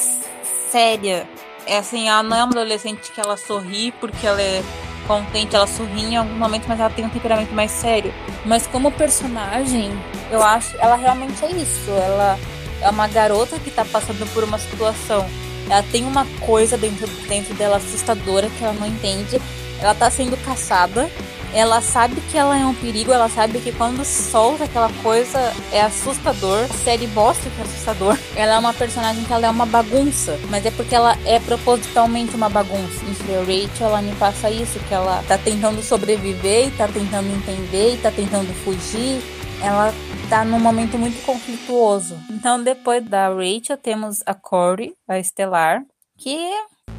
séria. 0.71 1.29
É 1.67 1.77
assim, 1.77 2.09
ela 2.09 2.23
não 2.23 2.37
é 2.37 2.45
uma 2.45 2.53
adolescente 2.53 3.13
que 3.13 3.21
ela 3.21 3.37
sorri 3.37 3.93
porque 4.01 4.27
ela 4.27 4.41
é 4.41 4.63
contente, 5.07 5.55
ela 5.55 5.67
sorri 5.67 6.03
em 6.03 6.17
algum 6.17 6.35
momento, 6.35 6.65
mas 6.67 6.81
ela 6.81 6.91
tem 6.91 7.05
um 7.05 7.11
temperamento 7.11 7.53
mais 7.53 7.71
sério. 7.71 8.13
Mas 8.47 8.67
como 8.67 8.91
personagem, 8.91 9.93
eu 10.33 10.43
acho, 10.43 10.77
ela 10.79 10.97
realmente 10.97 11.45
é 11.45 11.51
isso. 11.51 11.91
Ela 11.91 12.39
é 12.81 12.91
uma 12.91 13.07
garota 13.07 13.59
que 13.59 13.71
tá 13.71 13.85
passando 13.85 14.27
por 14.33 14.43
uma 14.43 14.59
situação. 14.59 15.25
Ela 15.71 15.85
tem 15.93 16.05
uma 16.05 16.27
coisa 16.41 16.77
dentro, 16.77 17.07
dentro 17.29 17.55
dela 17.55 17.77
assustadora 17.77 18.49
que 18.51 18.65
ela 18.65 18.73
não 18.73 18.87
entende. 18.87 19.41
Ela 19.81 19.95
tá 19.95 20.11
sendo 20.11 20.37
caçada 20.45 21.09
ela 21.55 21.83
sabe 21.83 22.19
que 22.31 22.39
ela 22.39 22.59
é 22.59 22.65
um 22.65 22.75
perigo, 22.75 23.13
ela 23.13 23.29
sabe 23.29 23.59
que 23.61 23.73
quando 23.73 24.03
solta 24.05 24.65
aquela 24.65 24.91
coisa 25.03 25.39
é 25.71 25.83
assustador. 25.83 26.65
A 26.65 26.85
série 26.85 27.07
bosta 27.09 27.51
que 27.51 27.61
é 27.61 27.65
assustador. 27.65 28.19
Ela 28.35 28.55
é 28.55 28.59
uma 28.59 28.73
personagem 28.73 29.23
que 29.25 29.33
ela 29.33 29.47
é 29.47 29.51
uma 29.51 29.67
bagunça, 29.67 30.39
mas 30.49 30.65
é 30.65 30.71
porque 30.71 30.95
ela 30.95 31.17
é 31.27 31.39
propositalmente 31.39 32.35
uma 32.35 32.49
bagunça. 32.49 33.05
Em 33.05 33.13
Rachel, 33.41 33.89
ela 33.89 34.03
me 34.03 34.15
passa 34.15 34.51
isso, 34.51 34.79
que 34.89 34.95
ela 34.95 35.23
tá 35.29 35.37
tentando 35.37 35.83
sobreviver, 35.83 36.69
e 36.69 36.71
tá 36.71 36.89
tentando 36.89 37.31
entender, 37.31 37.95
e 37.95 37.97
tá 37.99 38.11
tentando 38.11 38.53
fugir. 38.65 39.21
Ela 39.63 39.93
tá 40.29 40.45
num 40.45 40.59
momento 40.59 40.99
muito 40.99 41.25
conflituoso. 41.25 42.19
Então, 42.31 42.63
depois 42.63 43.05
da 43.05 43.29
Rachel, 43.29 43.77
temos 43.77 44.21
a 44.27 44.35
Corey, 44.35 44.95
a 45.09 45.19
Estelar, 45.19 45.83
que 46.19 46.39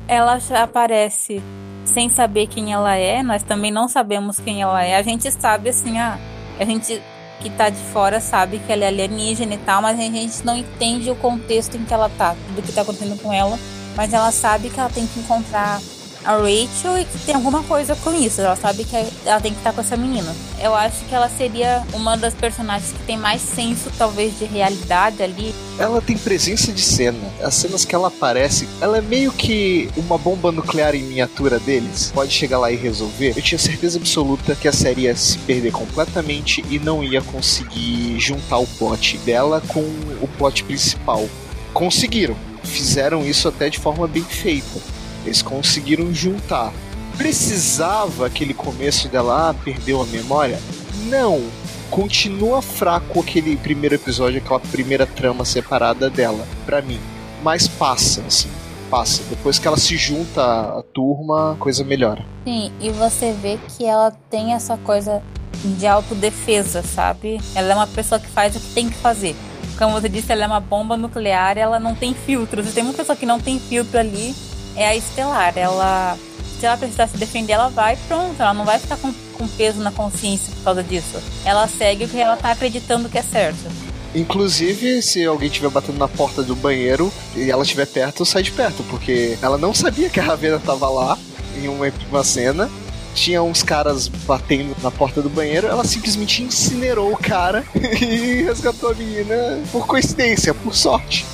ela 0.07 0.39
já 0.39 0.63
aparece 0.63 1.41
sem 1.85 2.09
saber 2.09 2.47
quem 2.47 2.71
ela 2.71 2.95
é, 2.95 3.21
nós 3.21 3.43
também 3.43 3.71
não 3.71 3.87
sabemos 3.87 4.39
quem 4.39 4.61
ela 4.61 4.83
é. 4.83 4.95
A 4.95 5.01
gente 5.01 5.29
sabe 5.31 5.69
assim, 5.69 5.97
ah, 5.97 6.17
a 6.59 6.65
gente 6.65 7.01
que 7.41 7.49
tá 7.49 7.69
de 7.69 7.77
fora 7.91 8.21
sabe 8.21 8.59
que 8.59 8.71
ela 8.71 8.85
é 8.85 8.87
alienígena 8.87 9.55
e 9.55 9.57
tal, 9.57 9.81
mas 9.81 9.99
a 9.99 10.03
gente 10.03 10.45
não 10.45 10.55
entende 10.55 11.11
o 11.11 11.15
contexto 11.15 11.75
em 11.75 11.83
que 11.83 11.93
ela 11.93 12.09
tá, 12.09 12.35
tudo 12.47 12.61
que 12.61 12.71
tá 12.71 12.81
acontecendo 12.81 13.21
com 13.21 13.33
ela, 13.33 13.59
mas 13.97 14.13
ela 14.13 14.31
sabe 14.31 14.69
que 14.69 14.79
ela 14.79 14.89
tem 14.89 15.05
que 15.05 15.19
encontrar 15.19 15.81
a 16.25 16.37
Rachel 16.37 16.99
e 16.99 17.05
que 17.05 17.17
tem 17.25 17.35
alguma 17.35 17.63
coisa 17.63 17.95
com 17.95 18.13
isso. 18.13 18.41
Ela 18.41 18.55
sabe 18.55 18.83
que 18.83 18.95
ela 19.25 19.39
tem 19.39 19.51
que 19.51 19.59
estar 19.59 19.73
com 19.73 19.81
essa 19.81 19.97
menina. 19.97 20.33
Eu 20.61 20.73
acho 20.73 21.03
que 21.05 21.13
ela 21.13 21.29
seria 21.29 21.83
uma 21.93 22.15
das 22.15 22.33
personagens 22.33 22.91
que 22.91 23.03
tem 23.03 23.17
mais 23.17 23.41
senso, 23.41 23.91
talvez, 23.97 24.37
de 24.37 24.45
realidade 24.45 25.21
ali. 25.21 25.53
Ela 25.77 26.01
tem 26.01 26.17
presença 26.17 26.71
de 26.71 26.81
cena. 26.81 27.19
As 27.41 27.55
cenas 27.55 27.85
que 27.85 27.93
ela 27.93 28.07
aparece, 28.07 28.67
ela 28.81 28.97
é 28.97 29.01
meio 29.01 29.31
que 29.31 29.89
uma 29.97 30.17
bomba 30.17 30.51
nuclear 30.51 30.95
em 30.95 31.03
miniatura 31.03 31.59
deles. 31.59 32.11
Pode 32.13 32.31
chegar 32.31 32.59
lá 32.59 32.71
e 32.71 32.75
resolver. 32.75 33.33
Eu 33.35 33.41
tinha 33.41 33.59
certeza 33.59 33.97
absoluta 33.97 34.55
que 34.55 34.67
a 34.67 34.73
série 34.73 35.01
ia 35.01 35.15
se 35.15 35.37
perder 35.39 35.71
completamente 35.71 36.63
e 36.69 36.79
não 36.79 37.03
ia 37.03 37.21
conseguir 37.21 38.19
juntar 38.19 38.57
o 38.57 38.67
plot 38.67 39.17
dela 39.19 39.61
com 39.67 39.81
o 39.81 40.29
plot 40.37 40.63
principal. 40.63 41.27
Conseguiram. 41.73 42.35
Fizeram 42.63 43.25
isso 43.25 43.47
até 43.47 43.69
de 43.69 43.77
forma 43.77 44.07
bem 44.07 44.23
feita 44.23 44.92
eles 45.25 45.41
conseguiram 45.41 46.13
juntar. 46.13 46.73
Precisava 47.17 48.25
aquele 48.25 48.53
começo 48.53 49.07
dela, 49.07 49.49
ah, 49.49 49.53
perdeu 49.53 50.01
a 50.01 50.05
memória? 50.05 50.59
Não. 51.05 51.41
Continua 51.89 52.61
fraco 52.61 53.19
aquele 53.19 53.55
primeiro 53.55 53.95
episódio, 53.95 54.39
aquela 54.39 54.59
primeira 54.59 55.05
trama 55.05 55.45
separada 55.45 56.09
dela, 56.09 56.47
para 56.65 56.81
mim. 56.81 56.99
Mas 57.43 57.67
passa, 57.67 58.21
assim 58.21 58.49
passa. 58.93 59.23
Depois 59.27 59.57
que 59.57 59.67
ela 59.67 59.77
se 59.77 59.97
junta 59.97 60.43
à 60.43 60.83
turma, 60.93 61.53
a 61.53 61.55
coisa 61.55 61.83
melhora. 61.83 62.23
Sim, 62.43 62.71
e 62.79 62.91
você 62.91 63.31
vê 63.31 63.57
que 63.75 63.83
ela 63.83 64.11
tem 64.29 64.53
essa 64.53 64.77
coisa 64.77 65.23
de 65.63 65.87
autodefesa, 65.87 66.83
sabe? 66.83 67.41
Ela 67.55 67.73
é 67.73 67.75
uma 67.75 67.87
pessoa 67.87 68.19
que 68.19 68.27
faz 68.27 68.55
o 68.55 68.59
que 68.59 68.73
tem 68.73 68.89
que 68.89 68.95
fazer. 68.95 69.35
Como 69.79 69.93
você 69.93 70.07
disse, 70.07 70.31
ela 70.31 70.43
é 70.43 70.47
uma 70.47 70.59
bomba 70.59 70.95
nuclear, 70.95 71.57
ela 71.57 71.79
não 71.79 71.95
tem 71.95 72.13
filtro. 72.13 72.63
Você 72.63 72.73
tem 72.73 72.83
uma 72.83 72.93
pessoa 72.93 73.15
que 73.15 73.25
não 73.25 73.39
tem 73.39 73.59
filtro 73.59 73.97
ali, 73.97 74.35
é 74.75 74.87
a 74.87 74.95
Estelar. 74.95 75.53
Ela, 75.57 76.17
se 76.59 76.65
ela 76.65 76.77
precisar 76.77 77.07
se 77.07 77.17
defender, 77.17 77.53
ela 77.53 77.69
vai 77.69 77.97
pronto. 78.07 78.41
Ela 78.41 78.53
não 78.53 78.65
vai 78.65 78.79
ficar 78.79 78.97
com, 78.97 79.13
com 79.33 79.47
peso 79.47 79.79
na 79.79 79.91
consciência 79.91 80.53
por 80.55 80.63
causa 80.63 80.83
disso. 80.83 81.21
Ela 81.45 81.67
segue 81.67 82.05
o 82.05 82.09
que 82.09 82.19
ela 82.19 82.37
tá 82.37 82.51
acreditando 82.51 83.09
que 83.09 83.17
é 83.17 83.23
certo. 83.23 83.71
Inclusive, 84.15 85.01
se 85.01 85.25
alguém 85.25 85.47
estiver 85.47 85.69
batendo 85.69 85.97
na 85.97 86.07
porta 86.07 86.43
do 86.43 86.55
banheiro 86.55 87.11
e 87.35 87.49
ela 87.49 87.63
estiver 87.63 87.87
perto, 87.87 88.23
sai 88.23 88.43
de 88.43 88.51
perto, 88.51 88.83
porque 88.83 89.37
ela 89.41 89.57
não 89.57 89.73
sabia 89.73 90.09
que 90.09 90.19
a 90.19 90.23
Ravena 90.23 90.59
tava 90.59 90.87
lá 90.87 91.17
em 91.57 91.67
uma, 91.67 91.91
uma 92.09 92.23
cena. 92.23 92.69
Tinha 93.15 93.41
uns 93.43 93.61
caras 93.61 94.07
batendo 94.07 94.75
na 94.81 94.89
porta 94.89 95.21
do 95.21 95.29
banheiro, 95.29 95.67
ela 95.67 95.83
simplesmente 95.83 96.41
incinerou 96.41 97.11
o 97.11 97.17
cara 97.17 97.63
e 97.75 98.43
resgatou 98.43 98.91
a 98.91 98.93
menina 98.95 99.59
por 99.71 99.85
coincidência, 99.85 100.53
por 100.53 100.75
sorte. 100.75 101.25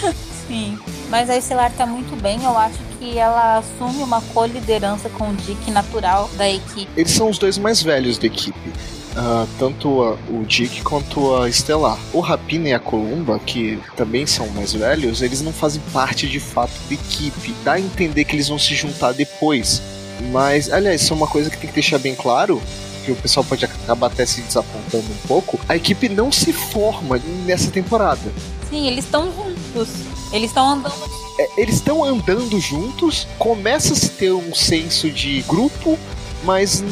Sim. 0.46 0.78
Mas 1.08 1.30
a 1.30 1.36
Estelar 1.36 1.72
tá 1.72 1.86
muito 1.86 2.20
bem, 2.20 2.42
eu 2.42 2.56
acho 2.56 2.78
que 2.98 3.16
ela 3.16 3.58
assume 3.58 4.02
uma 4.02 4.20
co-liderança 4.20 5.08
com 5.08 5.30
o 5.30 5.34
Dick 5.34 5.70
natural 5.70 6.28
da 6.36 6.48
equipe. 6.48 6.88
Eles 6.96 7.12
são 7.12 7.30
os 7.30 7.38
dois 7.38 7.58
mais 7.58 7.82
velhos 7.82 8.18
da 8.18 8.26
equipe. 8.26 8.68
Uh, 9.16 9.48
tanto 9.58 10.02
a, 10.02 10.12
o 10.30 10.44
Dick 10.44 10.82
quanto 10.82 11.36
a 11.36 11.48
Estelar. 11.48 11.98
O 12.12 12.20
Rapina 12.20 12.68
e 12.68 12.74
a 12.74 12.78
Columba, 12.78 13.38
que 13.38 13.80
também 13.96 14.26
são 14.26 14.46
mais 14.48 14.74
velhos, 14.74 15.22
eles 15.22 15.40
não 15.40 15.52
fazem 15.52 15.80
parte 15.92 16.28
de 16.28 16.38
fato 16.40 16.72
da 16.88 16.94
equipe. 16.94 17.54
Dá 17.64 17.74
a 17.74 17.80
entender 17.80 18.24
que 18.24 18.34
eles 18.34 18.48
vão 18.48 18.58
se 18.58 18.74
juntar 18.74 19.12
depois. 19.12 19.80
Mas, 20.32 20.70
aliás, 20.70 21.02
isso 21.02 21.12
é 21.12 21.16
uma 21.16 21.26
coisa 21.26 21.48
que 21.48 21.56
tem 21.56 21.68
que 21.68 21.74
deixar 21.74 21.98
bem 21.98 22.14
claro 22.14 22.60
que 23.06 23.12
o 23.12 23.16
pessoal 23.16 23.44
pode 23.44 23.64
acabar 23.64 24.08
até 24.08 24.26
se 24.26 24.42
desapontando 24.42 25.04
um 25.04 25.28
pouco, 25.28 25.60
a 25.68 25.76
equipe 25.76 26.08
não 26.08 26.32
se 26.32 26.52
forma 26.52 27.20
nessa 27.46 27.70
temporada. 27.70 28.32
Sim, 28.68 28.88
eles 28.88 29.04
estão 29.04 29.32
juntos. 29.32 30.15
Eles 30.32 30.50
estão 30.50 30.70
andando. 30.70 30.94
É, 31.38 31.48
eles 31.56 31.76
estão 31.76 32.04
andando 32.04 32.58
juntos, 32.60 33.26
começa 33.38 33.92
a 33.92 33.96
se 33.96 34.08
ter 34.10 34.32
um 34.32 34.54
senso 34.54 35.10
de 35.10 35.42
grupo, 35.42 35.98
mas 36.44 36.82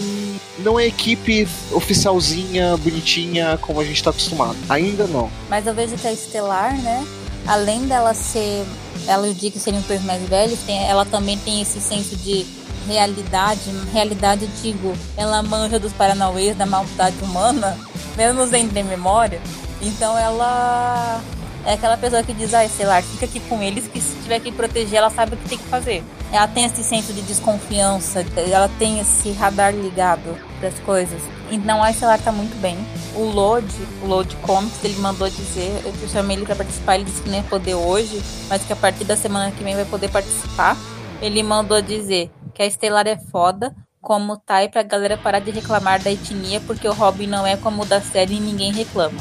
não 0.59 0.79
é 0.79 0.87
equipe 0.87 1.49
oficialzinha, 1.73 2.77
bonitinha, 2.77 3.59
como 3.61 3.81
a 3.81 3.85
gente 3.85 3.97
está 3.97 4.11
acostumado. 4.11 4.57
Ainda 4.69 5.07
não. 5.07 5.31
Mas 5.49 5.67
eu 5.67 5.75
vejo 5.75 5.97
que 5.97 6.07
a 6.07 6.13
Estelar, 6.13 6.77
né? 6.81 7.07
Além 7.47 7.87
dela 7.87 8.15
ser. 8.15 8.65
Ela 9.07 9.27
e 9.29 9.31
o 9.31 9.35
Dick 9.35 9.59
serem 9.59 9.81
os 9.81 9.87
dois 9.87 10.03
mais 10.03 10.23
velhos, 10.23 10.59
tem, 10.61 10.83
ela 10.89 11.05
também 11.05 11.37
tem 11.37 11.61
esse 11.61 11.81
senso 11.81 12.17
de 12.17 12.47
realidade. 12.87 13.61
Realidade, 13.93 14.47
digo, 14.63 14.95
ela 15.17 15.43
manja 15.43 15.79
dos 15.79 15.93
paranauês, 15.93 16.57
da 16.57 16.65
maldade 16.65 17.17
humana, 17.23 17.79
mesmo 18.17 18.47
sem 18.47 18.69
ter 18.69 18.83
memória. 18.83 19.41
Então 19.83 20.17
ela 20.17 21.21
é 21.67 21.73
aquela 21.75 21.97
pessoa 21.97 22.23
que 22.23 22.33
diz, 22.35 22.53
ah, 22.53 22.69
sei 22.69 22.87
lá, 22.87 23.01
fica 23.01 23.25
aqui 23.25 23.41
com 23.41 23.63
eles 23.63 23.89
que 23.89 24.01
se 24.01 24.15
tiver 24.23 24.41
que 24.41 24.53
proteger, 24.53 24.99
ela 24.99 25.11
sabe 25.11 25.35
o 25.35 25.37
que 25.39 25.49
tem 25.49 25.59
que 25.59 25.65
fazer. 25.65 26.05
Ela 26.31 26.47
tem 26.47 26.65
esse 26.65 26.83
senso 26.85 27.13
de 27.13 27.23
desconfiança, 27.23 28.25
ela 28.37 28.69
tem 28.79 29.01
esse 29.01 29.33
radar 29.33 29.73
ligado 29.73 30.37
das 30.61 30.75
coisas. 30.81 31.23
Então 31.51 31.83
a 31.83 31.91
Estelar 31.91 32.21
tá 32.21 32.31
muito 32.31 32.61
bem. 32.61 32.77
O 33.15 33.23
Load, 33.23 33.67
o 34.03 34.07
Load 34.07 34.37
Comics, 34.37 34.85
ele 34.85 34.99
mandou 34.99 35.29
dizer, 35.29 35.83
eu 35.85 36.09
chamei 36.09 36.37
ele 36.37 36.45
para 36.45 36.57
participar, 36.57 36.97
ele 36.97 37.05
disse 37.05 37.23
que 37.23 37.31
nem 37.31 37.41
ia 37.41 37.47
poder 37.47 37.75
hoje, 37.75 38.23
mas 38.49 38.63
que 38.63 38.73
a 38.73 38.77
partir 38.77 39.05
da 39.05 39.17
semana 39.17 39.51
que 39.51 39.65
vem 39.65 39.75
vai 39.75 39.85
poder 39.85 40.11
participar. 40.11 40.77
Ele 41.23 41.43
mandou 41.43 41.81
dizer 41.81 42.31
que 42.53 42.63
a 42.63 42.67
Estelar 42.67 43.07
é 43.07 43.17
foda, 43.17 43.75
como 44.01 44.37
tá, 44.37 44.63
e 44.63 44.69
pra 44.69 44.83
galera 44.83 45.17
parar 45.17 45.39
de 45.39 45.51
reclamar 45.51 46.03
da 46.03 46.11
etnia, 46.11 46.61
porque 46.61 46.87
o 46.87 46.93
Robin 46.93 47.27
não 47.27 47.47
é 47.47 47.57
como 47.57 47.83
o 47.83 47.87
da 47.87 48.01
série 48.03 48.35
e 48.35 48.41
ninguém 48.41 48.71
reclama. 48.71 49.19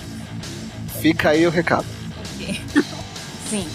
Fica 1.00 1.30
aí 1.30 1.48
o 1.48 1.50
recado. 1.50 2.03
Sim. 3.50 3.68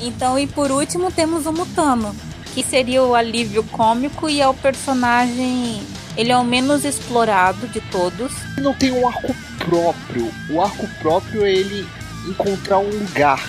Então, 0.00 0.38
e 0.38 0.46
por 0.46 0.70
último, 0.70 1.10
temos 1.10 1.46
o 1.46 1.52
Mutano, 1.52 2.14
que 2.54 2.62
seria 2.62 3.02
o 3.02 3.14
alívio 3.14 3.62
cômico 3.64 4.28
e 4.28 4.40
é 4.40 4.48
o 4.48 4.54
personagem. 4.54 5.82
Ele 6.16 6.32
é 6.32 6.36
o 6.36 6.44
menos 6.44 6.84
explorado 6.84 7.68
de 7.68 7.80
todos. 7.82 8.32
Ele 8.56 8.62
não 8.62 8.74
tem 8.74 8.90
um 8.92 9.06
arco 9.06 9.34
próprio. 9.58 10.32
O 10.50 10.60
arco 10.60 10.88
próprio 11.00 11.44
é 11.44 11.52
ele 11.52 11.86
encontrar 12.28 12.78
um 12.78 12.90
lugar 12.90 13.46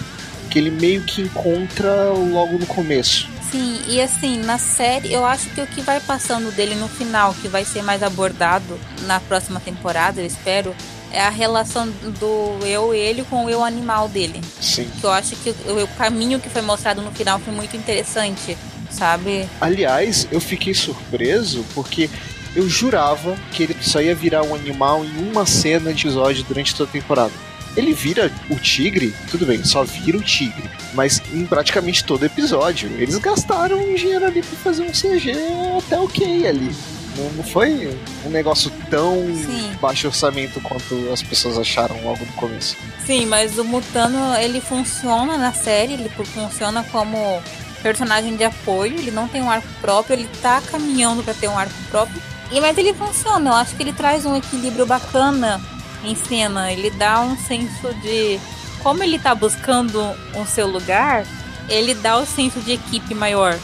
que 0.49 0.59
ele 0.59 0.70
meio 0.70 1.01
que 1.03 1.22
encontra 1.22 2.12
logo 2.12 2.57
no 2.57 2.66
começo. 2.66 3.30
Sim, 3.51 3.82
e 3.88 3.99
assim, 4.01 4.38
na 4.38 4.57
série, 4.57 5.12
eu 5.12 5.26
acho 5.26 5.49
que 5.49 5.62
o 5.62 5.68
que 5.68 5.82
vai 5.82 5.99
passando 5.99 6.55
dele 6.55 6.76
no 6.76 6.88
final, 6.88 7.34
que 7.34 7.47
vai 7.47 7.66
ser 7.66 7.82
mais 7.82 8.01
abordado 8.01 8.80
na 9.01 9.20
próxima 9.20 9.59
temporada, 9.59 10.22
eu 10.22 10.26
espero, 10.26 10.74
é 11.14 11.22
a 11.22 11.30
relação 11.30 11.88
do 12.20 12.66
eu 12.66 12.93
ele 12.93 13.24
com 13.24 13.45
o 13.45 13.49
eu 13.49 13.64
animal 13.64 14.07
dele. 14.07 14.41
Sim. 14.59 14.89
Que 14.99 15.03
eu 15.03 15.12
acho 15.12 15.36
que 15.38 15.49
o, 15.49 15.84
o 15.84 15.88
caminho 15.89 16.39
que 16.39 16.49
foi 16.49 16.62
mostrado 16.62 17.01
no 17.01 17.12
final 17.12 17.39
foi 17.39 17.53
muito 17.53 17.76
interessante, 17.76 18.57
sabe? 18.89 19.47
Aliás, 19.59 20.28
eu 20.32 20.39
fiquei 20.39 20.74
surpreso 20.74 21.66
porque 21.74 22.09
eu 22.55 22.68
jurava 22.68 23.36
que 23.51 23.64
ele 23.64 23.78
só 23.82 24.01
ia 24.01 24.16
virar 24.16 24.43
um 24.43 24.53
animal 24.53 25.05
em 25.05 25.30
uma 25.30 25.45
cena 25.45 25.93
de 25.93 26.07
episódio 26.07 26.43
durante 26.43 26.76
toda 26.76 26.89
a 26.89 26.93
temporada. 26.93 27.32
Ele 27.76 27.93
vira 27.93 28.30
o 28.49 28.55
tigre, 28.55 29.14
tudo 29.30 29.45
bem, 29.45 29.64
só 29.64 29.84
vira 29.84 30.18
o 30.18 30.22
tigre, 30.22 30.70
mas 30.93 31.22
em 31.34 31.45
praticamente 31.45 32.03
todo 32.03 32.26
episódio. 32.26 32.89
Eles 32.97 33.18
gastaram 33.18 33.78
um 33.78 33.95
dinheiro 33.95 34.26
ali 34.26 34.41
pra 34.43 34.57
fazer 34.57 34.84
um 34.84 34.91
CG 34.91 35.32
até 35.78 35.97
ok 35.97 36.47
ali. 36.47 36.76
Não, 37.16 37.43
foi 37.43 37.97
um 38.26 38.30
negócio 38.30 38.72
tão 38.89 39.16
Sim. 39.36 39.72
baixo 39.82 40.07
orçamento 40.07 40.62
quanto 40.62 41.12
as 41.12 41.22
pessoas 41.22 41.57
acharam 41.57 42.01
logo 42.03 42.26
no 42.26 42.32
começo. 42.34 42.78
Sim, 43.05 43.26
mas 43.26 43.57
o 43.57 43.66
Mutano, 43.66 44.36
ele 44.36 44.62
funciona 44.62 45.38
na 45.38 45.51
série, 45.51 45.93
ele 45.93 46.09
funciona 46.09 46.84
como 46.86 47.41
personagem 47.82 48.36
de 48.36 48.43
apoio, 48.43 48.97
ele 48.97 49.12
não 49.12 49.28
tem 49.28 49.41
um 49.41 49.49
arco 49.49 49.68
próprio, 49.82 50.14
ele 50.14 50.30
tá 50.41 50.62
caminhando 50.62 51.24
para 51.24 51.34
ter 51.34 51.47
um 51.47 51.57
arco 51.57 51.74
próprio. 51.89 52.22
E 52.51 52.59
mas 52.59 52.78
ele 52.78 52.93
funciona, 52.93 53.49
eu 53.49 53.55
acho 53.55 53.76
que 53.76 53.84
ele 53.84 53.93
traz 53.93 54.26
um 54.26 54.36
equilíbrio 54.36 54.86
bacana 54.86 55.59
em 56.03 56.16
cena, 56.16 56.72
ele 56.72 56.89
dá 56.91 57.22
um 57.22 57.38
senso 57.38 57.93
de 58.01 58.39
como 58.84 59.03
ele 59.03 59.20
tá 59.20 59.34
buscando 59.36 59.99
o 60.36 60.45
seu 60.45 60.68
lugar, 60.68 61.26
ele 61.70 61.93
dá 61.93 62.18
o 62.18 62.26
senso 62.26 62.59
de 62.62 62.74
equipe 62.74 63.14
maior. 63.14 63.57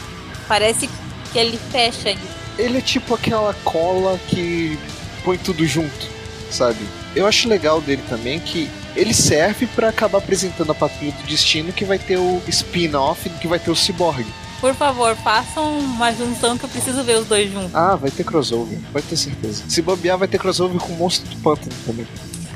Parece 0.46 0.88
que 1.32 1.38
ele 1.38 1.58
fecha 1.70 2.10
isso. 2.10 2.37
Ele 2.58 2.78
é 2.78 2.80
tipo 2.80 3.14
aquela 3.14 3.54
cola 3.64 4.18
que 4.28 4.78
põe 5.24 5.38
tudo 5.38 5.64
junto, 5.64 6.08
sabe? 6.50 6.78
Eu 7.14 7.26
acho 7.26 7.48
legal 7.48 7.80
dele 7.80 8.02
também 8.08 8.40
que 8.40 8.68
ele 8.96 9.14
serve 9.14 9.66
pra 9.66 9.90
acabar 9.90 10.18
apresentando 10.18 10.72
a 10.72 10.74
Patrulha 10.74 11.12
do 11.12 11.22
Destino 11.22 11.72
que 11.72 11.84
vai 11.84 11.98
ter 11.98 12.16
o 12.18 12.42
spin-off 12.48 13.28
que 13.30 13.46
vai 13.46 13.58
ter 13.58 13.70
o 13.70 13.76
Cyborg. 13.76 14.26
Por 14.60 14.74
favor, 14.74 15.14
façam 15.16 15.78
uma 15.78 16.12
junção 16.12 16.58
que 16.58 16.64
eu 16.64 16.68
preciso 16.68 17.04
ver 17.04 17.16
os 17.18 17.26
dois 17.26 17.50
juntos. 17.52 17.72
Ah, 17.74 17.94
vai 17.94 18.10
ter 18.10 18.24
crossover, 18.24 18.76
pode 18.92 19.06
ter 19.06 19.16
certeza. 19.16 19.62
Se 19.68 19.80
bobear, 19.80 20.18
vai 20.18 20.26
ter 20.26 20.38
crossover 20.38 20.80
com 20.80 20.92
o 20.92 20.96
Monstro 20.96 21.30
do 21.30 21.36
Pântano 21.36 21.72
também. 21.86 22.06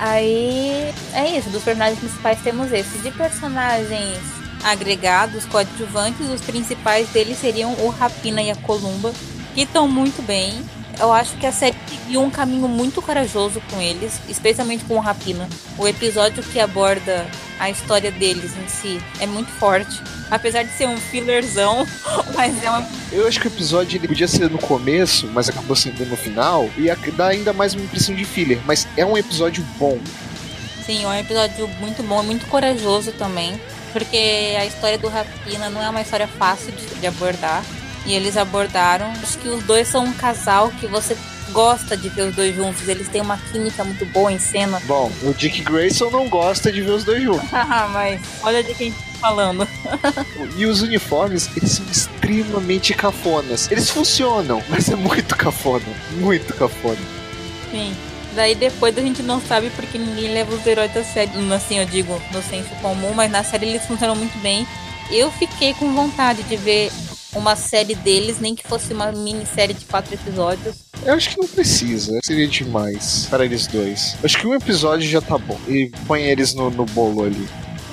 Aí 0.01 0.93
é 1.15 1.39
isso, 1.39 1.49
dos 1.51 1.63
personagens 1.63 2.01
principais 2.01 2.41
temos 2.41 2.73
esses. 2.73 3.03
De 3.05 3.11
personagens 3.13 4.19
agregados, 4.65 5.45
coadjuvantes, 5.45 6.29
os 6.29 6.41
principais 6.41 7.09
deles 7.11 7.39
seriam 7.39 7.73
o 7.75 7.89
Rapina 7.89 8.43
e 8.43 8.51
a 8.51 8.57
Columba, 8.57 9.13
que 9.55 9.63
estão 9.63 9.89
muito 9.89 10.23
bem. 10.23 10.63
Eu 10.99 11.11
acho 11.11 11.37
que 11.37 11.47
a 11.47 11.53
série 11.53 11.77
seguiu 11.89 12.23
um 12.23 12.31
caminho 12.31 12.69
muito 12.69 13.01
corajoso 13.01 13.63
com 13.71 13.81
eles, 13.81 14.21
especialmente 14.29 14.85
com 14.85 14.97
o 14.97 15.01
Rapina. 15.01 15.49
O 15.79 15.89
episódio 15.89 16.43
que 16.43 16.61
aborda 16.61 17.27
a 17.59 17.71
história 17.71 18.11
deles 18.11 18.53
em 18.57 18.69
si 18.69 19.01
é 19.19 19.27
muito 19.27 19.51
forte. 19.53 20.01
Apesar 20.31 20.63
de 20.63 20.71
ser 20.73 20.87
um 20.87 20.97
fillerzão, 20.97 21.87
mas 22.35 22.63
é 22.63 22.71
uma. 22.71 22.87
Eu 23.11 23.27
acho 23.27 23.41
que 23.41 23.47
o 23.47 23.51
episódio 23.51 23.99
ele 23.99 24.09
podia 24.09 24.29
ser 24.29 24.51
no 24.51 24.59
começo, 24.59 25.27
mas 25.29 25.49
acabou 25.49 25.77
sendo 25.77 26.05
no 26.07 26.17
final, 26.17 26.69
e 26.77 26.93
dar 27.13 27.29
ainda 27.29 27.53
mais 27.53 27.75
uma 27.75 27.85
impressão 27.85 28.15
de 28.15 28.25
filler. 28.25 28.61
Mas 28.67 28.87
é 28.97 29.05
um 29.05 29.17
episódio 29.17 29.65
bom. 29.79 29.99
Sim, 30.85 31.05
é 31.05 31.07
um 31.07 31.15
episódio 31.15 31.69
muito 31.81 32.03
bom, 32.03 32.23
muito 32.23 32.47
corajoso 32.47 33.13
também. 33.13 33.61
Porque 33.93 34.57
a 34.59 34.65
história 34.65 34.99
do 34.99 35.09
Rapina 35.09 35.69
não 35.69 35.83
é 35.83 35.89
uma 35.89 36.01
história 36.01 36.27
fácil 36.27 36.73
de, 36.73 36.87
de 37.01 37.07
abordar. 37.07 37.63
E 38.07 38.15
eles 38.15 38.37
abordaram. 38.37 39.11
Acho 39.23 39.39
que 39.39 39.49
os 39.49 39.63
dois 39.65 39.89
são 39.89 40.05
um 40.05 40.13
casal 40.13 40.71
que 40.81 40.87
você 40.87 41.17
gosta 41.53 41.97
de 41.97 42.09
ver 42.09 42.23
os 42.29 42.35
dois 42.35 42.55
juntos. 42.55 42.89
Eles 42.89 43.09
têm 43.09 43.21
uma 43.21 43.37
química 43.37 43.85
muito 43.85 44.05
boa 44.07 44.33
em 44.33 44.39
cena. 44.39 44.81
Bom, 44.87 45.11
o 45.23 45.33
Dick 45.33 45.63
Grayson 45.63 46.11
não 46.11 46.29
gosta 46.29 46.73
de 46.73 46.83
ver 46.83 46.91
os 46.91 47.05
dois 47.05 47.23
juntos. 47.23 47.49
mas 47.93 48.21
olha 48.43 48.63
de 48.63 48.75
quem 48.75 48.93
tá 48.93 48.99
falando. 49.21 49.69
E 50.57 50.67
os 50.67 50.83
uniformes, 50.83 51.49
eles 51.57 51.73
são 51.73 51.87
extremamente 51.87 52.93
cafonas. 52.95 53.71
Eles 53.71 53.89
funcionam, 53.89 54.63
mas 54.69 54.89
é 54.89 54.97
muito 54.97 55.37
cafona. 55.37 55.85
Muito 56.13 56.53
cafona. 56.55 56.99
Sim. 57.71 57.95
Daí 58.35 58.55
depois 58.55 58.97
a 58.97 59.01
gente 59.01 59.23
não 59.23 59.41
sabe 59.41 59.71
porque 59.71 59.99
ninguém 59.99 60.33
leva 60.33 60.55
os 60.55 60.67
heróis 60.67 60.97
a 60.97 61.05
sério. 61.05 61.53
Assim, 61.53 61.79
eu 61.79 61.87
digo, 61.87 62.21
no 62.33 62.43
senso 62.43 62.71
comum, 62.81 63.13
mas 63.15 63.31
na 63.31 63.45
série 63.45 63.67
eles 63.67 63.85
funcionam 63.85 64.17
muito 64.17 64.37
bem. 64.41 64.67
Eu 65.11 65.31
fiquei 65.33 65.75
com 65.75 65.93
vontade 65.95 66.43
de 66.45 66.57
ver 66.57 66.91
uma 67.35 67.57
série 67.57 67.95
deles, 67.95 68.39
nem 68.41 68.55
que 68.55 68.67
fosse 68.67 68.93
uma 68.93 69.11
minissérie 69.13 69.75
de 69.75 69.85
quatro 69.85 70.15
episódios. 70.15 70.77
Eu 71.05 71.15
acho 71.15 71.31
que 71.31 71.41
não 71.41 71.49
precisa. 71.49 72.19
Seria 72.23 72.47
demais 72.47 73.27
para 73.29 73.45
eles 73.45 73.67
dois. 73.67 74.17
Acho 74.23 74.39
que 74.39 74.47
um 74.47 74.55
episódio 74.55 75.09
já 75.09 75.21
tá 75.21 75.39
bom. 75.39 75.59
E 75.67 75.91
põe 76.07 76.23
eles 76.23 76.55
no, 76.55 76.71
no 76.71 76.85
bolo 76.87 77.25
ali. 77.25 77.49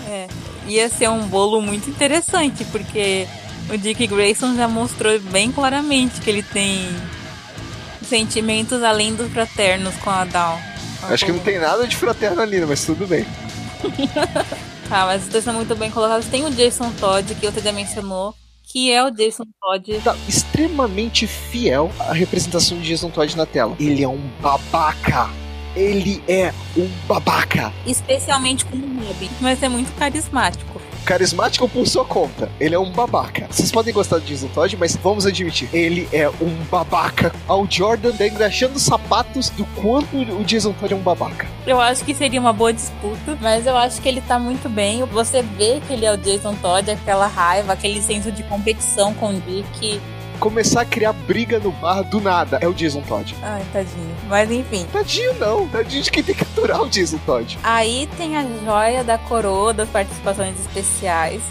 É, 0.08 0.28
ia 0.68 0.90
ser 0.90 1.10
um 1.10 1.28
bolo 1.28 1.62
muito 1.62 1.90
interessante, 1.90 2.64
porque 2.66 3.28
o 3.70 3.78
Dick 3.78 4.06
Grayson 4.08 4.56
já 4.56 4.68
mostrou 4.68 5.20
bem 5.20 5.52
claramente 5.52 6.20
que 6.22 6.30
ele 6.30 6.44
tem 6.44 6.88
sentimentos 8.04 8.84
além 8.84 9.14
dos 9.16 9.32
fraternos 9.32 9.96
com 9.98 10.10
a 10.10 10.26
Dawn. 10.26 10.60
Acho 11.04 11.26
que 11.26 11.32
não 11.32 11.40
tem 11.40 11.60
nada 11.60 11.88
de 11.88 11.96
fraterno 11.96 12.42
ali, 12.42 12.60
mas 12.66 12.84
tudo 12.84 13.08
bem. 13.08 13.26
Tá, 14.90 15.06
mas 15.08 15.24
os 15.24 15.30
dois 15.30 15.44
são 15.44 15.54
muito 15.54 15.76
bem 15.76 15.90
colocados. 15.90 16.26
Tem 16.28 16.46
o 16.46 16.52
Jason 16.52 16.92
Todd, 17.00 17.36
que 17.36 17.50
você 17.50 17.62
já 17.62 17.72
mencionou, 17.72 18.36
que 18.70 18.92
é 18.92 19.04
o 19.04 19.10
Jason 19.10 19.46
Todd. 19.60 20.00
Tá 20.04 20.16
extremamente 20.28 21.26
fiel 21.28 21.92
à 22.00 22.14
representação 22.14 22.80
de 22.80 22.88
Jason 22.88 23.10
Todd 23.10 23.36
na 23.36 23.46
tela. 23.46 23.76
Ele 23.80 24.04
é 24.04 24.08
um 24.08 24.30
babaca. 24.40 25.30
Ele 25.76 26.24
é 26.28 26.54
um 26.78 26.88
babaca. 27.08 27.74
Especialmente 27.86 28.66
como 28.66 28.86
Robin, 29.04 29.30
mas 29.42 29.62
é 29.64 29.70
muito 29.70 29.92
carismático. 29.98 30.80
Carismático 31.06 31.68
por 31.68 31.88
sua 31.88 32.06
conta. 32.06 32.50
Ele 32.60 32.76
é 32.76 32.80
um 32.80 32.92
babaca. 32.92 33.48
Vocês 33.50 33.72
podem 33.72 33.94
gostar 33.94 34.20
de 34.20 34.28
Jason 34.28 34.48
Todd, 34.48 34.78
mas 34.78 34.96
vamos 34.96 35.26
admitir, 35.26 35.70
ele 35.74 36.08
é 36.12 36.30
um 36.30 36.54
babaca. 36.70 37.34
Ao 37.48 37.66
Jordan 37.70 38.12
tá 38.12 38.28
engraxando 38.28 38.76
os 38.76 38.84
sapatos 38.84 39.50
do 39.50 39.66
quanto 39.82 40.16
o 40.18 40.44
Jason 40.44 40.74
Todd 40.74 40.94
é 40.94 40.96
um 40.96 41.02
babaca. 41.02 41.48
Eu 41.66 41.80
acho 41.80 42.04
que 42.04 42.14
seria 42.14 42.40
uma 42.40 42.54
boa 42.54 42.74
disputa, 42.74 43.38
mas 43.42 43.66
eu 43.66 43.76
acho 43.76 44.02
que 44.02 44.08
ele 44.08 44.22
tá 44.22 44.40
muito 44.40 44.70
bem. 44.70 45.04
Você 45.06 45.42
vê 45.42 45.82
que 45.88 45.94
ele 45.94 46.06
é 46.06 46.14
o 46.14 46.18
Jason 46.18 46.56
Todd, 46.56 46.92
aquela 46.92 47.28
raiva, 47.28 47.74
aquele 47.74 48.02
senso 48.02 48.32
de 48.32 48.44
competição 48.44 49.14
com 49.14 49.30
o 49.30 49.40
Dick. 49.42 50.02
Começar 50.40 50.82
a 50.82 50.86
criar 50.86 51.12
briga 51.12 51.60
no 51.60 51.70
bar 51.70 52.02
do 52.02 52.22
nada 52.22 52.60
é 52.62 52.68
o 52.68 52.74
Jason 52.74 53.02
Todd. 53.02 53.36
Ai, 53.44 53.62
tadinho. 53.74 54.16
Mas 54.30 54.50
enfim. 54.50 54.88
Tadinho 54.90 55.34
não, 55.34 55.68
tadinho 55.68 56.02
de 56.02 56.10
quem 56.10 56.24
tem 56.24 56.34
que 56.34 56.44
aturar 56.44 56.82
o 56.82 56.90
Jason 56.90 57.18
Todd. 57.26 57.60
Aí 57.62 58.08
tem 58.16 58.38
a 58.38 58.46
joia 58.64 59.04
da 59.04 59.18
coroa 59.18 59.74
das 59.74 59.90
participações 59.90 60.58
especiais, 60.58 61.42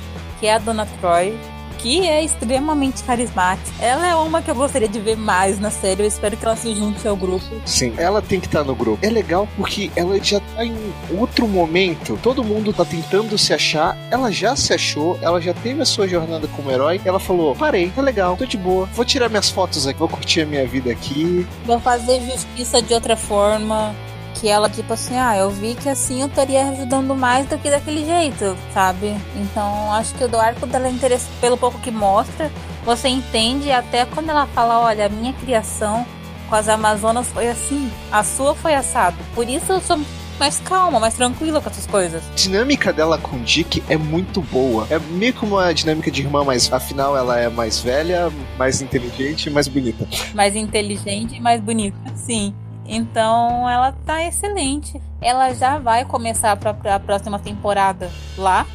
que 0.41 0.47
é 0.47 0.55
a 0.55 0.59
Dona 0.59 0.87
Troy, 1.03 1.39
que 1.79 2.07
é 2.07 2.23
extremamente 2.25 3.03
carismática. 3.05 3.71
Ela 3.81 4.07
é 4.07 4.15
uma 4.15 4.43
que 4.43 4.51
eu 4.51 4.55
gostaria 4.55 4.89
de 4.89 5.01
ver 5.01 5.17
mais 5.17 5.59
na 5.59 5.71
série. 5.71 6.03
Eu 6.03 6.07
espero 6.07 6.37
que 6.37 6.45
ela 6.45 6.57
se 6.57 6.75
junte 6.75 7.07
ao 7.07 7.17
grupo. 7.17 7.47
Sim, 7.65 7.95
ela 7.97 8.21
tem 8.21 8.41
que 8.41 8.47
estar 8.47 8.65
no 8.65 8.75
grupo. 8.75 8.99
É 9.05 9.09
legal 9.09 9.49
porque 9.57 9.91
ela 9.97 10.23
já 10.23 10.41
tá 10.41 10.65
em 10.65 10.77
outro 11.17 11.47
momento. 11.47 12.19
Todo 12.23 12.45
mundo 12.45 12.73
tá 12.73 12.85
tentando 12.85 13.39
se 13.39 13.55
achar. 13.55 13.97
Ela 14.11 14.31
já 14.31 14.55
se 14.57 14.75
achou, 14.75 15.19
ela 15.23 15.41
já 15.41 15.55
teve 15.55 15.81
a 15.81 15.87
sua 15.87 16.07
jornada 16.07 16.49
como 16.49 16.71
herói. 16.71 17.01
Ela 17.05 17.21
falou: 17.21 17.55
parei, 17.55 17.91
tá 17.91 18.03
legal, 18.03 18.37
tô 18.37 18.45
de 18.45 18.57
boa. 18.57 18.87
Vou 18.87 19.05
tirar 19.05 19.29
minhas 19.29 19.49
fotos 19.49 19.87
aqui, 19.87 19.99
vou 19.99 20.09
curtir 20.09 20.43
a 20.43 20.47
minha 20.47 20.67
vida 20.67 20.91
aqui. 20.91 21.47
Vou 21.65 21.81
fazer 21.81 22.21
justiça 22.21 22.83
de 22.83 22.93
outra 22.93 23.17
forma. 23.17 23.95
Que 24.41 24.49
ela, 24.49 24.69
tipo 24.71 24.93
assim, 24.93 25.17
ah, 25.19 25.37
eu 25.37 25.51
vi 25.51 25.75
que 25.75 25.89
assim 25.89 26.21
eu 26.21 26.29
estaria 26.29 26.69
ajudando 26.69 27.15
mais 27.15 27.47
do 27.47 27.59
que 27.59 27.69
daquele 27.69 28.05
jeito, 28.05 28.57
sabe? 28.73 29.17
Então 29.35 29.93
acho 29.93 30.15
que 30.15 30.23
o 30.23 30.29
do 30.29 30.39
arco 30.39 30.67
dela 30.67 30.87
é 30.87 30.91
interessante, 30.91 31.33
pelo 31.41 31.57
pouco 31.57 31.79
que 31.81 31.91
mostra, 31.91 32.51
você 32.85 33.09
entende 33.09 33.73
até 33.73 34.05
quando 34.05 34.31
ela 34.31 34.47
fala, 34.47 34.79
olha, 34.81 35.07
a 35.07 35.09
minha 35.09 35.33
criação 35.33 36.07
com 36.49 36.55
as 36.55 36.69
Amazonas 36.69 37.27
foi 37.29 37.49
assim, 37.49 37.91
a 38.13 38.23
sua 38.23 38.55
foi 38.55 38.75
assado. 38.75 39.17
Por 39.35 39.49
isso 39.49 39.73
eu 39.73 39.81
sou 39.81 39.99
mais 40.39 40.61
calma, 40.61 41.01
mais 41.01 41.15
tranquila 41.15 41.61
com 41.61 41.69
essas 41.69 41.87
coisas. 41.87 42.23
A 42.31 42.35
dinâmica 42.35 42.93
dela 42.93 43.19
com 43.19 43.37
o 43.37 43.41
Dick 43.41 43.83
é 43.89 43.97
muito 43.97 44.41
boa. 44.41 44.87
É 44.89 44.99
meio 44.99 45.35
como 45.35 45.57
uma 45.57 45.75
dinâmica 45.75 46.11
de 46.11 46.23
irmã, 46.23 46.45
mas 46.45 46.73
afinal 46.73 47.17
ela 47.17 47.39
é 47.39 47.49
mais 47.49 47.81
velha, 47.81 48.31
mais 48.57 48.81
inteligente 48.81 49.47
e 49.47 49.51
mais 49.51 49.67
bonita. 49.67 50.07
Mais 50.33 50.55
inteligente 50.55 51.37
e 51.37 51.41
mais 51.41 51.61
bonita, 51.61 51.99
sim. 52.15 52.55
Então 52.89 53.69
ela 53.69 53.93
tá 53.93 54.25
excelente. 54.25 55.01
Ela 55.21 55.53
já 55.53 55.79
vai 55.79 56.05
começar 56.05 56.57
pra, 56.57 56.73
pra 56.73 56.99
próxima 56.99 57.39
temporada 57.39 58.11
lá, 58.37 58.67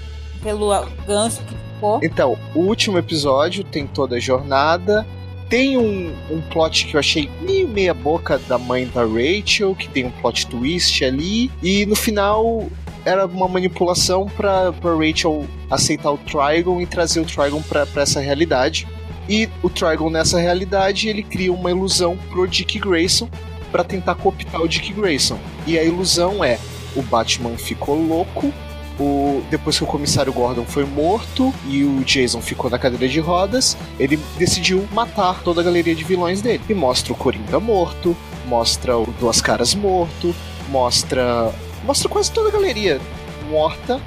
pelo 0.41 0.69
gancho 1.07 1.41
que 1.43 1.55
ficou. 1.55 1.99
Então, 2.03 2.37
o 2.53 2.59
último 2.59 2.97
episódio 2.97 3.63
tem 3.63 3.87
toda 3.87 4.17
a 4.17 4.19
jornada. 4.19 5.05
Tem 5.49 5.77
um, 5.77 6.13
um 6.31 6.41
plot 6.41 6.87
que 6.87 6.95
eu 6.95 6.99
achei 6.99 7.29
meio 7.41 7.67
meia 7.67 7.93
boca 7.93 8.39
da 8.39 8.57
mãe 8.57 8.87
da 8.87 9.01
Rachel, 9.01 9.75
que 9.75 9.89
tem 9.89 10.05
um 10.05 10.11
plot 10.11 10.47
twist 10.47 11.03
ali. 11.03 11.51
E 11.61 11.85
no 11.85 11.95
final 11.95 12.67
era 13.05 13.25
uma 13.25 13.47
manipulação 13.47 14.27
pra 14.27 14.71
Rachel 14.81 15.45
aceitar 15.69 16.11
o 16.11 16.17
Trigon 16.17 16.81
e 16.81 16.85
trazer 16.85 17.19
o 17.19 17.25
Trigon 17.25 17.61
pra 17.61 17.85
essa 17.95 18.19
realidade. 18.19 18.87
E 19.27 19.49
o 19.61 19.69
Trigon 19.69 20.09
nessa 20.09 20.39
realidade 20.39 21.07
ele 21.07 21.23
cria 21.23 21.51
uma 21.51 21.69
ilusão 21.69 22.17
pro 22.29 22.47
Dick 22.47 22.79
Grayson 22.79 23.29
para 23.73 23.83
tentar 23.83 24.13
cooptar 24.13 24.61
o 24.61 24.67
Dick 24.67 24.93
Grayson. 24.93 25.39
E 25.65 25.77
a 25.77 25.83
ilusão 25.83 26.43
é: 26.43 26.59
o 26.95 27.01
Batman 27.01 27.57
ficou 27.57 27.99
louco, 27.99 28.53
o, 28.99 29.43
depois 29.49 29.77
que 29.77 29.83
o 29.83 29.87
comissário 29.87 30.31
Gordon 30.31 30.65
foi 30.65 30.85
morto 30.85 31.51
e 31.65 31.83
o 31.83 32.03
Jason 32.03 32.39
ficou 32.41 32.69
na 32.69 32.77
cadeira 32.77 33.07
de 33.07 33.19
rodas, 33.19 33.75
ele 33.99 34.17
decidiu 34.37 34.87
matar 34.93 35.41
toda 35.41 35.61
a 35.61 35.63
galeria 35.63 35.95
de 35.95 36.03
vilões 36.03 36.41
dele. 36.41 36.63
E 36.69 36.73
mostra 36.73 37.11
o 37.11 37.15
Coringa 37.15 37.59
morto, 37.59 38.15
mostra 38.45 38.95
o 38.95 39.05
Duas 39.19 39.41
Caras 39.41 39.73
morto, 39.73 40.35
mostra. 40.69 41.51
mostra 41.83 42.07
quase 42.07 42.31
toda 42.31 42.49
a 42.49 42.51
galeria 42.51 43.01
morta. 43.49 43.99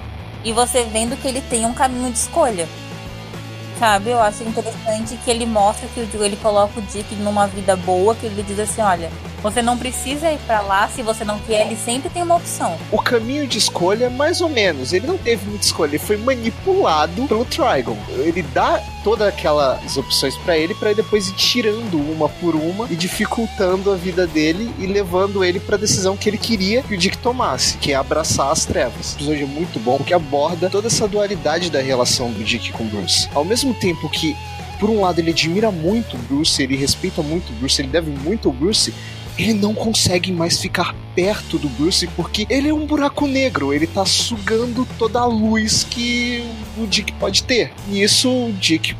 E 0.44 0.52
você 0.52 0.84
vendo 0.84 1.20
que 1.20 1.26
ele 1.26 1.40
tem 1.40 1.66
um 1.66 1.74
caminho 1.74 2.10
de 2.12 2.18
escolha. 2.18 2.68
Sabe, 3.80 4.08
eu 4.08 4.18
acho 4.18 4.42
interessante 4.42 5.18
que 5.22 5.30
ele 5.30 5.44
mostra 5.44 5.86
que 5.88 6.00
ele 6.00 6.36
coloca 6.36 6.80
o 6.80 6.82
Dick 6.82 7.14
numa 7.16 7.46
vida 7.46 7.76
boa, 7.76 8.14
que 8.14 8.24
ele 8.24 8.42
diz 8.42 8.58
assim, 8.58 8.80
olha, 8.80 9.10
você 9.46 9.62
não 9.62 9.78
precisa 9.78 10.32
ir 10.32 10.38
para 10.40 10.60
lá 10.60 10.88
se 10.88 11.02
você 11.02 11.24
não 11.24 11.38
quer, 11.38 11.66
ele 11.66 11.76
sempre 11.76 12.10
tem 12.10 12.20
uma 12.20 12.34
opção. 12.34 12.76
O 12.90 13.00
caminho 13.00 13.46
de 13.46 13.58
escolha, 13.58 14.10
mais 14.10 14.40
ou 14.40 14.48
menos, 14.48 14.92
ele 14.92 15.06
não 15.06 15.16
teve 15.16 15.46
muita 15.48 15.64
escolha, 15.64 15.90
ele 15.90 15.98
foi 16.00 16.16
manipulado 16.16 17.28
pelo 17.28 17.44
Trigon. 17.44 17.96
Ele 18.08 18.42
dá 18.42 18.82
todas 19.04 19.28
aquelas 19.28 19.96
opções 19.96 20.36
para 20.38 20.58
ele 20.58 20.74
para 20.74 20.92
depois 20.92 21.28
ir 21.28 21.34
tirando 21.34 21.96
uma 21.96 22.28
por 22.28 22.56
uma 22.56 22.88
e 22.90 22.96
dificultando 22.96 23.92
a 23.92 23.94
vida 23.94 24.26
dele 24.26 24.74
e 24.80 24.86
levando 24.86 25.44
ele 25.44 25.60
para 25.60 25.76
decisão 25.76 26.16
que 26.16 26.28
ele 26.28 26.38
queria 26.38 26.82
que 26.82 26.96
o 26.96 26.98
Dick 26.98 27.16
tomasse, 27.18 27.78
que 27.78 27.92
é 27.92 27.94
abraçar 27.94 28.50
as 28.50 28.64
trevas. 28.64 29.12
O 29.12 29.18
episódio 29.18 29.44
é 29.44 29.46
muito 29.46 29.78
bom 29.78 29.98
porque 29.98 30.12
aborda 30.12 30.68
toda 30.68 30.88
essa 30.88 31.06
dualidade 31.06 31.70
da 31.70 31.80
relação 31.80 32.32
do 32.32 32.42
Dick 32.42 32.72
com 32.72 32.84
Bruce. 32.84 33.28
Ao 33.32 33.44
mesmo 33.44 33.72
tempo 33.74 34.10
que 34.10 34.36
por 34.78 34.90
um 34.90 35.00
lado 35.00 35.18
ele 35.18 35.30
admira 35.30 35.70
muito 35.70 36.16
Bruce, 36.28 36.62
ele 36.62 36.76
respeita 36.76 37.22
muito 37.22 37.52
Bruce, 37.54 37.80
ele 37.80 37.88
deve 37.88 38.10
muito 38.10 38.48
ao 38.48 38.54
Bruce, 38.54 38.92
ele 39.38 39.54
não 39.54 39.74
consegue 39.74 40.32
mais 40.32 40.60
ficar 40.60 40.94
perto 41.14 41.58
do 41.58 41.68
Bruce 41.68 42.06
porque 42.08 42.46
ele 42.48 42.68
é 42.68 42.74
um 42.74 42.86
buraco 42.86 43.26
negro, 43.26 43.72
ele 43.72 43.86
tá 43.86 44.04
sugando 44.04 44.86
toda 44.98 45.20
a 45.20 45.26
luz 45.26 45.84
que 45.84 46.42
o 46.78 46.86
Dick 46.86 47.12
pode 47.14 47.42
ter. 47.42 47.72
E 47.88 48.02
isso 48.02 48.30
o 48.30 48.52
Dick 48.52 48.96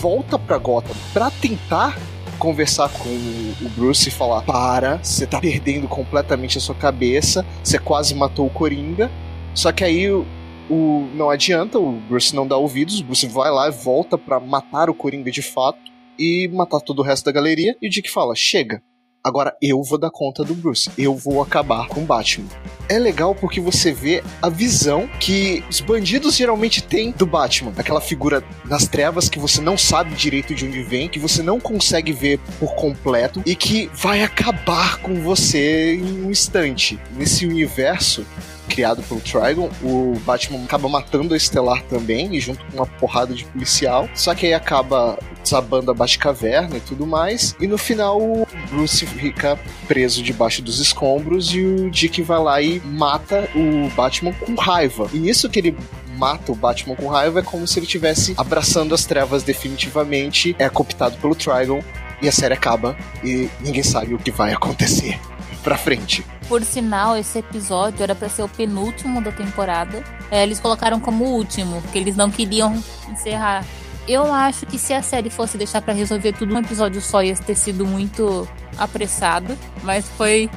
volta 0.00 0.38
pra 0.38 0.58
Gotham 0.58 0.94
pra 1.12 1.30
tentar 1.30 1.98
conversar 2.38 2.88
com 2.90 3.08
o 3.08 3.68
Bruce 3.70 4.08
e 4.08 4.12
falar: 4.12 4.42
Para, 4.42 4.98
você 5.02 5.26
tá 5.26 5.40
perdendo 5.40 5.88
completamente 5.88 6.58
a 6.58 6.60
sua 6.60 6.74
cabeça, 6.74 7.44
você 7.62 7.78
quase 7.78 8.14
matou 8.14 8.46
o 8.46 8.50
Coringa. 8.50 9.10
Só 9.54 9.72
que 9.72 9.84
aí 9.84 10.08
o 10.10 11.08
não 11.14 11.30
adianta, 11.30 11.78
o 11.78 11.92
Bruce 11.92 12.34
não 12.34 12.46
dá 12.46 12.56
ouvidos, 12.56 13.00
o 13.00 13.04
Bruce 13.04 13.26
vai 13.26 13.50
lá 13.50 13.68
e 13.68 13.72
volta 13.72 14.18
para 14.18 14.38
matar 14.38 14.90
o 14.90 14.94
Coringa 14.94 15.30
de 15.30 15.42
fato 15.42 15.78
e 16.18 16.48
matar 16.48 16.80
todo 16.80 17.00
o 17.00 17.02
resto 17.02 17.24
da 17.24 17.32
galeria. 17.32 17.76
E 17.80 17.88
o 17.88 17.90
Dick 17.90 18.10
fala: 18.10 18.34
Chega, 18.36 18.82
Agora 19.28 19.54
eu 19.60 19.82
vou 19.82 19.98
dar 19.98 20.10
conta 20.10 20.42
do 20.42 20.54
Bruce. 20.54 20.90
Eu 20.96 21.14
vou 21.14 21.42
acabar 21.42 21.86
com 21.86 22.00
o 22.00 22.04
Batman. 22.06 22.48
É 22.88 22.98
legal 22.98 23.34
porque 23.34 23.60
você 23.60 23.92
vê 23.92 24.24
a 24.40 24.48
visão 24.48 25.06
que 25.20 25.62
os 25.68 25.82
bandidos 25.82 26.34
geralmente 26.34 26.82
têm 26.82 27.10
do 27.10 27.26
Batman. 27.26 27.74
Aquela 27.76 28.00
figura 28.00 28.42
nas 28.64 28.88
trevas 28.88 29.28
que 29.28 29.38
você 29.38 29.60
não 29.60 29.76
sabe 29.76 30.14
direito 30.14 30.54
de 30.54 30.64
onde 30.64 30.82
vem, 30.82 31.10
que 31.10 31.18
você 31.18 31.42
não 31.42 31.60
consegue 31.60 32.10
ver 32.10 32.40
por 32.58 32.74
completo 32.74 33.42
e 33.44 33.54
que 33.54 33.90
vai 33.92 34.22
acabar 34.22 34.96
com 35.02 35.20
você 35.20 35.96
em 35.96 36.24
um 36.24 36.30
instante. 36.30 36.98
Nesse 37.14 37.46
universo, 37.46 38.24
criado 38.68 39.02
pelo 39.02 39.20
Trigon, 39.20 39.70
o 39.82 40.16
Batman 40.24 40.62
acaba 40.64 40.88
matando 40.88 41.34
a 41.34 41.36
Estelar 41.36 41.82
também, 41.84 42.34
e 42.34 42.40
junto 42.40 42.64
com 42.66 42.76
uma 42.76 42.86
porrada 42.86 43.34
de 43.34 43.44
policial. 43.44 44.08
Só 44.14 44.34
que 44.34 44.46
aí 44.46 44.54
acaba 44.54 45.18
desabando 45.42 45.90
a 45.90 45.94
Batcaverna 45.94 46.76
e 46.76 46.80
tudo 46.80 47.06
mais. 47.06 47.56
E 47.58 47.66
no 47.66 47.78
final 47.78 48.20
o 48.20 48.46
Bruce 48.70 49.06
fica 49.06 49.58
preso 49.86 50.22
debaixo 50.22 50.62
dos 50.62 50.78
escombros 50.78 51.52
e 51.54 51.64
o 51.64 51.90
Dick 51.90 52.22
vai 52.22 52.38
lá 52.38 52.62
e 52.62 52.80
mata 52.80 53.48
o 53.54 53.88
Batman 53.90 54.32
com 54.32 54.54
raiva. 54.54 55.08
E 55.12 55.18
nisso 55.18 55.48
que 55.48 55.58
ele 55.58 55.76
mata 56.16 56.52
o 56.52 56.54
Batman 56.54 56.96
com 56.96 57.08
raiva 57.08 57.40
é 57.40 57.42
como 57.42 57.66
se 57.66 57.78
ele 57.78 57.86
estivesse 57.86 58.34
abraçando 58.36 58.94
as 58.94 59.04
trevas 59.04 59.42
definitivamente, 59.42 60.54
é 60.58 60.68
cooptado 60.68 61.16
pelo 61.18 61.34
Trigon 61.34 61.80
e 62.20 62.28
a 62.28 62.32
série 62.32 62.54
acaba 62.54 62.96
e 63.22 63.48
ninguém 63.60 63.82
sabe 63.82 64.14
o 64.14 64.18
que 64.18 64.30
vai 64.30 64.52
acontecer 64.52 65.18
pra 65.68 65.76
frente. 65.76 66.24
Por 66.48 66.64
sinal, 66.64 67.14
esse 67.14 67.40
episódio 67.40 68.02
era 68.02 68.14
para 68.14 68.30
ser 68.30 68.42
o 68.42 68.48
penúltimo 68.48 69.20
da 69.20 69.30
temporada. 69.30 70.02
É, 70.30 70.42
eles 70.42 70.58
colocaram 70.58 70.98
como 70.98 71.26
último, 71.26 71.82
porque 71.82 71.98
eles 71.98 72.16
não 72.16 72.30
queriam 72.30 72.82
encerrar. 73.06 73.62
Eu 74.08 74.32
acho 74.32 74.64
que 74.64 74.78
se 74.78 74.94
a 74.94 75.02
série 75.02 75.28
fosse 75.28 75.58
deixar 75.58 75.82
para 75.82 75.92
resolver 75.92 76.32
tudo 76.32 76.54
num 76.54 76.60
episódio 76.60 77.02
só, 77.02 77.22
ia 77.22 77.36
ter 77.36 77.54
sido 77.54 77.84
muito 77.84 78.48
apressado. 78.78 79.58
Mas 79.82 80.08
foi 80.08 80.48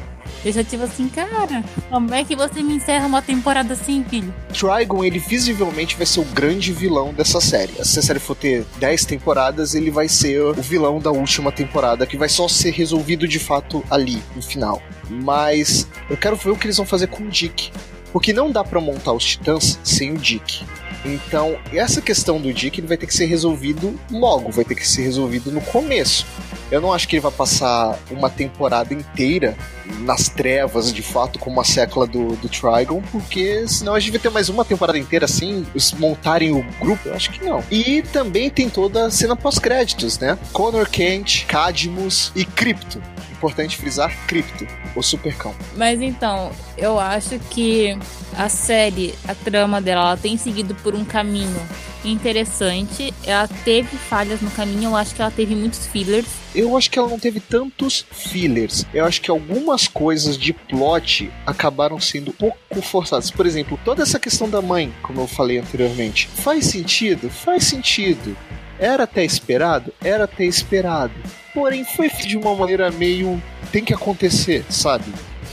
eu 0.43 0.65
tipo 0.65 0.83
assim, 0.83 1.07
cara, 1.07 1.63
como 1.89 2.13
é 2.13 2.23
que 2.23 2.35
você 2.35 2.63
me 2.63 2.75
encerra 2.75 3.05
uma 3.05 3.21
temporada 3.21 3.73
assim, 3.73 4.03
filho? 4.09 4.33
Trigon, 4.51 5.03
ele 5.03 5.19
visivelmente 5.19 5.95
vai 5.95 6.05
ser 6.05 6.19
o 6.19 6.25
grande 6.25 6.73
vilão 6.73 7.13
dessa 7.13 7.39
série. 7.39 7.73
Se 7.83 7.99
a 7.99 8.01
série 8.01 8.19
for 8.19 8.35
ter 8.35 8.65
10 8.77 9.05
temporadas, 9.05 9.75
ele 9.75 9.91
vai 9.91 10.07
ser 10.07 10.41
o 10.41 10.53
vilão 10.55 10.99
da 10.99 11.11
última 11.11 11.51
temporada, 11.51 12.05
que 12.07 12.17
vai 12.17 12.29
só 12.29 12.47
ser 12.47 12.71
resolvido 12.71 13.27
de 13.27 13.39
fato 13.39 13.83
ali, 13.89 14.21
no 14.35 14.41
final. 14.41 14.81
Mas 15.09 15.87
eu 16.09 16.17
quero 16.17 16.35
ver 16.35 16.51
o 16.51 16.55
que 16.55 16.65
eles 16.65 16.77
vão 16.77 16.85
fazer 16.85 17.07
com 17.07 17.23
o 17.23 17.29
Dick. 17.29 17.71
Porque 18.11 18.33
não 18.33 18.51
dá 18.51 18.63
para 18.63 18.81
montar 18.81 19.13
os 19.13 19.23
titãs 19.23 19.79
sem 19.83 20.11
o 20.11 20.17
Dick. 20.17 20.65
Então, 21.03 21.57
essa 21.73 22.01
questão 22.01 22.39
do 22.39 22.53
Dick 22.53 22.79
ele 22.79 22.87
vai 22.87 22.97
ter 22.97 23.07
que 23.07 23.13
ser 23.13 23.25
resolvido 23.25 23.99
logo, 24.11 24.51
vai 24.51 24.63
ter 24.63 24.75
que 24.75 24.87
ser 24.87 25.03
resolvido 25.03 25.51
no 25.51 25.61
começo. 25.61 26.25
Eu 26.69 26.79
não 26.79 26.93
acho 26.93 27.07
que 27.07 27.15
ele 27.15 27.21
vai 27.21 27.31
passar 27.31 27.99
uma 28.09 28.29
temporada 28.29 28.93
inteira 28.93 29.57
nas 29.99 30.29
trevas, 30.29 30.93
de 30.93 31.01
fato, 31.01 31.37
como 31.37 31.59
a 31.59 31.63
sécula 31.63 32.07
do, 32.07 32.35
do 32.37 32.47
Trigon, 32.47 33.01
porque 33.11 33.67
senão 33.67 33.93
a 33.93 33.99
gente 33.99 34.11
vai 34.11 34.19
ter 34.19 34.29
mais 34.29 34.47
uma 34.47 34.63
temporada 34.63 34.97
inteira 34.97 35.25
assim, 35.25 35.65
os 35.75 35.91
montarem 35.91 36.51
o 36.51 36.63
grupo, 36.79 37.09
eu 37.09 37.15
acho 37.15 37.31
que 37.31 37.43
não. 37.43 37.63
E 37.69 38.01
também 38.03 38.49
tem 38.49 38.69
toda 38.69 39.07
a 39.07 39.11
cena 39.11 39.35
pós-créditos, 39.35 40.17
né? 40.17 40.37
Connor 40.53 40.89
Kent, 40.89 41.45
Cadmus 41.45 42.31
e 42.35 42.45
Crypto 42.45 43.01
importante 43.41 43.75
frisar 43.75 44.15
Crypto, 44.27 44.67
o 44.95 45.01
supercão. 45.01 45.55
Mas 45.75 45.99
então, 45.99 46.51
eu 46.77 46.99
acho 46.99 47.39
que 47.49 47.97
a 48.37 48.47
série, 48.47 49.15
a 49.27 49.33
trama 49.33 49.81
dela, 49.81 50.01
ela 50.01 50.17
tem 50.17 50.37
seguido 50.37 50.75
por 50.75 50.93
um 50.93 51.03
caminho 51.03 51.59
interessante. 52.05 53.11
Ela 53.23 53.47
teve 53.63 53.97
falhas 53.97 54.41
no 54.41 54.51
caminho, 54.51 54.91
eu 54.91 54.95
acho 54.95 55.15
que 55.15 55.21
ela 55.21 55.31
teve 55.31 55.55
muitos 55.55 55.87
fillers. 55.87 56.27
Eu 56.53 56.77
acho 56.77 56.91
que 56.91 56.99
ela 56.99 57.07
não 57.07 57.17
teve 57.17 57.39
tantos 57.39 58.05
fillers. 58.11 58.85
Eu 58.93 59.05
acho 59.05 59.21
que 59.21 59.31
algumas 59.31 59.87
coisas 59.87 60.37
de 60.37 60.53
plot 60.53 61.31
acabaram 61.45 61.99
sendo 61.99 62.29
um 62.29 62.33
pouco 62.33 62.81
forçadas. 62.81 63.31
Por 63.31 63.45
exemplo, 63.45 63.79
toda 63.83 64.03
essa 64.03 64.19
questão 64.19 64.49
da 64.49 64.61
mãe, 64.61 64.93
como 65.01 65.21
eu 65.21 65.27
falei 65.27 65.57
anteriormente, 65.57 66.27
faz 66.27 66.65
sentido? 66.65 67.29
Faz 67.29 67.63
sentido. 67.63 68.35
Era 68.81 69.03
até 69.03 69.23
esperado? 69.23 69.93
Era 70.03 70.23
até 70.23 70.43
esperado. 70.43 71.13
Porém, 71.53 71.85
foi 71.85 72.09
de 72.09 72.35
uma 72.35 72.55
maneira 72.55 72.89
meio. 72.89 73.39
tem 73.71 73.85
que 73.85 73.93
acontecer, 73.93 74.65
sabe? 74.71 75.05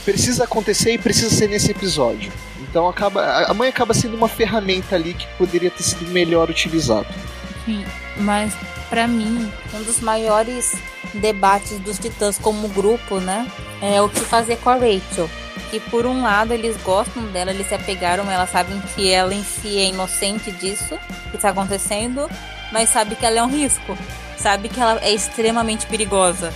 Precisa 0.03 0.45
acontecer 0.45 0.93
e 0.93 0.97
precisa 0.97 1.29
ser 1.29 1.47
nesse 1.47 1.69
episódio. 1.69 2.31
Então 2.59 2.89
acaba, 2.89 3.45
a 3.45 3.53
mãe 3.53 3.69
acaba 3.69 3.93
sendo 3.93 4.17
uma 4.17 4.27
ferramenta 4.27 4.95
ali 4.95 5.13
que 5.13 5.27
poderia 5.37 5.69
ter 5.69 5.83
sido 5.83 6.09
melhor 6.09 6.49
utilizado. 6.49 7.05
Sim, 7.65 7.85
mas 8.17 8.51
para 8.89 9.07
mim, 9.07 9.51
um 9.75 9.83
dos 9.83 9.99
maiores 9.99 10.75
debates 11.13 11.77
dos 11.79 11.99
Titãs 11.99 12.39
como 12.39 12.67
grupo, 12.69 13.19
né, 13.19 13.47
é 13.79 14.01
o 14.01 14.09
que 14.09 14.21
fazer 14.21 14.57
com 14.57 14.71
a 14.71 14.75
Rachel. 14.75 15.29
Que 15.69 15.79
por 15.79 16.07
um 16.07 16.23
lado 16.23 16.51
eles 16.51 16.75
gostam 16.77 17.27
dela, 17.27 17.51
eles 17.51 17.67
se 17.67 17.75
apegaram, 17.75 18.29
elas 18.29 18.49
sabem 18.49 18.81
que 18.95 19.11
ela 19.11 19.33
em 19.33 19.43
si 19.43 19.77
é 19.77 19.85
inocente 19.85 20.51
disso 20.51 20.97
que 21.29 21.35
está 21.35 21.49
acontecendo, 21.49 22.27
mas 22.71 22.89
sabe 22.89 23.15
que 23.15 23.25
ela 23.25 23.39
é 23.39 23.43
um 23.43 23.49
risco, 23.49 23.97
sabe 24.37 24.69
que 24.69 24.79
ela 24.79 24.99
é 25.01 25.11
extremamente 25.11 25.85
perigosa. 25.85 26.53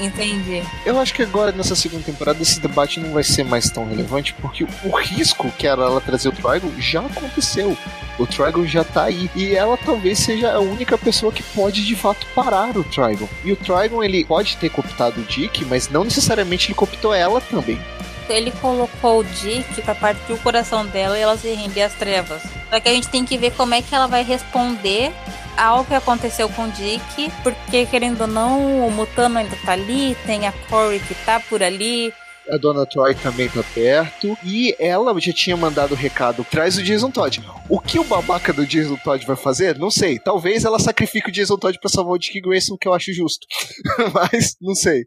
Entendi. 0.00 0.62
Eu 0.84 0.98
acho 0.98 1.14
que 1.14 1.22
agora, 1.22 1.52
nessa 1.52 1.76
segunda 1.76 2.02
temporada, 2.02 2.42
esse 2.42 2.58
debate 2.58 2.98
não 2.98 3.12
vai 3.12 3.22
ser 3.22 3.44
mais 3.44 3.70
tão 3.70 3.88
relevante, 3.88 4.34
porque 4.34 4.64
o 4.64 4.96
risco 4.96 5.50
que 5.52 5.66
era 5.66 5.82
ela 5.82 6.00
trazer 6.00 6.28
o 6.28 6.32
Trigon 6.32 6.70
já 6.78 7.00
aconteceu. 7.00 7.76
O 8.18 8.26
Trigon 8.26 8.66
já 8.66 8.82
tá 8.82 9.04
aí. 9.04 9.30
E 9.34 9.54
ela 9.54 9.76
talvez 9.76 10.18
seja 10.18 10.52
a 10.52 10.60
única 10.60 10.98
pessoa 10.98 11.32
que 11.32 11.42
pode 11.42 11.84
de 11.84 11.94
fato 11.94 12.26
parar 12.34 12.76
o 12.76 12.84
Trigon. 12.84 13.28
E 13.44 13.52
o 13.52 13.56
Trigon, 13.56 14.02
ele 14.02 14.24
pode 14.24 14.56
ter 14.56 14.68
cooptado 14.68 15.20
o 15.20 15.24
Dick, 15.24 15.64
mas 15.64 15.88
não 15.88 16.04
necessariamente 16.04 16.68
ele 16.68 16.74
cooptou 16.74 17.14
ela 17.14 17.40
também. 17.40 17.80
Ele 18.28 18.50
colocou 18.52 19.20
o 19.20 19.24
Dick 19.24 19.82
pra 19.82 19.94
partir 19.94 20.32
o 20.32 20.38
coração 20.38 20.86
dela 20.86 21.18
e 21.18 21.22
ela 21.22 21.36
se 21.36 21.52
render 21.52 21.82
às 21.82 21.94
trevas. 21.94 22.42
Só 22.70 22.80
que 22.80 22.88
a 22.88 22.92
gente 22.92 23.08
tem 23.08 23.24
que 23.24 23.36
ver 23.36 23.52
como 23.52 23.74
é 23.74 23.82
que 23.82 23.94
ela 23.94 24.06
vai 24.06 24.22
responder 24.22 25.12
ao 25.56 25.84
que 25.84 25.94
aconteceu 25.94 26.48
com 26.48 26.64
o 26.64 26.70
Dick, 26.70 27.30
porque 27.42 27.86
querendo 27.86 28.22
ou 28.22 28.26
não, 28.26 28.86
o 28.86 28.90
Mutano 28.90 29.38
ainda 29.38 29.56
tá 29.64 29.72
ali, 29.72 30.16
tem 30.26 30.46
a 30.46 30.52
Corey 30.68 30.98
que 31.00 31.14
tá 31.14 31.38
por 31.38 31.62
ali, 31.62 32.12
a 32.48 32.58
dona 32.58 32.84
Troy 32.84 33.14
também 33.14 33.48
tá 33.48 33.62
perto. 33.74 34.36
E 34.44 34.74
ela 34.78 35.18
já 35.20 35.32
tinha 35.32 35.56
mandado 35.56 35.92
o 35.92 35.96
recado: 35.96 36.44
traz 36.50 36.76
o 36.76 36.82
Jason 36.82 37.10
Todd. 37.10 37.42
O 37.68 37.80
que 37.80 37.98
o 37.98 38.04
babaca 38.04 38.52
do 38.52 38.66
Jason 38.66 38.96
Todd 38.96 39.24
vai 39.24 39.36
fazer? 39.36 39.78
Não 39.78 39.90
sei. 39.90 40.18
Talvez 40.18 40.64
ela 40.64 40.78
sacrifique 40.78 41.30
o 41.30 41.32
Jason 41.32 41.56
Todd 41.56 41.78
pra 41.78 41.88
salvar 41.88 42.14
o 42.14 42.18
Dick 42.18 42.40
Grayson, 42.40 42.76
que 42.76 42.86
eu 42.86 42.94
acho 42.94 43.12
justo. 43.12 43.46
Mas, 44.12 44.56
não 44.60 44.74
sei. 44.74 45.06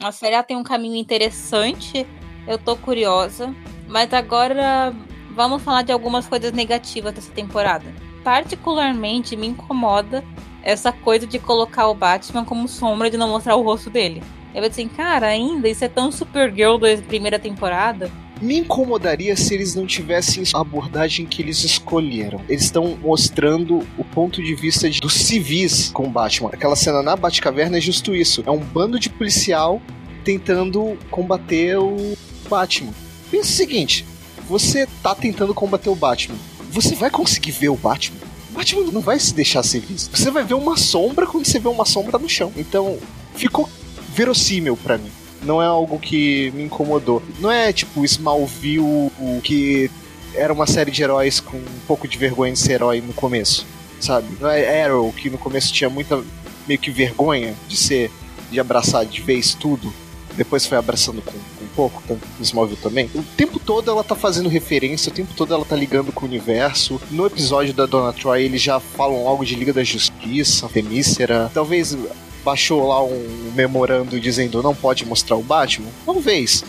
A 0.00 0.10
série 0.10 0.42
tem 0.44 0.56
um 0.56 0.62
caminho 0.62 0.96
interessante. 0.96 2.06
Eu 2.46 2.58
tô 2.58 2.76
curiosa. 2.76 3.54
Mas 3.88 4.12
agora 4.12 4.94
vamos 5.34 5.62
falar 5.62 5.82
de 5.82 5.92
algumas 5.92 6.26
coisas 6.26 6.52
negativas 6.52 7.12
dessa 7.12 7.30
temporada. 7.30 7.84
Particularmente 8.24 9.36
me 9.36 9.46
incomoda 9.46 10.24
essa 10.62 10.92
coisa 10.92 11.26
de 11.26 11.38
colocar 11.38 11.88
o 11.88 11.94
Batman 11.94 12.44
como 12.44 12.68
sombra 12.68 13.10
de 13.10 13.16
não 13.16 13.28
mostrar 13.28 13.56
o 13.56 13.62
rosto 13.62 13.90
dele. 13.90 14.22
Eu 14.54 14.64
assim, 14.64 14.86
cara, 14.86 15.28
ainda 15.28 15.68
isso 15.68 15.84
é 15.84 15.88
tão 15.88 16.12
Supergirl 16.12 16.76
da 16.76 16.96
primeira 16.98 17.38
temporada. 17.38 18.10
Me 18.40 18.58
incomodaria 18.58 19.36
se 19.36 19.54
eles 19.54 19.74
não 19.74 19.86
tivessem 19.86 20.42
a 20.52 20.60
abordagem 20.60 21.24
que 21.24 21.40
eles 21.40 21.62
escolheram. 21.62 22.40
Eles 22.48 22.64
estão 22.64 22.98
mostrando 23.00 23.86
o 23.96 24.04
ponto 24.04 24.42
de 24.42 24.54
vista 24.54 24.90
de, 24.90 25.00
dos 25.00 25.14
civis 25.14 25.90
com 25.92 26.10
Batman. 26.10 26.50
Aquela 26.52 26.74
cena 26.74 27.02
na 27.02 27.14
Batcaverna 27.14 27.78
é 27.78 27.80
justo 27.80 28.14
isso. 28.14 28.42
É 28.44 28.50
um 28.50 28.58
bando 28.58 28.98
de 28.98 29.08
policial 29.08 29.80
tentando 30.24 30.96
combater 31.10 31.78
o 31.78 32.16
Batman. 32.48 32.92
Pensa 33.30 33.50
o 33.50 33.56
seguinte: 33.56 34.06
você 34.48 34.86
tá 35.02 35.14
tentando 35.14 35.54
combater 35.54 35.90
o 35.90 35.94
Batman. 35.94 36.38
Você 36.70 36.94
vai 36.94 37.10
conseguir 37.10 37.52
ver 37.52 37.68
o 37.68 37.76
Batman? 37.76 38.20
O 38.50 38.54
Batman 38.54 38.90
não 38.92 39.00
vai 39.00 39.18
se 39.18 39.34
deixar 39.34 39.62
ser 39.62 39.80
visto. 39.80 40.16
Você 40.16 40.30
vai 40.30 40.44
ver 40.44 40.54
uma 40.54 40.76
sombra 40.76 41.26
quando 41.26 41.46
você 41.46 41.58
vê 41.58 41.68
uma 41.68 41.84
sombra 41.84 42.18
no 42.18 42.28
chão. 42.28 42.52
Então, 42.56 42.98
ficou 43.34 43.68
verossímil 44.14 44.76
para 44.76 44.98
mim. 44.98 45.10
Não 45.42 45.60
é 45.60 45.66
algo 45.66 45.98
que 45.98 46.50
me 46.52 46.62
incomodou. 46.62 47.22
Não 47.40 47.50
é 47.50 47.72
tipo 47.72 48.04
Smallville, 48.04 49.10
que 49.42 49.90
era 50.34 50.52
uma 50.52 50.66
série 50.66 50.90
de 50.90 51.02
heróis 51.02 51.40
com 51.40 51.56
um 51.56 51.80
pouco 51.86 52.06
de 52.06 52.16
vergonha 52.16 52.52
de 52.52 52.58
ser 52.58 52.72
herói 52.72 53.00
no 53.00 53.12
começo, 53.12 53.66
sabe? 54.00 54.28
Não 54.40 54.48
é 54.48 54.84
Arrow, 54.84 55.12
que 55.12 55.28
no 55.28 55.38
começo 55.38 55.72
tinha 55.72 55.90
muita 55.90 56.22
meio 56.66 56.78
que 56.78 56.90
vergonha 56.90 57.54
de 57.68 57.76
ser, 57.76 58.10
de 58.50 58.60
abraçar 58.60 59.04
de 59.04 59.20
vez 59.20 59.54
tudo. 59.54 59.92
Depois 60.36 60.66
foi 60.66 60.78
abraçando 60.78 61.22
com, 61.22 61.32
com 61.32 61.64
um 61.64 61.68
pouco, 61.74 62.02
tanto 62.06 62.26
Smallville 62.40 62.80
também. 62.80 63.10
O 63.14 63.22
tempo 63.22 63.58
todo 63.58 63.90
ela 63.90 64.02
tá 64.02 64.14
fazendo 64.14 64.48
referência, 64.48 65.10
o 65.10 65.14
tempo 65.14 65.32
todo 65.34 65.52
ela 65.52 65.64
tá 65.64 65.76
ligando 65.76 66.12
com 66.12 66.24
o 66.24 66.28
universo. 66.28 67.00
No 67.10 67.26
episódio 67.26 67.74
da 67.74 67.86
Donna 67.86 68.12
Troy, 68.12 68.42
eles 68.42 68.62
já 68.62 68.80
falam 68.80 69.26
algo 69.26 69.44
de 69.44 69.54
Liga 69.54 69.72
da 69.72 69.84
Justiça, 69.84 70.68
Temícera. 70.68 71.50
Talvez 71.52 71.96
baixou 72.44 72.88
lá 72.88 73.02
um 73.02 73.52
memorando 73.54 74.20
dizendo 74.20 74.62
não 74.62 74.74
pode 74.74 75.04
mostrar 75.06 75.36
o 75.36 75.42
Batman? 75.42 75.88
Talvez. 76.04 76.64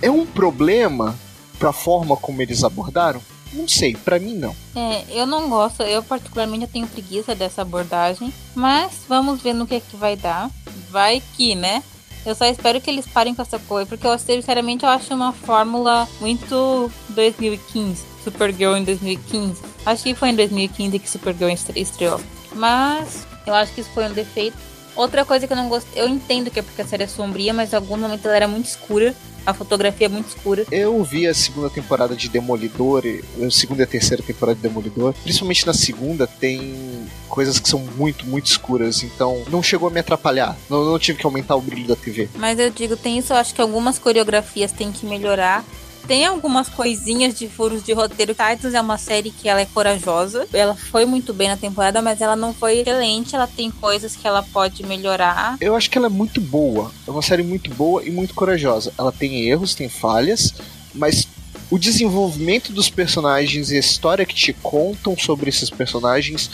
É 0.00 0.10
um 0.10 0.26
problema 0.26 1.18
pra 1.58 1.72
forma 1.72 2.16
como 2.16 2.42
eles 2.42 2.64
abordaram? 2.64 3.20
Não 3.52 3.68
sei, 3.68 3.94
para 3.94 4.18
mim 4.18 4.34
não. 4.34 4.54
É, 4.74 5.04
eu 5.10 5.26
não 5.26 5.48
gosto, 5.48 5.82
eu 5.84 6.02
particularmente 6.02 6.66
tenho 6.66 6.88
preguiça 6.88 7.34
dessa 7.34 7.62
abordagem, 7.62 8.34
mas 8.54 9.02
vamos 9.08 9.40
ver 9.40 9.52
no 9.52 9.66
que 9.66 9.76
é 9.76 9.80
que 9.80 9.96
vai 9.96 10.16
dar. 10.16 10.50
Vai 10.90 11.22
que, 11.36 11.54
né? 11.54 11.82
Eu 12.24 12.34
só 12.34 12.46
espero 12.46 12.80
que 12.80 12.90
eles 12.90 13.06
parem 13.06 13.34
com 13.34 13.42
essa 13.42 13.58
coisa, 13.58 13.86
porque 13.86 14.06
eu 14.06 14.18
sinceramente 14.18 14.84
eu 14.84 14.90
acho 14.90 15.12
uma 15.14 15.32
fórmula 15.32 16.08
muito 16.20 16.90
2015, 17.10 18.02
Supergirl 18.22 18.76
em 18.76 18.84
2015. 18.84 19.62
Acho 19.84 20.02
que 20.02 20.14
foi 20.14 20.30
em 20.30 20.34
2015 20.36 20.98
que 20.98 21.10
Supergirl 21.10 21.50
estreou. 21.50 22.20
Mas 22.54 23.26
eu 23.46 23.54
acho 23.54 23.74
que 23.74 23.80
isso 23.82 23.90
foi 23.90 24.06
um 24.06 24.12
defeito 24.12 24.56
Outra 24.96 25.24
coisa 25.24 25.46
que 25.46 25.52
eu 25.52 25.56
não 25.56 25.68
gostei, 25.68 26.00
eu 26.00 26.08
entendo 26.08 26.50
que 26.50 26.60
é 26.60 26.62
porque 26.62 26.82
a 26.82 26.86
série 26.86 27.02
é 27.02 27.08
sombria, 27.08 27.52
mas 27.52 27.72
em 27.72 27.76
algum 27.76 27.96
momento 27.96 28.26
ela 28.26 28.36
era 28.36 28.48
muito 28.48 28.66
escura. 28.66 29.14
A 29.46 29.52
fotografia 29.52 30.06
é 30.06 30.08
muito 30.08 30.28
escura. 30.28 30.64
Eu 30.70 31.02
vi 31.04 31.26
a 31.26 31.34
segunda 31.34 31.68
temporada 31.68 32.16
de 32.16 32.28
Demolidor, 32.28 33.02
a 33.44 33.50
segunda 33.50 33.82
e 33.82 33.84
a 33.84 33.86
terceira 33.86 34.22
temporada 34.22 34.56
de 34.56 34.62
Demolidor. 34.62 35.14
Principalmente 35.22 35.66
na 35.66 35.74
segunda, 35.74 36.26
tem 36.26 37.06
coisas 37.28 37.58
que 37.58 37.68
são 37.68 37.80
muito, 37.96 38.26
muito 38.26 38.46
escuras. 38.46 39.02
Então, 39.02 39.42
não 39.50 39.62
chegou 39.62 39.88
a 39.88 39.90
me 39.90 40.00
atrapalhar. 40.00 40.56
Não, 40.70 40.84
não 40.84 40.98
tive 40.98 41.18
que 41.18 41.26
aumentar 41.26 41.56
o 41.56 41.60
brilho 41.60 41.86
da 41.86 41.96
TV. 41.96 42.28
Mas 42.36 42.58
eu 42.58 42.70
digo, 42.70 42.96
tem 42.96 43.18
isso, 43.18 43.32
eu 43.32 43.36
acho 43.36 43.54
que 43.54 43.60
algumas 43.60 43.98
coreografias 43.98 44.72
tem 44.72 44.90
que 44.90 45.04
melhorar. 45.04 45.64
Tem 46.06 46.26
algumas 46.26 46.68
coisinhas 46.68 47.34
de 47.34 47.48
furos 47.48 47.82
de 47.82 47.94
roteiro. 47.94 48.34
Titans 48.34 48.74
é 48.74 48.80
uma 48.80 48.98
série 48.98 49.30
que 49.30 49.48
ela 49.48 49.62
é 49.62 49.64
corajosa. 49.64 50.46
Ela 50.52 50.74
foi 50.74 51.06
muito 51.06 51.32
bem 51.32 51.48
na 51.48 51.56
temporada, 51.56 52.02
mas 52.02 52.20
ela 52.20 52.36
não 52.36 52.52
foi 52.52 52.80
excelente. 52.80 53.34
Ela 53.34 53.46
tem 53.46 53.70
coisas 53.70 54.14
que 54.14 54.26
ela 54.26 54.42
pode 54.42 54.84
melhorar. 54.84 55.56
Eu 55.62 55.74
acho 55.74 55.88
que 55.88 55.96
ela 55.96 56.08
é 56.08 56.10
muito 56.10 56.42
boa. 56.42 56.92
É 57.06 57.10
uma 57.10 57.22
série 57.22 57.42
muito 57.42 57.70
boa 57.70 58.04
e 58.04 58.10
muito 58.10 58.34
corajosa. 58.34 58.92
Ela 58.98 59.10
tem 59.10 59.48
erros, 59.48 59.74
tem 59.74 59.88
falhas, 59.88 60.52
mas 60.94 61.26
o 61.70 61.78
desenvolvimento 61.78 62.70
dos 62.70 62.90
personagens 62.90 63.70
e 63.70 63.76
a 63.76 63.80
história 63.80 64.26
que 64.26 64.34
te 64.34 64.52
contam 64.52 65.16
sobre 65.16 65.48
esses 65.48 65.70
personagens 65.70 66.50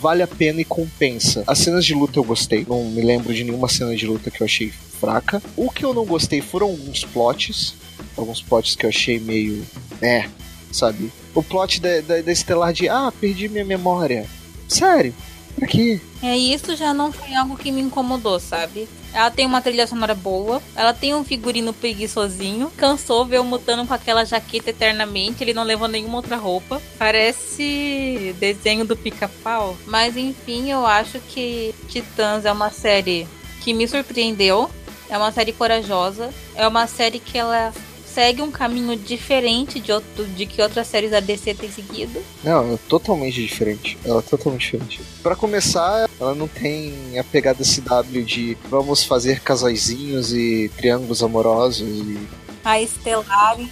vale 0.00 0.22
a 0.22 0.26
pena 0.26 0.62
e 0.62 0.64
compensa. 0.64 1.44
As 1.46 1.58
cenas 1.58 1.84
de 1.84 1.94
luta 1.94 2.18
eu 2.18 2.24
gostei, 2.24 2.64
não 2.66 2.84
me 2.84 3.02
lembro 3.02 3.34
de 3.34 3.44
nenhuma 3.44 3.68
cena 3.68 3.94
de 3.94 4.06
luta 4.06 4.30
que 4.30 4.40
eu 4.40 4.46
achei 4.46 4.72
fraca. 4.98 5.42
O 5.56 5.70
que 5.70 5.84
eu 5.84 5.92
não 5.92 6.06
gostei 6.06 6.40
foram 6.40 6.68
alguns 6.68 7.04
plots 7.04 7.74
alguns 8.16 8.42
plots 8.42 8.74
que 8.74 8.86
eu 8.86 8.90
achei 8.90 9.18
meio. 9.18 9.66
É, 10.00 10.28
sabe? 10.72 11.12
O 11.34 11.42
plot 11.42 11.80
da, 11.80 12.00
da, 12.00 12.20
da 12.20 12.32
Estelar 12.32 12.72
de 12.72 12.88
Ah, 12.88 13.12
perdi 13.20 13.48
minha 13.48 13.64
memória. 13.64 14.26
Sério? 14.68 15.14
Pra 15.56 15.68
quê? 15.68 16.00
É, 16.22 16.36
isso 16.36 16.74
já 16.74 16.92
não 16.92 17.12
foi 17.12 17.34
algo 17.34 17.56
que 17.56 17.70
me 17.70 17.80
incomodou, 17.80 18.40
sabe? 18.40 18.88
Ela 19.12 19.30
tem 19.30 19.46
uma 19.46 19.62
trilha 19.62 19.86
sonora 19.86 20.14
boa, 20.14 20.60
ela 20.74 20.92
tem 20.92 21.14
um 21.14 21.22
figurino 21.22 21.72
preguiçosinho, 21.72 22.72
cansou 22.76 23.24
ver 23.24 23.40
o 23.40 23.44
Mutano 23.44 23.86
com 23.86 23.94
aquela 23.94 24.24
jaqueta 24.24 24.70
eternamente, 24.70 25.44
ele 25.44 25.54
não 25.54 25.62
levou 25.62 25.86
nenhuma 25.86 26.16
outra 26.16 26.36
roupa. 26.36 26.82
Parece 26.98 28.34
desenho 28.40 28.84
do 28.84 28.96
pica-pau. 28.96 29.76
Mas 29.86 30.16
enfim, 30.16 30.72
eu 30.72 30.84
acho 30.84 31.20
que 31.20 31.72
Titãs 31.88 32.44
é 32.44 32.50
uma 32.50 32.70
série 32.70 33.28
que 33.60 33.72
me 33.72 33.86
surpreendeu. 33.86 34.68
É 35.08 35.16
uma 35.16 35.32
série 35.32 35.52
corajosa. 35.52 36.32
É 36.54 36.66
uma 36.66 36.86
série 36.86 37.18
que 37.18 37.36
ela 37.36 37.72
segue 38.14 38.40
um 38.42 38.50
caminho 38.50 38.96
diferente 38.96 39.80
de, 39.80 39.90
outro, 39.90 40.24
de 40.24 40.46
que 40.46 40.62
outras 40.62 40.86
séries 40.86 41.10
da 41.10 41.18
DC 41.18 41.54
têm 41.54 41.70
seguido. 41.70 42.22
Não, 42.44 42.74
é 42.74 42.78
totalmente 42.88 43.42
diferente. 43.42 43.98
Ela 44.04 44.20
é 44.20 44.22
totalmente 44.22 44.62
diferente. 44.62 45.00
Para 45.20 45.34
começar, 45.34 46.08
ela 46.20 46.34
não 46.34 46.46
tem 46.46 47.18
a 47.18 47.24
pegada 47.24 47.64
CW 47.64 48.22
de 48.22 48.56
vamos 48.70 49.02
fazer 49.02 49.40
casaizinhos 49.40 50.32
e 50.32 50.70
triângulos 50.76 51.22
amorosos 51.24 51.80
e 51.80 52.18
a 52.64 52.80
Estelar 52.80 53.60
e 53.60 53.68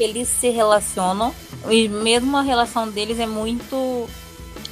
eles 0.00 0.28
se 0.28 0.48
relacionam. 0.48 1.34
E 1.68 1.88
mesmo 1.88 2.36
a 2.36 2.42
relação 2.42 2.88
deles 2.88 3.18
é 3.18 3.26
muito 3.26 4.08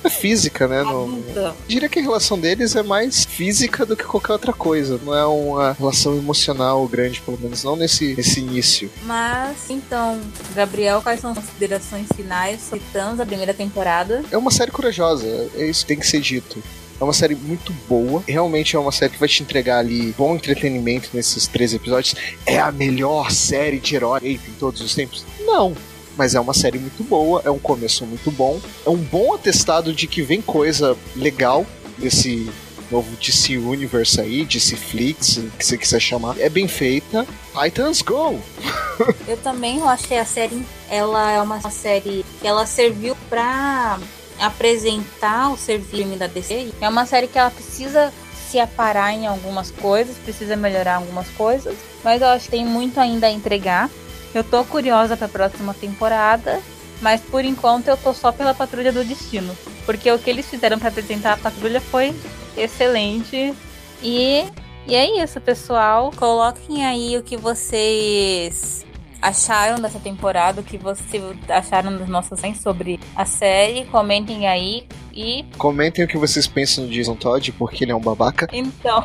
física, 0.09 0.67
né? 0.67 0.83
No... 0.83 1.23
Diria 1.67 1.89
que 1.89 1.99
a 1.99 2.03
relação 2.03 2.39
deles 2.39 2.75
é 2.77 2.83
mais 2.83 3.25
física 3.25 3.85
do 3.85 3.97
que 3.97 4.05
qualquer 4.05 4.33
outra 4.33 4.53
coisa. 4.53 4.99
Não 5.05 5.15
é 5.15 5.27
uma 5.27 5.73
relação 5.73 6.17
emocional 6.17 6.87
grande, 6.89 7.21
pelo 7.21 7.39
menos 7.39 7.65
não 7.65 7.77
nesse, 7.77 8.15
nesse 8.15 8.41
início. 8.41 8.91
Mas, 9.03 9.69
então, 9.69 10.21
Gabriel, 10.55 11.03
quais 11.03 11.21
são 11.21 11.33
as 11.33 11.39
considerações 11.39 12.07
finais 12.15 12.61
sobre 12.63 12.81
Titãs, 12.91 13.21
a 13.21 13.27
primeira 13.27 13.55
temporada? 13.55 14.25
É 14.31 14.37
uma 14.37 14.51
série 14.51 14.71
corajosa, 14.71 15.27
é 15.57 15.67
isso 15.67 15.83
que 15.83 15.89
tem 15.89 15.99
que 15.99 16.07
ser 16.07 16.21
dito. 16.21 16.63
É 17.01 17.05
uma 17.05 17.15
série 17.15 17.35
muito 17.35 17.73
boa. 17.89 18.23
Realmente 18.29 18.77
é 18.77 18.79
uma 18.79 18.93
série 18.93 19.13
que 19.13 19.19
vai 19.19 19.29
te 19.29 19.43
entregar 19.43 19.79
ali 19.79 20.15
bom 20.19 20.35
entretenimento 20.35 21.09
nesses 21.15 21.47
três 21.47 21.73
episódios. 21.73 22.15
É 22.45 22.59
a 22.59 22.71
melhor 22.71 23.31
série 23.31 23.81
de 23.81 23.97
herói 23.97 24.21
em 24.47 24.53
todos 24.59 24.83
os 24.83 24.95
tempos? 24.95 25.25
Não 25.41 25.75
mas 26.17 26.35
é 26.35 26.41
uma 26.41 26.55
série 26.55 26.79
muito 26.79 27.03
boa, 27.05 27.43
é 27.45 27.51
um 27.51 27.59
começo 27.59 28.05
muito 28.07 28.31
bom, 28.31 28.61
é 28.87 28.91
um 28.91 28.97
bom 28.97 29.35
atestado 29.35 29.93
de 29.93 30.07
que 30.07 30.23
vem 30.23 30.41
coisa 30.41 30.97
legal 31.17 31.67
desse 31.99 32.51
novo 32.91 33.15
DC 33.17 33.57
Universe 33.57 34.21
aí, 34.21 34.45
DC 34.45 34.77
Flix, 34.77 35.41
que 35.59 35.65
você 35.65 35.79
quiser 35.79 36.01
chamar. 36.01 36.39
É 36.41 36.49
bem 36.49 36.67
feita. 36.67 37.25
Titans 37.55 38.03
Go! 38.03 38.41
eu 39.29 39.37
também 39.37 39.81
achei 39.83 40.19
a 40.19 40.25
série, 40.25 40.67
ela 40.89 41.31
é 41.31 41.41
uma 41.41 41.61
série 41.71 42.25
que 42.41 42.47
ela 42.47 42.67
serviu 42.67 43.17
pra 43.29 44.01
apresentar 44.41 45.53
o 45.53 45.57
serviço 45.57 46.17
da 46.17 46.27
DC. 46.27 46.73
É 46.81 46.89
uma 46.89 47.07
série 47.07 47.29
que 47.29 47.39
ela 47.39 47.51
precisa 47.51 48.13
parecia 48.51 48.67
parar 48.67 49.13
em 49.13 49.29
algumas 49.29 49.71
coisas, 49.71 50.17
precisa 50.19 50.57
melhorar 50.57 50.97
algumas 50.97 51.29
coisas, 51.31 51.77
mas 52.03 52.21
eu 52.21 52.27
acho 52.29 52.47
que 52.47 52.51
tem 52.51 52.67
muito 52.67 52.99
ainda 52.99 53.29
a 53.29 53.31
entregar. 53.31 53.89
Eu 54.35 54.45
tô 54.45 54.65
curiosa 54.65 55.17
para 55.17 55.27
a 55.27 55.31
próxima 55.31 55.75
temporada, 55.75 56.61
mas 57.01 57.21
por 57.21 57.45
enquanto 57.45 57.89
eu 57.89 57.97
tô 57.97 58.13
só 58.13 58.31
pela 58.31 58.55
Patrulha 58.55 58.93
do 58.93 59.05
Destino, 59.05 59.57
porque 59.85 60.11
o 60.11 60.19
que 60.19 60.31
eles 60.31 60.47
fizeram 60.47 60.79
para 60.79 60.89
apresentar 60.89 61.33
a 61.33 61.37
patrulha 61.37 61.81
foi 61.81 62.15
excelente. 62.57 63.55
E, 64.03 64.45
e 64.87 64.95
é 64.95 65.23
isso, 65.23 65.41
pessoal. 65.41 66.13
Coloquem 66.17 66.87
aí 66.87 67.17
o 67.17 67.23
que 67.23 67.37
vocês 67.37 68.87
acharam 69.21 69.81
dessa 69.81 69.99
temporada, 69.99 70.61
o 70.61 70.65
que 70.65 70.79
vocês 70.79 71.23
acharam 71.49 71.97
das 71.97 72.09
nossas 72.09 72.41
sobre 72.59 73.01
a 73.15 73.25
série. 73.25 73.85
Comentem 73.87 74.47
aí 74.47 74.87
e. 75.13 75.45
Comentem 75.57 76.05
o 76.05 76.09
que 76.09 76.17
vocês 76.17 76.47
pensam 76.47 76.87
do 76.87 76.91
Jason 76.91 77.15
Todd, 77.15 77.53
porque 77.53 77.85
ele 77.85 77.93
é 77.93 77.95
um 77.95 78.01
babaca. 78.01 78.49
Então. 78.53 79.05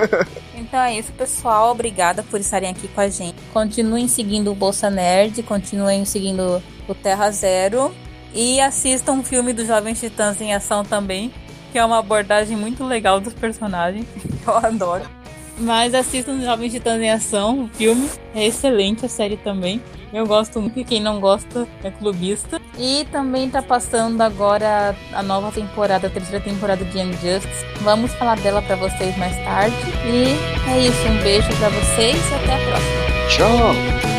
então 0.54 0.80
é 0.80 0.98
isso, 0.98 1.12
pessoal. 1.12 1.72
Obrigada 1.72 2.22
por 2.22 2.40
estarem 2.40 2.70
aqui 2.70 2.88
com 2.88 3.00
a 3.00 3.08
gente. 3.08 3.36
Continuem 3.52 4.08
seguindo 4.08 4.50
o 4.50 4.54
Bolsa 4.54 4.90
Nerd, 4.90 5.42
continuem 5.42 6.04
seguindo 6.04 6.62
o 6.88 6.94
Terra 6.94 7.30
Zero. 7.30 7.94
E 8.34 8.60
assistam 8.60 9.12
um 9.12 9.24
filme 9.24 9.52
dos 9.52 9.66
Jovens 9.66 9.98
Titãs 9.98 10.40
em 10.40 10.52
Ação 10.52 10.84
também, 10.84 11.32
que 11.72 11.78
é 11.78 11.84
uma 11.84 11.98
abordagem 11.98 12.56
muito 12.56 12.84
legal 12.84 13.18
dos 13.18 13.32
personagens. 13.32 14.06
Eu 14.46 14.56
adoro. 14.56 15.25
Mas 15.58 15.94
assistam 15.94 16.40
Jovens 16.40 16.72
Titãs 16.72 17.00
em 17.00 17.10
Ação, 17.10 17.64
o 17.64 17.68
filme. 17.68 18.08
É 18.34 18.46
excelente 18.46 19.06
a 19.06 19.08
série 19.08 19.36
também. 19.36 19.80
Eu 20.12 20.26
gosto 20.26 20.60
muito, 20.60 20.78
e 20.78 20.84
quem 20.84 21.00
não 21.00 21.20
gosta 21.20 21.66
é 21.82 21.90
clubista. 21.90 22.60
E 22.78 23.06
também 23.10 23.50
tá 23.50 23.60
passando 23.60 24.20
agora 24.20 24.94
a 25.12 25.22
nova 25.22 25.50
temporada, 25.50 26.06
a 26.06 26.10
terceira 26.10 26.42
temporada 26.42 26.84
de 26.84 26.98
Young 26.98 27.12
Justice. 27.12 27.66
Vamos 27.80 28.12
falar 28.14 28.38
dela 28.38 28.62
para 28.62 28.76
vocês 28.76 29.16
mais 29.18 29.36
tarde. 29.44 29.76
E 30.06 30.70
é 30.70 30.78
isso, 30.86 31.08
um 31.08 31.22
beijo 31.22 31.48
para 31.58 31.68
vocês 31.70 32.16
e 32.16 32.34
até 32.34 32.54
a 32.54 32.68
próxima. 32.68 33.06
Tchau! 33.28 34.15